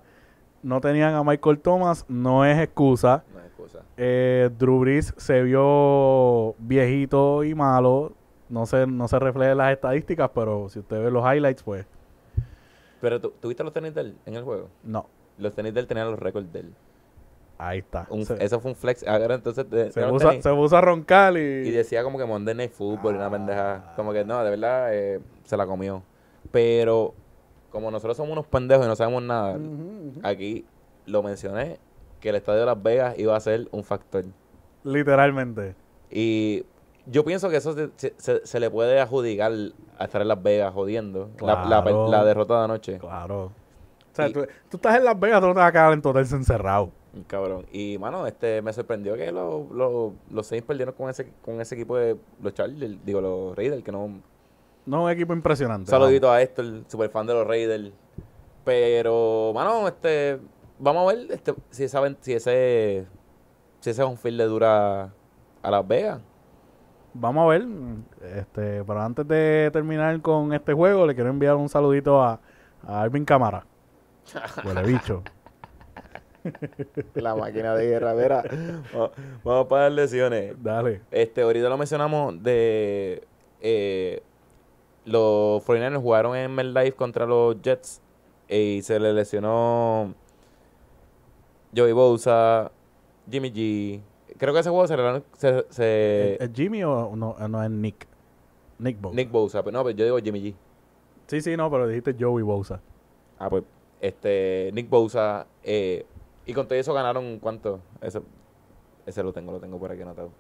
[0.64, 3.24] No tenían a Michael Thomas, no es excusa.
[3.34, 3.80] No es excusa.
[3.98, 8.14] Eh, Drew Brees se vio viejito y malo.
[8.48, 11.86] No se, no se refleja en las estadísticas, pero si usted ve los highlights, pues
[13.02, 14.70] Pero ¿tú, ¿tuviste los tenis de él en el juego?
[14.84, 15.06] no.
[15.40, 16.74] Los tenis de él tenían los récords de él.
[17.58, 18.08] Ahí está.
[18.10, 19.06] Un- se, eso fue un flex.
[19.08, 21.40] Ahora entonces se puso, se puso a roncar y...
[21.40, 23.32] y decía como que Monday Night Football y una Ah.
[23.32, 23.94] pendeja.
[23.98, 26.02] Como que no, de verdad eh, se la comió.
[26.52, 27.14] Pero
[27.72, 29.58] como nosotros somos unos pendejos y no sabemos nada,
[30.24, 30.66] aquí
[31.06, 31.80] lo mencioné
[32.22, 34.24] que el estadio de Las Vegas iba a ser un factor.
[34.84, 35.76] Literalmente.
[36.10, 36.64] Y
[37.06, 38.14] yo pienso que eso se,
[38.44, 39.52] se- le puede adjudicar
[39.98, 42.98] a estar en Las Vegas jodiendo la, la derrota de anoche.
[43.00, 43.52] Claro.
[44.12, 45.94] O sea, Y- tú, tú estás en Las Vegas, tú no te vas a quedar
[45.94, 46.92] en total encerrado.
[47.28, 47.66] Cabrón.
[47.72, 51.76] Y, mano, este me sorprendió que los, los, los Saints perdieron con ese, con ese
[51.76, 54.22] equipo de los Chargers, digo, los Raiders, que no...
[54.86, 55.90] No, un equipo impresionante.
[55.90, 57.92] saludito a Héctor, super fan de los Raiders.
[58.64, 60.40] Pero, mano, este...
[60.82, 63.06] Vamos a ver este, si saben si ese
[63.82, 65.12] si ese es un field le dura
[65.62, 66.22] a Las Vegas.
[67.14, 67.66] Vamos a ver.
[68.22, 72.40] Este, pero antes de terminar con este juego, le quiero enviar un saludito a,
[72.86, 73.66] a Alvin Cámara.
[74.66, 75.24] Huele bicho.
[77.16, 78.44] La máquina de guerra, verá.
[78.94, 79.12] Vamos,
[79.44, 80.56] vamos para las lesiones.
[80.62, 81.02] Dale.
[81.12, 83.28] Este, ahorita lo mencionamos de
[83.62, 84.22] eh,
[85.06, 88.02] los 49ers jugaron en MetLife contra los Jets
[88.48, 90.14] y se le lesionó
[91.76, 92.72] Joey Bosa,
[93.30, 94.02] Jimmy G.
[94.38, 98.08] Creo que ese juego se, le- se, se- ¿Es Jimmy o no, no es Nick?
[98.80, 99.16] Nick Bosa.
[99.16, 100.56] Nick Bosa, pero no, pero yo digo Jimmy G.
[101.28, 102.80] Sí, sí, no, pero dijiste Joey Bosa.
[103.38, 103.64] Ah, pues
[104.02, 106.06] este Nick Bosa eh,
[106.46, 107.80] y con todo eso ganaron cuánto?
[108.02, 108.22] Ese,
[109.06, 110.32] ese lo tengo, lo tengo por aquí anotado.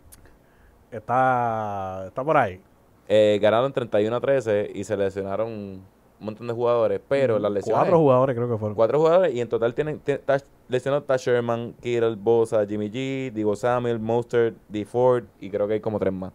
[0.91, 2.61] Está, está por ahí.
[3.07, 5.85] Eh, ganaron 31 a 13 y se lesionaron un
[6.19, 7.79] montón de jugadores, pero las lesiones...
[7.79, 8.75] Cuatro jugadores creo que fueron.
[8.75, 10.01] Cuatro jugadores y en total tienen...
[10.05, 10.37] está
[10.67, 14.85] lesionado está Sherman, Kittle, Bosa, Jimmy G, Digo Samuel, Mostert, D.
[14.85, 16.33] Ford y creo que hay como tres más.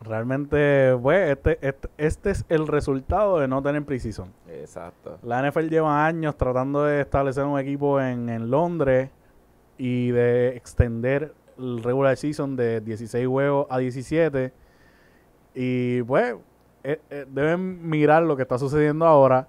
[0.00, 4.32] Realmente, pues, este, este, este es el resultado de no tener precision.
[4.48, 5.18] Exacto.
[5.22, 9.10] La NFL lleva años tratando de establecer un equipo en, en Londres
[9.78, 14.52] y de extender el regular season de 16 juegos a 17.
[15.54, 16.36] Y pues
[16.84, 19.48] eh, eh, deben mirar lo que está sucediendo ahora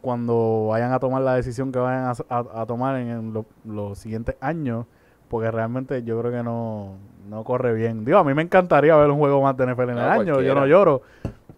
[0.00, 3.46] cuando vayan a tomar la decisión que vayan a, a- a tomar en, en lo-
[3.64, 4.86] los siguientes años.
[5.28, 6.94] Porque realmente yo creo que no,
[7.28, 8.04] no corre bien.
[8.04, 10.40] Digo, a mí me encantaría ver un juego más de NFL en No, el año.
[10.40, 11.02] Yo no lloro.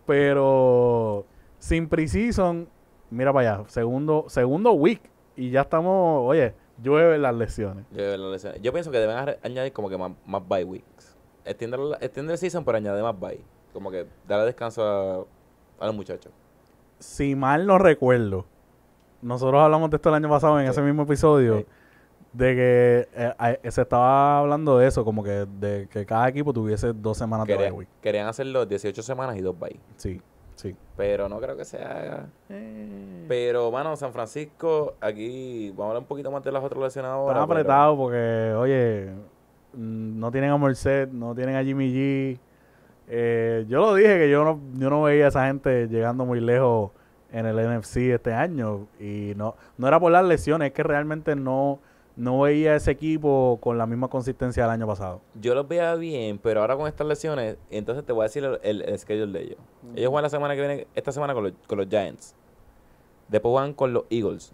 [0.07, 1.27] Pero
[1.59, 2.69] sin preseason,
[3.11, 5.01] mira para allá, segundo, segundo week
[5.37, 7.85] y ya estamos, oye, llueve las lesiones.
[7.93, 11.17] Yo, las lesiones- yo pienso que deben añadir como que más, más bye weeks.
[11.45, 13.41] Extiender, la- extiender el season, pero añadir más bye.
[13.73, 16.33] Como que darle descanso a, a los muchachos.
[16.99, 18.47] Si mal no recuerdo,
[19.23, 20.71] nosotros hablamos de esto el año pasado en Sí.
[20.73, 21.67] ese mismo episodio, Sí.
[22.39, 26.53] De que eh, eh, se estaba hablando de eso, como que de que cada equipo
[26.53, 27.89] tuviese dos semanas de bye Querían, week.
[28.01, 29.79] querían hacerlo 18 semanas y dos bye.
[29.97, 30.21] Sí,
[30.55, 30.77] sí.
[30.97, 32.27] Pero no creo que se haga.
[33.29, 37.11] Pero, mano, San Francisco, aquí vamos a hablar un poquito más de las otras lesiones
[37.11, 37.35] ahora.
[37.41, 39.11] Están pero- apretados porque, oye,
[39.75, 42.39] mm, no tienen a Morset, no tienen a Jimmy G.
[43.09, 46.41] Eh, yo lo dije que yo no, yo no veía a esa gente llegando muy
[46.41, 46.91] lejos
[47.33, 48.87] en el NFC este año.
[49.01, 51.81] Y no, no era por las lesiones, es que realmente no,
[52.19, 55.21] no veía ese equipo con la misma consistencia del año pasado.
[55.41, 58.59] Yo los veía bien, pero ahora con estas lesiones, entonces te voy a decir el,
[58.65, 59.59] el, el schedule de ellos.
[59.95, 62.35] Ellos juegan la semana que viene, esta semana con los, con los Giants.
[63.29, 64.53] Después juegan con los Eagles.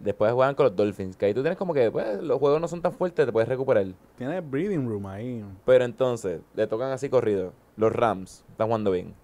[0.00, 1.16] Después juegan con los Dolphins.
[1.16, 3.48] Que ahí tú tienes como que pues, los juegos no son tan fuertes, te puedes
[3.48, 3.86] recuperar.
[4.18, 5.44] Tiene breathing room ahí.
[5.64, 7.52] Pero entonces, le tocan así corrido.
[7.76, 9.14] Los Rams están jugando bien.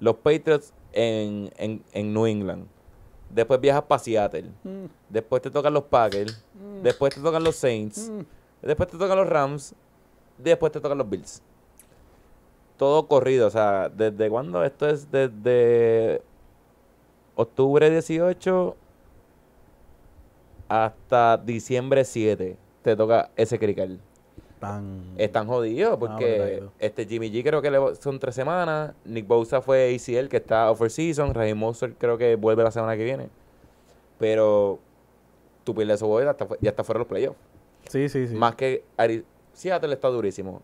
[0.00, 2.66] Los Patriots en, en, en New England.
[3.30, 4.50] Después viajas para Seattle.
[5.08, 6.44] Después te tocan los Packers.
[6.82, 8.10] Después te tocan los Saints.
[8.60, 9.74] Después te tocan los Rams.
[10.36, 11.42] Después te tocan los Bills.
[12.76, 13.46] Todo corrido.
[13.46, 14.64] O sea, ¿desde cuándo?
[14.64, 16.22] Esto es desde
[17.34, 18.76] octubre 18
[20.68, 22.56] hasta diciembre 7.
[22.82, 24.00] Te toca ese crical.
[25.16, 26.72] Están jodidos porque apretadito.
[26.78, 28.92] este Jimmy G creo que le- son tres semanas.
[29.04, 31.32] Nick Bosa fue ACL que está offer season.
[31.34, 33.28] Raheem Mostert creo que vuelve la semana que viene.
[34.18, 34.78] Pero
[35.64, 37.38] tú pierdes ese juego y hasta, fu- y hasta fuera de los playoffs.
[37.88, 38.34] Sí, sí, sí.
[38.34, 40.62] Más que Ari Seattle está durísimo.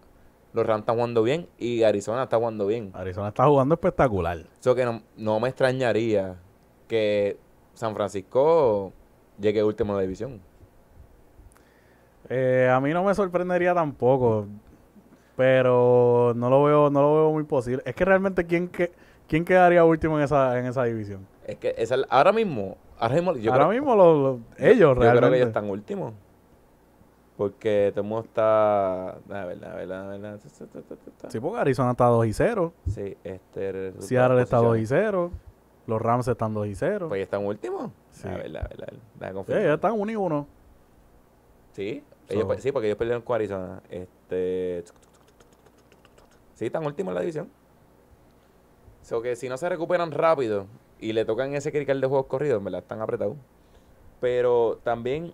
[0.52, 2.90] Los Rams están jugando bien y Arizona está jugando bien.
[2.94, 4.44] Arizona está jugando espectacular.
[4.60, 6.36] Eso que no, no me extrañaría
[6.88, 7.36] que
[7.74, 8.92] San Francisco
[9.40, 10.40] llegue último en la división.
[12.28, 14.46] Eh, a mí no me sorprendería tampoco,
[15.36, 17.82] pero no lo veo, no lo veo muy posible.
[17.84, 18.92] Es que realmente quién que
[19.28, 21.26] quién quedaría último en esa en esa división.
[21.46, 24.94] Es que esa, ahora mismo, ahora mismo, yo Ahora creo, mismo lo- lo- ellos yo
[24.94, 25.18] realmente.
[25.18, 26.12] creo que ellos están últimos.
[27.36, 29.18] Porque todo el mundo está.
[29.28, 30.40] La verdad, la verdad, la verdad.
[31.28, 33.92] Sí, porque Arizona está 2 y 0, Sí, este.
[34.00, 34.88] Seattle está 2 y posiciones.
[35.06, 35.30] 0,
[35.86, 37.08] los Rams están 2 y 0.
[37.08, 37.90] Pues están últimos.
[38.10, 38.26] Sí.
[38.26, 38.92] La verdad, la verdad.
[39.20, 39.60] la Sí, confirmo.
[39.60, 40.46] ellos están 1 y 1.
[41.72, 43.82] Sí, ellos, So- pe- sí, porque ellos perdieron con Arizona.
[43.90, 44.84] Este.
[46.54, 47.48] Sí, están últimos en la división.
[49.02, 50.66] So que si no se recuperan rápido
[50.98, 53.36] y le tocan ese crical de juegos corridos, en verdad, están apretados.
[54.20, 55.32] Pero también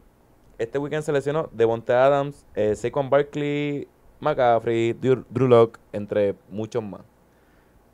[0.59, 3.88] este weekend se lesionó Devonta Adams, eh, Saquon Barkley,
[4.20, 7.01] McCaffrey, Drew, Drew Lock, entre muchos más.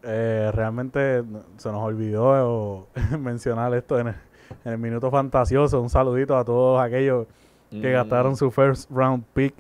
[0.03, 1.23] Eh, realmente
[1.59, 2.87] se nos olvidó
[3.19, 4.15] mencionar esto en el,
[4.65, 5.81] en el minuto fantasioso.
[5.81, 7.27] Un saludito a todos aquellos
[7.81, 9.55] que Mm, gastaron su first round pick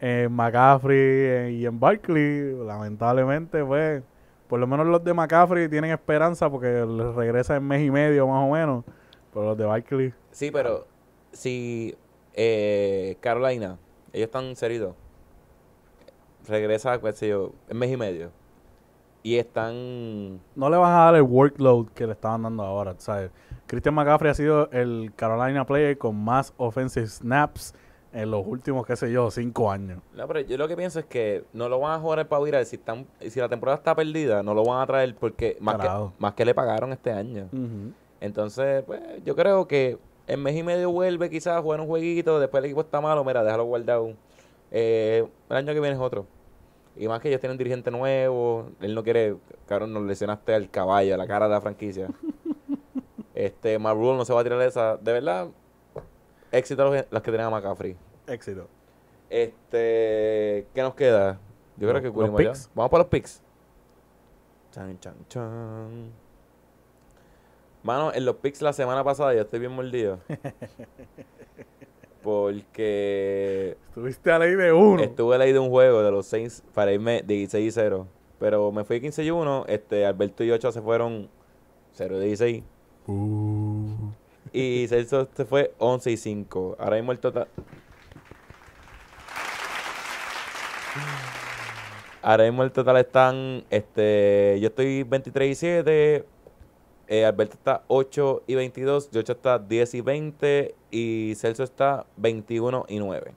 [0.00, 2.52] en McCaffrey eh, y en Barkley.
[2.64, 4.02] Lamentablemente, pues,
[4.48, 8.26] por lo menos los de McCaffrey tienen esperanza porque les regresa en mes y medio
[8.28, 8.84] más o menos.
[9.32, 10.86] Pero los de Barkley, Sí, pero
[11.32, 11.96] si
[12.34, 13.78] eh, Carolina,
[14.12, 14.94] ellos están seridos,
[16.48, 18.30] regresa, qué sé yo, en mes y medio.
[19.22, 22.94] Y están no le van a dar el workload que le estaban dando ahora.
[22.98, 23.30] ¿sabes?
[23.66, 27.74] Christian McCaffrey ha sido el Carolina player con más offensive snaps
[28.12, 30.00] en los últimos, qué sé yo, cinco años.
[30.14, 32.64] No, pero yo lo que pienso es que no lo van a jugar para viral.
[32.64, 35.88] Si, están, si la temporada está perdida, no lo van a traer porque más que,
[36.18, 37.48] más que le pagaron este año.
[38.20, 42.40] Entonces, pues, yo creo que en mes y medio vuelve quizás a jugar un jueguito.
[42.40, 44.14] Después el equipo está malo, mira, déjalo guardado.
[44.70, 46.26] Eh, el año que viene es otro.
[46.96, 48.70] Y más que ellos tienen un dirigente nuevo.
[48.80, 49.36] Él no quiere,
[49.66, 52.08] cabrón, nos lesionaste al caballo, a la cara de la franquicia.
[53.36, 54.96] este, Matt Rule no se va a tirar esa.
[54.96, 55.48] De verdad,
[56.50, 57.96] éxito a los, que- los que tienen a McCaffrey.
[58.26, 58.66] Éxito.
[59.30, 61.38] Este, ¿qué nos queda?
[61.76, 62.52] Yo creo que cubrimos ya.
[62.74, 63.42] Vamos para los picks.
[64.72, 66.10] Chan, chan, chan.
[67.82, 70.18] Mano, en los picks la semana pasada yo estoy bien mordido.
[72.22, 75.00] Porque Estuviste a ley de uno.
[75.02, 78.06] estuve ley de un juego de los Saints para irme 16 y 0.
[78.40, 79.64] Pero me fui 15 y 1.
[79.68, 81.28] Este, Alberto y 8 se fueron
[81.92, 82.64] 0 y 16.
[83.06, 84.10] Uh.
[84.52, 86.76] Y Celso se fue 11 y 5.
[86.78, 87.48] Ahora mismo el total.
[92.22, 93.64] Ahora mismo el total están.
[93.70, 96.24] Este, yo estoy 23 y 7.
[97.08, 99.10] eh, Alberto está 8 y 22.
[99.12, 100.74] Yocho está 10 y 20.
[100.90, 103.32] Y Celso está 21 y 9.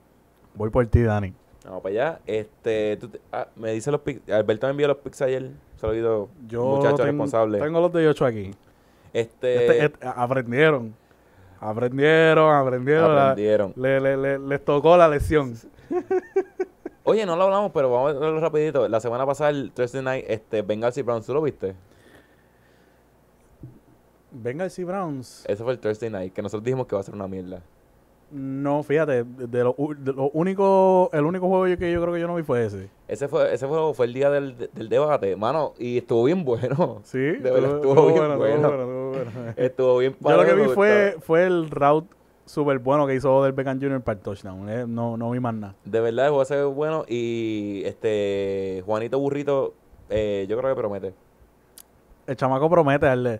[0.55, 1.33] Voy por ti, Dani.
[1.65, 2.19] Vamos para allá.
[2.25, 4.27] Este, tú te- ah, me dice los pics.
[4.31, 5.51] Alberto me envió los pics ayer.
[5.75, 6.29] Se lo olvidó.
[6.47, 7.59] Yo Muchacho tengo, responsable.
[7.59, 8.51] tengo los de 8 aquí.
[9.13, 10.95] Este, Este- este- aprendieron.
[11.59, 13.15] Aprendieron, aprendieron.
[13.15, 13.73] la- aprendieron.
[13.75, 15.53] le- le- le- les tocó la lección.
[17.03, 18.87] Oye, no lo hablamos, pero vamos a verlo rapidito.
[18.87, 21.75] La semana pasada, el Thursday Night, este, Bengals y Browns, ¿tú lo viste?
[24.31, 25.43] Venga, sí, Browns.
[25.47, 27.61] Ese fue el Thursday Night, que nosotros dijimos que va a ser una mierda.
[28.31, 32.27] No, fíjate, de, lo, de lo único, el único juego que yo creo que yo
[32.27, 32.89] no vi fue ese.
[33.07, 37.01] Ese fue, ese fue, fue el día del, del debate, mano, y estuvo bien bueno.
[37.05, 38.69] Sí, De verdad, estuvo bien bueno.
[39.55, 42.07] Estuvo bien Yo lo que vi fue, fue el route
[42.45, 44.01] súper bueno que hizo del Beckham Jr.
[44.01, 44.69] para el touchdown.
[44.69, 45.75] Eh, No, no vi más nada.
[45.85, 49.73] De verdad, el juego se ve bueno y este Juanito Burrito,
[50.09, 51.13] eh, yo creo que promete.
[52.25, 53.07] El chamaco promete.
[53.11, 53.39] el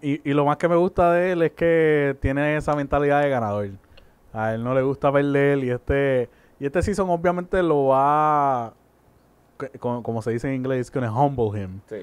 [0.00, 3.28] y, y lo más que me gusta de él es que tiene esa mentalidad de
[3.28, 3.70] ganador.
[4.32, 6.28] A él no le gusta perder y este
[6.60, 8.72] y este season obviamente lo va
[9.80, 11.80] como, como se dice en inglés, gonna humble him.
[11.88, 11.96] Sí.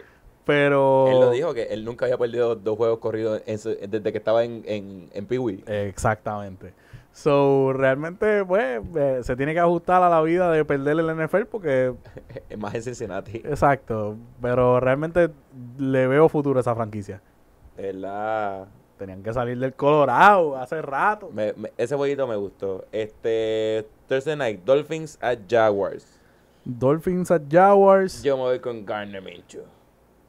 [0.50, 4.12] Pero Él lo dijo, que él nunca había perdido dos juegos corridos en su- desde
[4.12, 5.64] que estaba en, en, en Pee-Wee.
[5.68, 6.74] Exactamente.
[7.12, 11.46] So, realmente, pues, eh, se tiene que ajustar a la vida de perder el NFL
[11.52, 11.94] porque,
[12.50, 13.38] Es más en Cincinnati.
[13.38, 15.30] exacto, pero realmente
[15.78, 17.22] le veo futuro a esa franquicia.
[17.78, 18.68] Es la...
[18.98, 21.30] Tenían que salir del Colorado hace rato.
[21.32, 22.86] Me- me- ese jueguito me gustó.
[22.92, 26.20] Este Thursday Night, Dolphins at Jaguars.
[26.66, 28.22] Dolphins at Jaguars.
[28.24, 29.62] Yo me voy con Garner Minshew.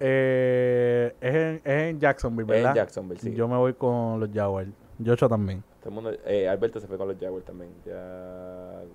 [0.01, 2.71] Eh, es, en, es en Jacksonville, Es ¿verdad?
[2.71, 3.35] en Jacksonville, sí.
[3.35, 4.71] Yo me voy con los Jaguars.
[4.99, 5.63] Yocho también.
[5.81, 7.71] Todo el mundo, eh, Alberto se fue con los Jaguars también.
[7.85, 8.89] Jaguars.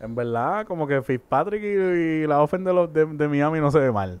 [0.00, 3.70] En verdad, como que Fitzpatrick y, y la ofen de, los, de, de Miami no
[3.70, 4.20] se ve mal.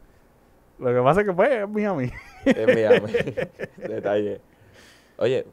[0.78, 2.10] Lo que pasa es que, pues, es Miami.
[2.44, 3.12] Es Miami.
[3.76, 4.40] Detalle.
[5.18, 5.46] Oye,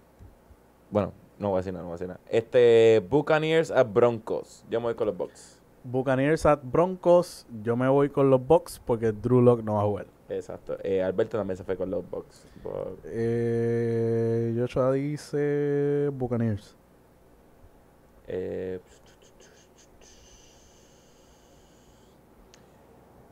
[0.89, 2.19] bueno, No voy a decir nada, no voy a decir nada.
[2.29, 4.65] Este, Buccaneers a Broncos.
[4.69, 5.60] Yo me voy con los Bucks.
[5.83, 7.45] Buccaneers at Broncos.
[7.63, 10.07] Yo me voy con los Bucks porque Drew Lock no va a jugar.
[10.29, 10.77] Exacto.
[10.83, 12.45] Eh, Alberto también se fue con los Bucks.
[12.63, 16.75] Bu- Eh, Joshua dice Buccaneers.
[18.27, 18.79] eh,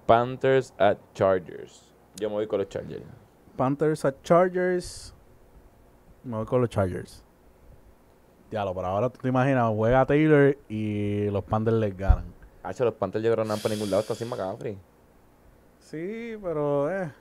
[0.06, 1.94] Panthers at Chargers.
[2.16, 3.04] Yo me voy con los Chargers.
[3.56, 5.14] Panthers at Chargers.
[6.24, 7.24] Me voy con los Chargers.
[8.52, 12.26] Ya lo, por ahora tú te imaginas, juega Taylor y los Panthers les ganan.
[12.64, 14.78] Hacho, los Panthers llegaron no van para ningún lado, está sin McCaffrey.
[15.80, 17.12] Sí, pero eh.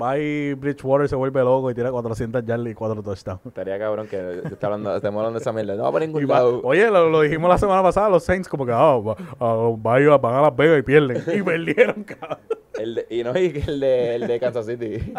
[0.00, 3.44] Va y Bridgewater se vuelve loco y tira 400 yardas y 4 touchdowns.
[3.46, 5.74] Estaría cabrón que yo esté hablando, estemos hablando de esa mierda.
[5.74, 6.60] No va para Y ningún va- lado.
[6.62, 9.96] oye, lo, lo dijimos la semana pasada, los Saints como que ah, va, ah, va
[9.96, 11.22] a- van a Las Vegas y pierden.
[11.36, 12.38] Y perdieron, cabrón.
[12.74, 15.12] El de- y no y el de, el de Kansas City.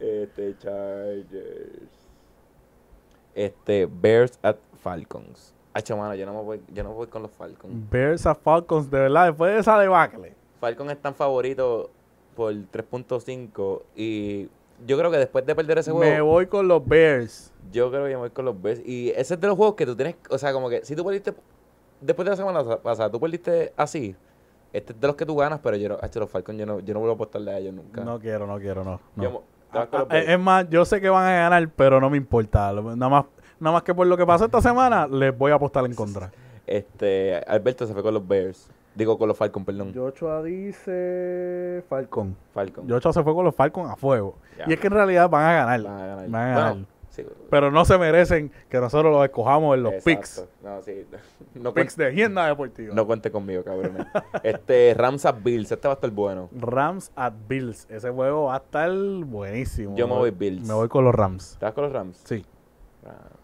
[0.00, 2.08] este, Chargers.
[3.34, 5.54] Este, Bears at Falcons.
[5.74, 7.72] Hacho, mano, yo no, me voy, yo no voy con los Falcons.
[7.90, 10.34] Bears a Falcons, de verdad, después de esa debacle.
[10.60, 11.88] Falcons están favoritos
[12.36, 14.48] por 3.5 y
[14.86, 17.52] yo creo que después de perder ese Me juego, voy con los Bears.
[17.70, 18.80] yo creo que me voy con los Bears.
[18.84, 21.04] Y ese es de los juegos que tú tienes, o sea, como que si tú
[21.04, 21.34] perdiste,
[22.00, 24.14] después de la semana pasada, tú perdiste así,
[24.72, 26.80] este es de los que tú ganas, pero yo no, hacho, los Falcons yo no,
[26.80, 28.04] yo no vuelvo a apostarle a ellos nunca.
[28.04, 29.00] No quiero, no quiero, no.
[29.16, 29.42] Yo
[29.74, 32.72] Ah, es más, yo sé que van a ganar, pero no me importa.
[32.72, 33.24] Nada más,
[33.62, 36.30] nada más que por lo que pasó esta semana, les voy a apostar en contra.
[36.66, 38.68] Este, Alberto se fue con los Bears.
[38.94, 39.92] Digo, con los Falcons, perdón.
[39.94, 42.36] Joshua dice Falcon.
[42.52, 42.90] Falcons.
[42.90, 44.36] Joshua se fue con los Falcons a fuego.
[44.58, 44.64] Ya.
[44.68, 45.82] Y es que en realidad van a ganar.
[45.82, 46.28] Van a ganar.
[46.28, 46.72] Van a ganar.
[46.72, 47.24] Bueno, sí.
[47.48, 50.10] Pero no se merecen que nosotros los escojamos en los Exacto.
[50.20, 50.44] picks.
[50.62, 51.06] No, sí.
[51.54, 52.94] No, Picks de Agenda Deportiva.
[52.94, 54.06] no cuente conmigo, cabrón.
[54.42, 55.70] este, Rams at Bills.
[55.70, 56.48] Este va a estar bueno.
[56.52, 57.86] Rams at Bills.
[57.90, 59.94] Ese juego va a estar buenísimo.
[59.96, 60.66] Yo me voy Bills.
[60.66, 61.56] Me voy con los Rams.
[61.58, 62.20] ¿Te vas con los Rams?
[62.24, 62.44] Sí.
[63.02, 63.41] Rams.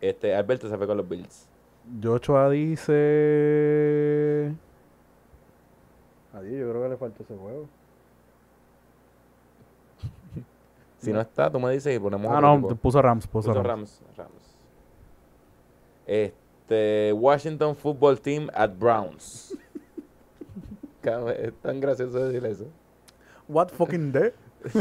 [0.00, 1.48] Este, Alberto se fue con los Bills.
[2.02, 2.92] Joshua dice.
[6.34, 7.68] Adiós, yo creo que le falta ese juego.
[10.98, 14.02] Si no está, tú me dices y ponemos Ah, no, puso Rams, puso, Puso Rams.
[14.16, 14.18] Rams.
[14.18, 14.56] Rams.
[16.06, 19.56] Este, Washington Football Team at Browns.
[21.38, 22.66] Es tan gracioso decir eso.
[23.46, 24.32] What fucking day?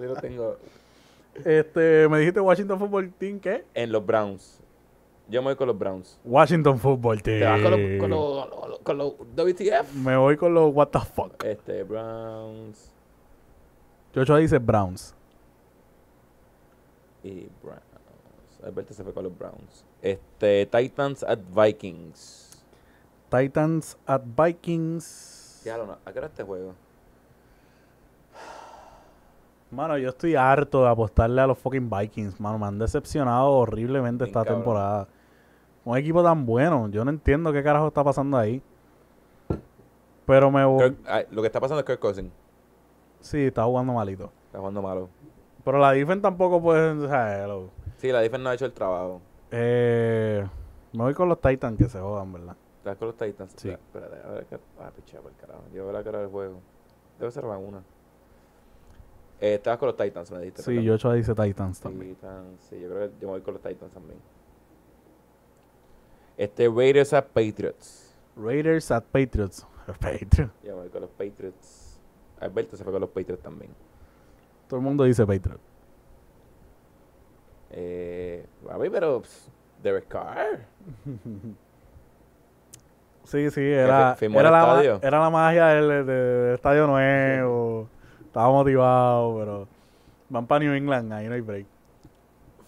[0.00, 0.56] Yo lo tengo
[1.44, 3.64] Este, me dijiste Washington Football Team, ¿qué?
[3.74, 4.60] en los Browns.
[5.28, 6.18] Yo me voy con los Browns.
[6.24, 7.38] Washington Football Team.
[7.38, 9.94] ¿Te vas con los, con los, con los WTF?
[9.94, 11.42] Me voy con los What the fuck.
[11.44, 12.92] Este, Browns
[14.14, 15.14] Joshua dice Browns.
[17.22, 17.80] y Browns.
[18.64, 19.84] Alberto se fue con los Browns.
[20.02, 22.62] Este, Titans at Vikings.
[23.30, 25.62] Titans at Vikings.
[25.64, 25.98] Ya no.
[26.04, 26.74] ¿A qué hora este juego?
[29.72, 32.58] Mano, yo estoy harto de apostarle a los fucking Vikings, mano.
[32.58, 34.58] Me han decepcionado horriblemente Bien esta cabrón.
[34.62, 35.08] temporada.
[35.84, 36.88] Un equipo tan bueno.
[36.90, 38.62] Yo no entiendo qué carajo está pasando ahí.
[40.26, 40.94] Pero me voy.
[41.30, 42.30] Lo que está pasando es Kirk Cousins.
[43.20, 44.30] Sí, está jugando malito.
[44.46, 45.08] Está jugando malo.
[45.64, 46.90] Pero la defense tampoco puede.
[46.90, 47.70] o sea, hello.
[47.96, 49.22] Sí, la defensa no ha hecho el trabajo.
[49.50, 50.46] Eh,
[50.92, 52.56] me voy con los Titans que se jodan, ¿verdad?
[52.82, 53.54] ¿Te vas con los Titans?
[53.56, 53.70] Sí.
[53.70, 54.58] Espérate, a ver qué.
[54.80, 55.62] Ah, pichea por el carajo.
[55.72, 56.60] Yo veo la cara del juego.
[57.18, 57.82] Debe ser la una.
[59.44, 60.62] Eh, vas con los Titans, me dijiste.
[60.62, 60.92] Sí, ¿verdad?
[60.92, 62.14] Joshua dice Titans también.
[62.14, 62.62] Titans.
[62.70, 64.18] Sí, yo creo que yo me voy con los Titans también.
[66.36, 68.14] Este, Raiders at Patriots.
[68.36, 69.66] Raiders at Patriots.
[70.00, 70.52] Patriots.
[70.62, 71.98] Yo me voy con los Patriots.
[72.40, 73.70] Alberto se fue con los Patriots también.
[74.68, 75.60] Todo el mundo dice Patriots.
[77.72, 79.22] Eh, a ver, pero.
[79.22, 79.48] pss,
[79.82, 80.60] Derek Carr.
[83.24, 87.88] Sí, sí, era, era, la, era la magia del, del- del estadio nuevo.
[88.32, 89.68] Estaba motivado, pero
[90.30, 91.66] van para New England, ahí no hay break.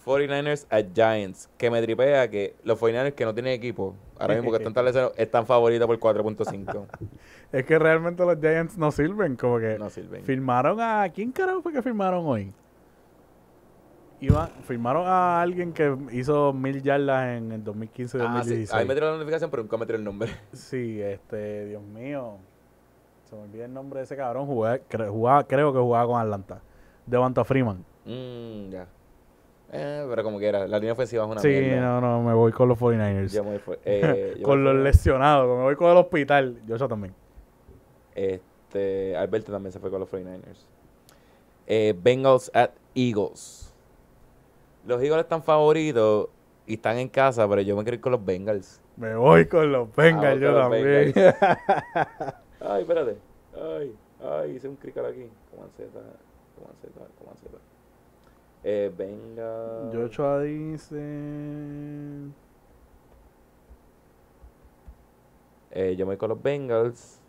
[0.04, 1.48] 49ers at Giants.
[1.56, 4.84] Que me tripea que los 49ers que no tienen equipo, ahora mismo que están tan
[4.84, 6.86] lesionados, están favoritos por 4.5.
[7.52, 10.22] Es que realmente los Giants no sirven, como que No sirven.
[10.22, 11.08] firmaron a...
[11.14, 12.52] ¿Quién carajo fue que firmaron hoy?
[14.20, 18.26] Iba, firmaron a alguien que hizo mil yardas en el 2015 Ah, sí.
[18.26, 18.74] 2016.
[18.74, 20.30] Ahí me tiró la notificación, pero nunca me tiró el nombre.
[20.52, 22.36] Sí, este, Dios mío.
[23.34, 24.46] Se me olvida el nombre de ese cabrón.
[24.48, 26.60] Cre- jugaba- creo que jugaba con Atlanta.
[27.04, 27.84] Devonta Freeman.
[28.04, 28.86] Mm, ya.
[29.72, 31.80] Eh, pero como quiera, la línea ofensiva es una sí, mierda.
[31.80, 33.28] no, no, me voy con los 49ers.
[33.32, 35.48] Yo me voy fu- eh, yo con los lesionados.
[35.56, 36.60] Me voy con el hospital.
[36.66, 37.12] Yo eso también.
[38.14, 40.64] Este, Alberto también se fue con los 49ers.
[41.66, 43.74] Eh, Bengals at Eagles.
[44.86, 46.28] Los Eagles están favoritos
[46.66, 48.80] y están en casa, pero yo me quiero ir con los Bengals.
[48.96, 51.12] Me voy con los Bengals, Ah, yo también.
[51.12, 51.34] Bengals.
[52.66, 53.16] Ay, espérate.
[53.54, 55.28] Ay, ay, hice un crical aquí.
[55.50, 55.88] Command Z,
[56.56, 57.58] Command Z, Command Z.
[58.64, 59.90] Eh, venga.
[59.92, 60.96] Joshua dice.
[65.70, 67.20] Eh, yo me voy con los Bengals.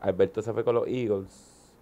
[0.00, 1.74] Alberto se fue con los Eagles.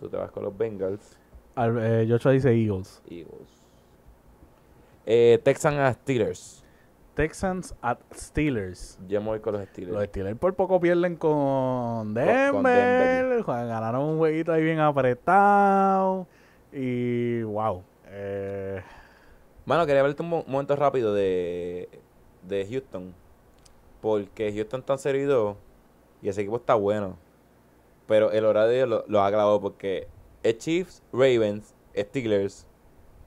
[0.00, 1.16] Tú te vas con los Bengals.
[1.54, 3.02] Al- eh, Joshua dice Eagles.
[3.08, 3.62] Eagles.
[5.06, 6.61] Eh, Texans a Steelers.
[7.14, 8.98] Texans at Steelers.
[9.06, 9.94] Yo me voy con los Steelers.
[9.94, 12.52] Los Steelers por poco pierden con Denver.
[12.52, 13.42] con Denver.
[13.44, 16.26] Ganaron un jueguito ahí bien apretado.
[16.72, 17.82] Y wow.
[18.06, 18.82] Eh,
[19.66, 21.88] Mano, quería hablarte un mo- momento rápido de,
[22.48, 23.14] de Houston.
[24.00, 25.56] Porque Houston está 0 y 2
[26.22, 27.16] y ese equipo está bueno.
[28.06, 30.08] Pero el horario lo, lo ha clavado porque
[30.42, 32.66] es Chiefs, Ravens, Steelers.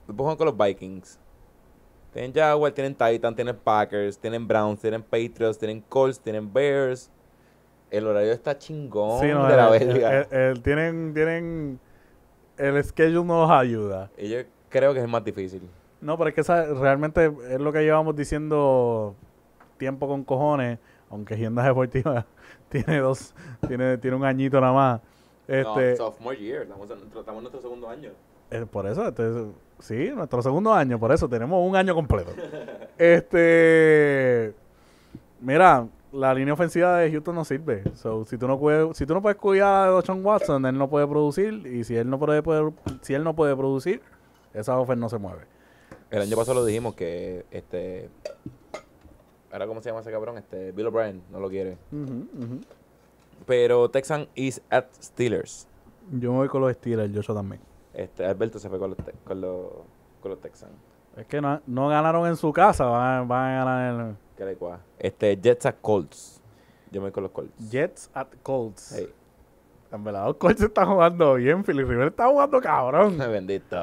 [0.06, 1.18] Después con los Vikings.
[2.16, 7.10] Tienen Jaguars, tienen Titans, tienen Packers, tienen Browns, tienen Patriots, tienen Colts, tienen Bears.
[7.90, 10.24] El horario está chingón sí, no, de la verga.
[10.62, 11.78] tienen, tienen.
[12.56, 14.10] El schedule no los ayuda.
[14.16, 14.38] Y yo
[14.70, 15.60] creo que es el más difícil.
[16.00, 19.14] No, pero es que esa- realmente es lo que llevamos diciendo
[19.76, 20.78] tiempo con cojones,
[21.10, 22.24] aunque Agenda Deportiva
[22.70, 23.34] tiene dos,
[23.68, 25.00] tiene, tiene un añito nada más.
[25.46, 26.62] Este, no, sophomore year.
[26.62, 28.08] Estamos en, nuestro- estamos en nuestro segundo año.
[28.50, 29.22] eh, por eso, este,
[29.78, 32.32] sí, nuestro segundo año, por eso tenemos un año completo.
[32.98, 34.54] este,
[35.40, 37.82] mira, la línea ofensiva de Houston no sirve.
[37.94, 40.88] So, si tú no puedes, si tú no puedes cuidar a Sean Watson, él no
[40.88, 42.72] puede producir y si él no puede, puede-
[43.02, 44.00] si él no puede producir,
[44.54, 45.42] esa offense no se mueve.
[46.10, 48.08] El año pasado lo dijimos que este.
[49.52, 50.38] Ahora, ¿cómo se llama ese cabrón?
[50.38, 51.76] Este, Bill O'Brien no lo quiere.
[53.46, 55.66] Pero Texan is at Steelers.
[56.12, 57.60] Yo me voy con los Steelers, yo también.
[57.96, 59.66] Este, Alberto se fue con los, te- con los,
[60.20, 60.72] con los Texans.
[61.16, 64.44] Es que no, no ganaron en su casa, van, a- van a ganar en ¿Qué
[64.44, 64.58] le?
[64.98, 66.42] Este, Jets at Colts.
[66.90, 67.70] Yo me voy con los Colts.
[67.70, 68.92] Jets at Colts.
[68.96, 69.08] Hey,
[69.90, 71.62] En verdad, los Colts están jugando bien.
[71.64, 73.16] Philip Rivera está jugando cabrón.
[73.16, 73.76] bendito.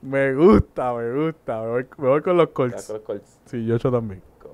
[0.00, 1.60] Me gusta, me gusta.
[1.62, 2.86] Me voy, me voy con los Colts.
[2.88, 3.38] con los Colts.
[3.46, 4.20] Sí, yo, yo también.
[4.40, 4.52] Colts.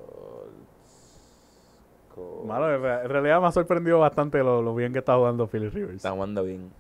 [2.15, 2.47] Colts.
[2.47, 5.47] Mano, en, rea- en realidad me ha sorprendido bastante lo, lo bien que está jugando
[5.47, 5.97] Philip Rivers.
[5.97, 6.71] Están jugando bien.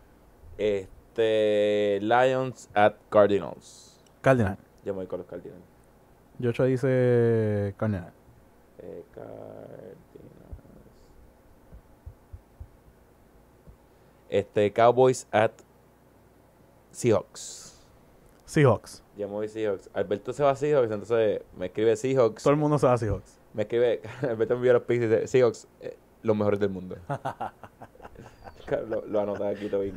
[0.58, 0.88] Este,
[1.18, 4.00] Lions at Cardinals.
[4.20, 4.56] Cardinal.
[4.84, 5.62] Yo me voy con los Cardinals.
[6.38, 8.12] Yocho dice Cardinal.
[8.78, 9.98] Eh, Cardinals.
[14.28, 15.52] Este, Cowboys at
[16.92, 17.78] Seahawks.
[18.44, 19.02] Seahawks.
[19.16, 19.90] Yo me voy Seahawks.
[19.94, 22.42] Alberto se va a Seahawks, entonces me escribe Seahawks.
[22.42, 23.38] Todo el mundo se va a Seahawks.
[23.54, 26.96] Me escribe, Alberto me envió los pics y dice, Seahawks, eh, los mejores del mundo.
[28.76, 29.94] lo, lo aquí todo bien.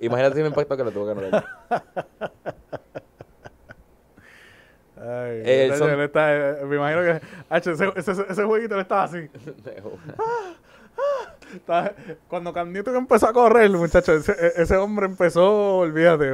[0.00, 1.44] Imagínate si me impactó que lo tuvo que anotar.
[4.98, 7.20] Ay, Eh, muchacho, son- él está- eh, me imagino que
[7.50, 9.28] Hacho, ese, ese, ese jueguito él estaba así.
[11.54, 11.92] Estaba-
[12.28, 16.32] cuando Cam Newton empezó a correr, muchacho, ese, e- ese hombre empezó, olvídate.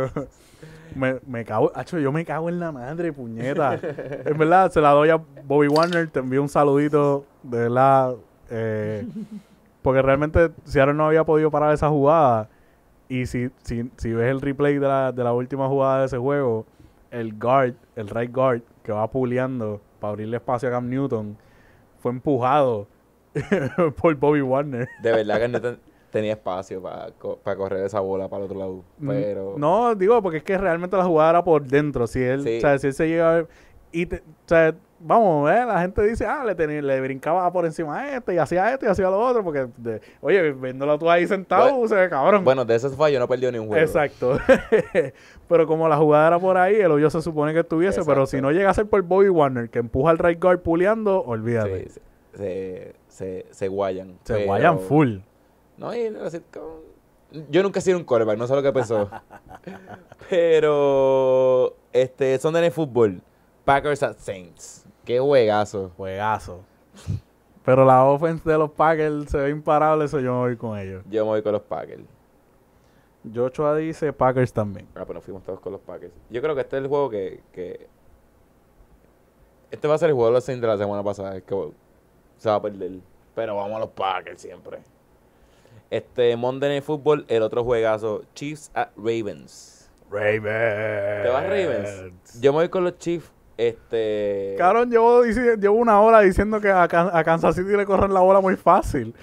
[0.94, 3.78] Me, me cago, Hacho, yo me cago en la madre, puñeta.
[3.82, 8.14] en verdad, se la doy a Bobby Warner, te envío un saludito, de verdad.
[8.50, 9.06] eh,
[9.82, 12.48] porque realmente Seattle no había podido parar esa jugada.
[13.08, 16.16] Y si, si, si ves el replay de la, de la última jugada de ese
[16.18, 16.64] juego,
[17.10, 21.36] el guard, el right guard, que va puleando para abrirle espacio a Cam Newton,
[21.98, 22.86] fue empujado
[24.00, 24.88] por Bobby Warner.
[25.02, 25.78] De verdad que Newton
[26.10, 28.84] tenía espacio para correr esa bola para el otro lado.
[29.06, 32.06] Pero Mm, No, digo, porque es que realmente la jugada era por dentro.
[32.06, 32.58] Si él, Sí.
[32.58, 33.48] o sea, si él se llega a ver-
[33.92, 35.64] y te- o sea, vamos, ¿eh?
[35.66, 38.86] la gente dice, ah, le, tenía- le brincaba por encima a este y hacía esto
[38.86, 42.44] y hacía lo otro, porque, de- oye, viéndolo tú ahí sentado, Bueno, se ve cabrón.
[42.44, 43.82] bueno, de esos fallos no perdió ni un juego.
[43.84, 44.38] Exacto.
[45.48, 48.40] pero como la jugada era por ahí, el hoyo se supone que estuviese, pero si
[48.40, 51.88] no llega a ser por Bobby Warner, que empuja al right guard puleando, olvídate.
[51.90, 52.00] Sí,
[52.34, 54.18] se, se, se, guayan.
[54.24, 55.18] Se Pero- guayan full.
[55.76, 56.80] No, y así como-
[57.50, 59.10] yo nunca he sido un quarterback, no sé lo que pensó.
[60.30, 63.20] Pero este Sunday Night Football,
[63.64, 64.81] Packers at Saints.
[65.04, 65.90] Qué juegazo.
[65.96, 66.60] Juegazo.
[67.64, 71.04] Pero la offense de los Packers se ve imparable, eso yo me voy con ellos.
[71.08, 72.02] Yo me voy con los Packers.
[73.32, 74.88] Joshua dice Packers también.
[74.96, 76.12] Ah, pues nos fuimos todos con los Packers.
[76.28, 77.86] Yo creo que este es el juego que, que
[79.70, 81.72] este va a ser el juego de los Saints de la semana pasada, el que
[82.36, 82.90] se va a perder.
[83.34, 84.80] Pero vamos a los Packers siempre.
[85.88, 89.90] Este Monday Night Football, el otro juegazo, Chiefs at Ravens.
[90.10, 91.22] Ravens.
[91.22, 92.40] ¿Te vas Ravens?
[92.40, 93.31] Yo me voy con los Chiefs.
[93.56, 94.54] Este.
[94.58, 95.22] Cabrón, llevo,
[95.72, 99.14] una hora diciendo que a, Kansas City le corren la bola muy fácil.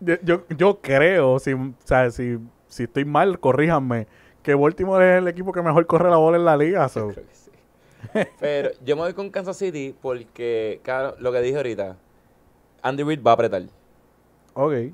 [0.00, 2.38] Yo, yo, yo creo, si, o sea, si,
[2.68, 4.06] si estoy mal, corríjanme,
[4.42, 6.88] que Baltimore es el equipo que mejor corre la bola en la liga.
[6.88, 7.08] so.
[7.08, 7.50] Creo que sí.
[8.40, 11.96] Pero yo me voy con Kansas City porque, claro, lo que dije ahorita,
[12.82, 13.62] Andy Reid va a apretar.
[14.54, 14.92] Ok.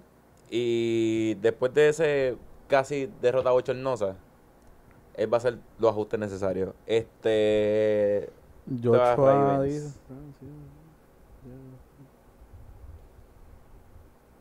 [0.50, 2.36] Y después de ese
[2.68, 4.16] casi derrota bochornosa,
[5.14, 6.74] Él va a hacer los ajustes necesarios.
[6.86, 8.30] Este.
[8.82, 9.98] Joshua Ravens.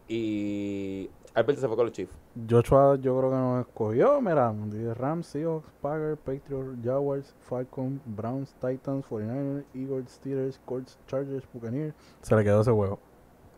[0.08, 1.10] Y.
[1.34, 2.16] Alberto se fue con los Chiefs.
[2.48, 4.54] Joshua yo creo que nos escogió, mira,
[4.96, 11.96] Rams, Seahawks, Packers, Patriots, Jaguars, Falcons, Browns, Titans, 49ers, Eagles, Steelers, Colts, Chargers, Buccaneers.
[12.22, 13.00] Se le quedó ese huevo.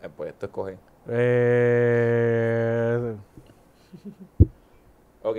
[0.02, 0.78] Eh, pues esto escoge.
[1.08, 3.16] Eh,
[5.22, 5.36] Ok.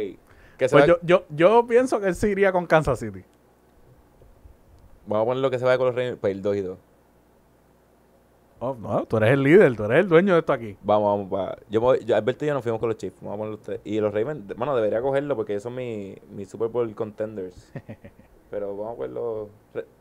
[0.72, 3.24] Pues yo, yo, yo pienso que él se iría con Kansas City.
[5.08, 6.18] Vamos a poner lo que se vaya con los Ravens.
[6.20, 6.78] Pues el 2 y 2.
[8.60, 10.76] Oh, no, tú eres el líder, tú eres el dueño de esto aquí.
[10.82, 11.48] Vamos, vamos.
[11.50, 11.58] Va.
[11.70, 13.18] Yo, me voy- yo- Alberto y yo nos fuimos con los Chiefs.
[13.22, 13.82] Vamos a ponerlo ustedes.
[13.84, 17.72] Y los Ravens, bueno, debería cogerlo porque esos son mis mi Super Bowl contenders.
[18.50, 19.50] Pero vamos a ponerlo.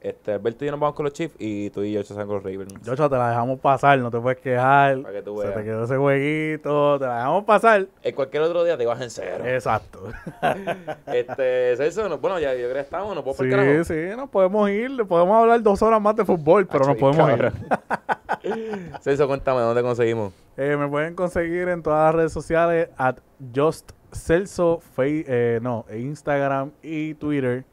[0.00, 2.26] Este, Alberto y yo nos vamos con los Chiefs y tú y yo se van
[2.26, 2.72] con los Ravens.
[2.86, 5.02] Joshua, te la dejamos pasar, no te puedes quejar.
[5.02, 5.58] Para que tú Se veas.
[5.58, 7.86] te quedó ese jueguito, te la dejamos pasar.
[8.02, 9.44] En cualquier otro día te vas en cero.
[9.44, 10.00] Exacto.
[11.06, 13.84] Este, Celso, no- bueno, ya yo creo que estamos, no puedo por Sí, carajo.
[13.84, 17.52] sí, nos podemos ir, podemos hablar dos horas más de fútbol, pero nos podemos ir.
[19.00, 20.32] Celso, cuéntame, ¿dónde conseguimos?
[20.56, 23.16] Eh, me pueden conseguir en todas las redes sociales at
[23.54, 27.64] Just Celso, eh, no, Instagram y Twitter.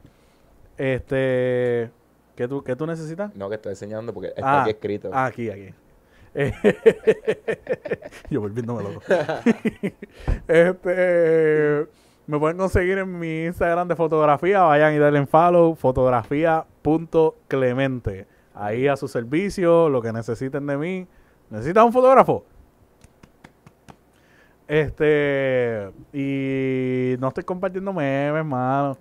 [0.78, 1.92] Este,
[2.36, 3.36] ¿qué tú, qué tú necesitas?
[3.36, 5.10] No, que estoy enseñando porque está Ah, aquí escrito.
[5.14, 5.74] Ah, aquí, aquí.
[6.36, 6.52] Eh,
[8.30, 9.02] Yo volviéndome loco.
[10.48, 11.88] este,
[12.26, 14.62] me pueden conseguir en mi Instagram de fotografía.
[14.62, 15.76] Vayan y denle en follow.
[15.76, 18.28] Fotografía.clemente.
[18.56, 21.08] Ahí a su servicio, lo que necesiten de mí.
[21.50, 22.46] ¿Necesitas un fotógrafo?
[24.68, 28.98] Este, y no estoy compartiendo memes, mano.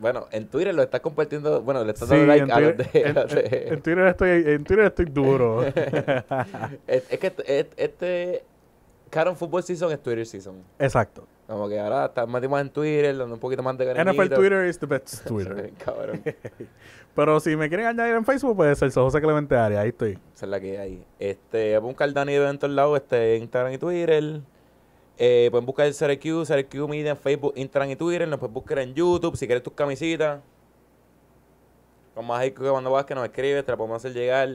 [0.00, 2.76] Bueno, en Twitter lo estás compartiendo, bueno, le estás Sí, dando like en, a los
[2.76, 2.88] de...
[2.94, 5.62] en- a los de- en- en Twitter estoy, en Twitter estoy duro.
[6.86, 8.44] es, es que este, este
[9.10, 10.54] Caron Football Season es Twitter Season.
[10.78, 11.26] Exacto.
[11.46, 14.36] Como que ahora está más más en Twitter, dando un poquito más de NFL cariñito.
[14.36, 15.70] Twitter is the best Twitter.
[15.84, 16.22] Cabrón.
[17.16, 19.82] Pero si me quieren añadir en Facebook, puede ser José Clemente Arias.
[19.82, 20.12] Ahí estoy.
[20.34, 21.04] Esa es la que hay.
[21.18, 24.40] Este, voy a buscar Dani de en todos lados, este, Instagram y Twitter.
[25.22, 28.26] Eh, pueden buscar el CRQ, CRQ Media en Facebook, Instagram y Twitter.
[28.26, 30.40] Nos pueden buscar en YouTube si quieres tus camisitas.
[32.14, 34.48] Con más que cuando vas que nos escribes, te la podemos hacer llegar.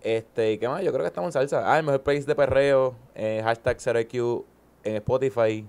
[0.00, 0.82] Este, ¿y qué más?
[0.82, 1.72] Yo creo que estamos en salsa.
[1.72, 2.96] Ah, el mejor país de perreo.
[3.14, 4.44] Eh, hashtag CRQ
[4.82, 5.64] en Spotify.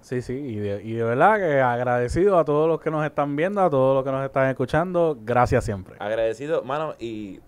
[0.00, 0.32] Sí, sí.
[0.32, 3.68] Y de, y de verdad que agradecido a todos los que nos están viendo, a
[3.68, 5.18] todos los que nos están escuchando.
[5.22, 5.96] Gracias siempre.
[5.98, 7.40] Agradecido, mano, y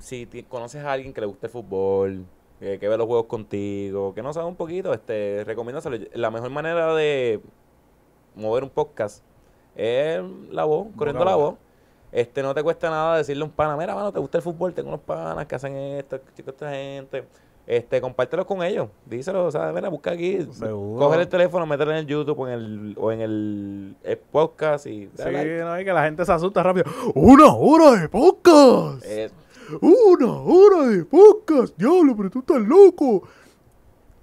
[0.00, 2.26] si conoces a alguien que le guste el fútbol,
[2.64, 5.98] que, que ve los juegos contigo, que no sabe un poquito, este, recomiéndaselo.
[6.14, 7.40] La mejor manera de
[8.34, 9.22] mover un podcast
[9.76, 11.56] es la voz, corriendo la voz.
[12.10, 14.72] Este, no te cuesta nada decirle a un pana, mira, mano, ¿te gusta el fútbol?
[14.72, 17.24] Tengo unos panas que hacen esto, chicos, esta gente.
[17.66, 18.88] Este, compártelo con ellos.
[19.06, 20.46] Díselo, o sea, mira, busca aquí.
[20.52, 21.06] Seguro.
[21.06, 24.86] Coge el teléfono, mételo en el YouTube o en el, o en el, el podcast
[24.86, 25.60] y Sí, like.
[25.60, 26.84] no, y que la gente se asusta rápido.
[27.14, 29.02] ¡Una hora de podcast!
[29.06, 29.30] Eh,
[29.80, 31.76] ¡Una hora de podcast!
[31.76, 33.22] ¡Diablo, pero tú estás loco!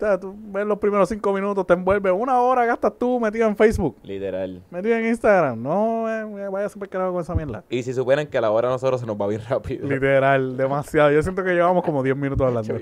[0.01, 2.11] O sea, tú ves los primeros cinco minutos, te envuelve.
[2.11, 4.63] Una hora gastas tú metido en Facebook, literal.
[4.72, 5.61] metido en Instagram.
[5.61, 7.63] No eh, vaya carajo con esa mierda.
[7.69, 9.88] Y si supieran que a la hora de nosotros se nos va bien rápido.
[9.88, 11.11] Literal, demasiado.
[11.11, 12.77] Yo siento que llevamos como 10 minutos hablando.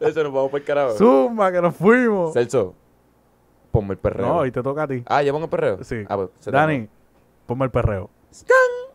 [0.00, 0.92] Eso nos vamos por el carajo.
[0.92, 2.32] Zumba, que nos fuimos.
[2.32, 2.74] Celso,
[3.70, 4.26] ponme el perreo.
[4.26, 5.02] No, y te toca a ti.
[5.04, 5.84] Ah, ¿ya pongo el perreo?
[5.84, 6.02] Sí.
[6.08, 6.88] Ah, pues, Dani,
[7.44, 8.08] ponme el perreo.
[8.30, 8.87] toca.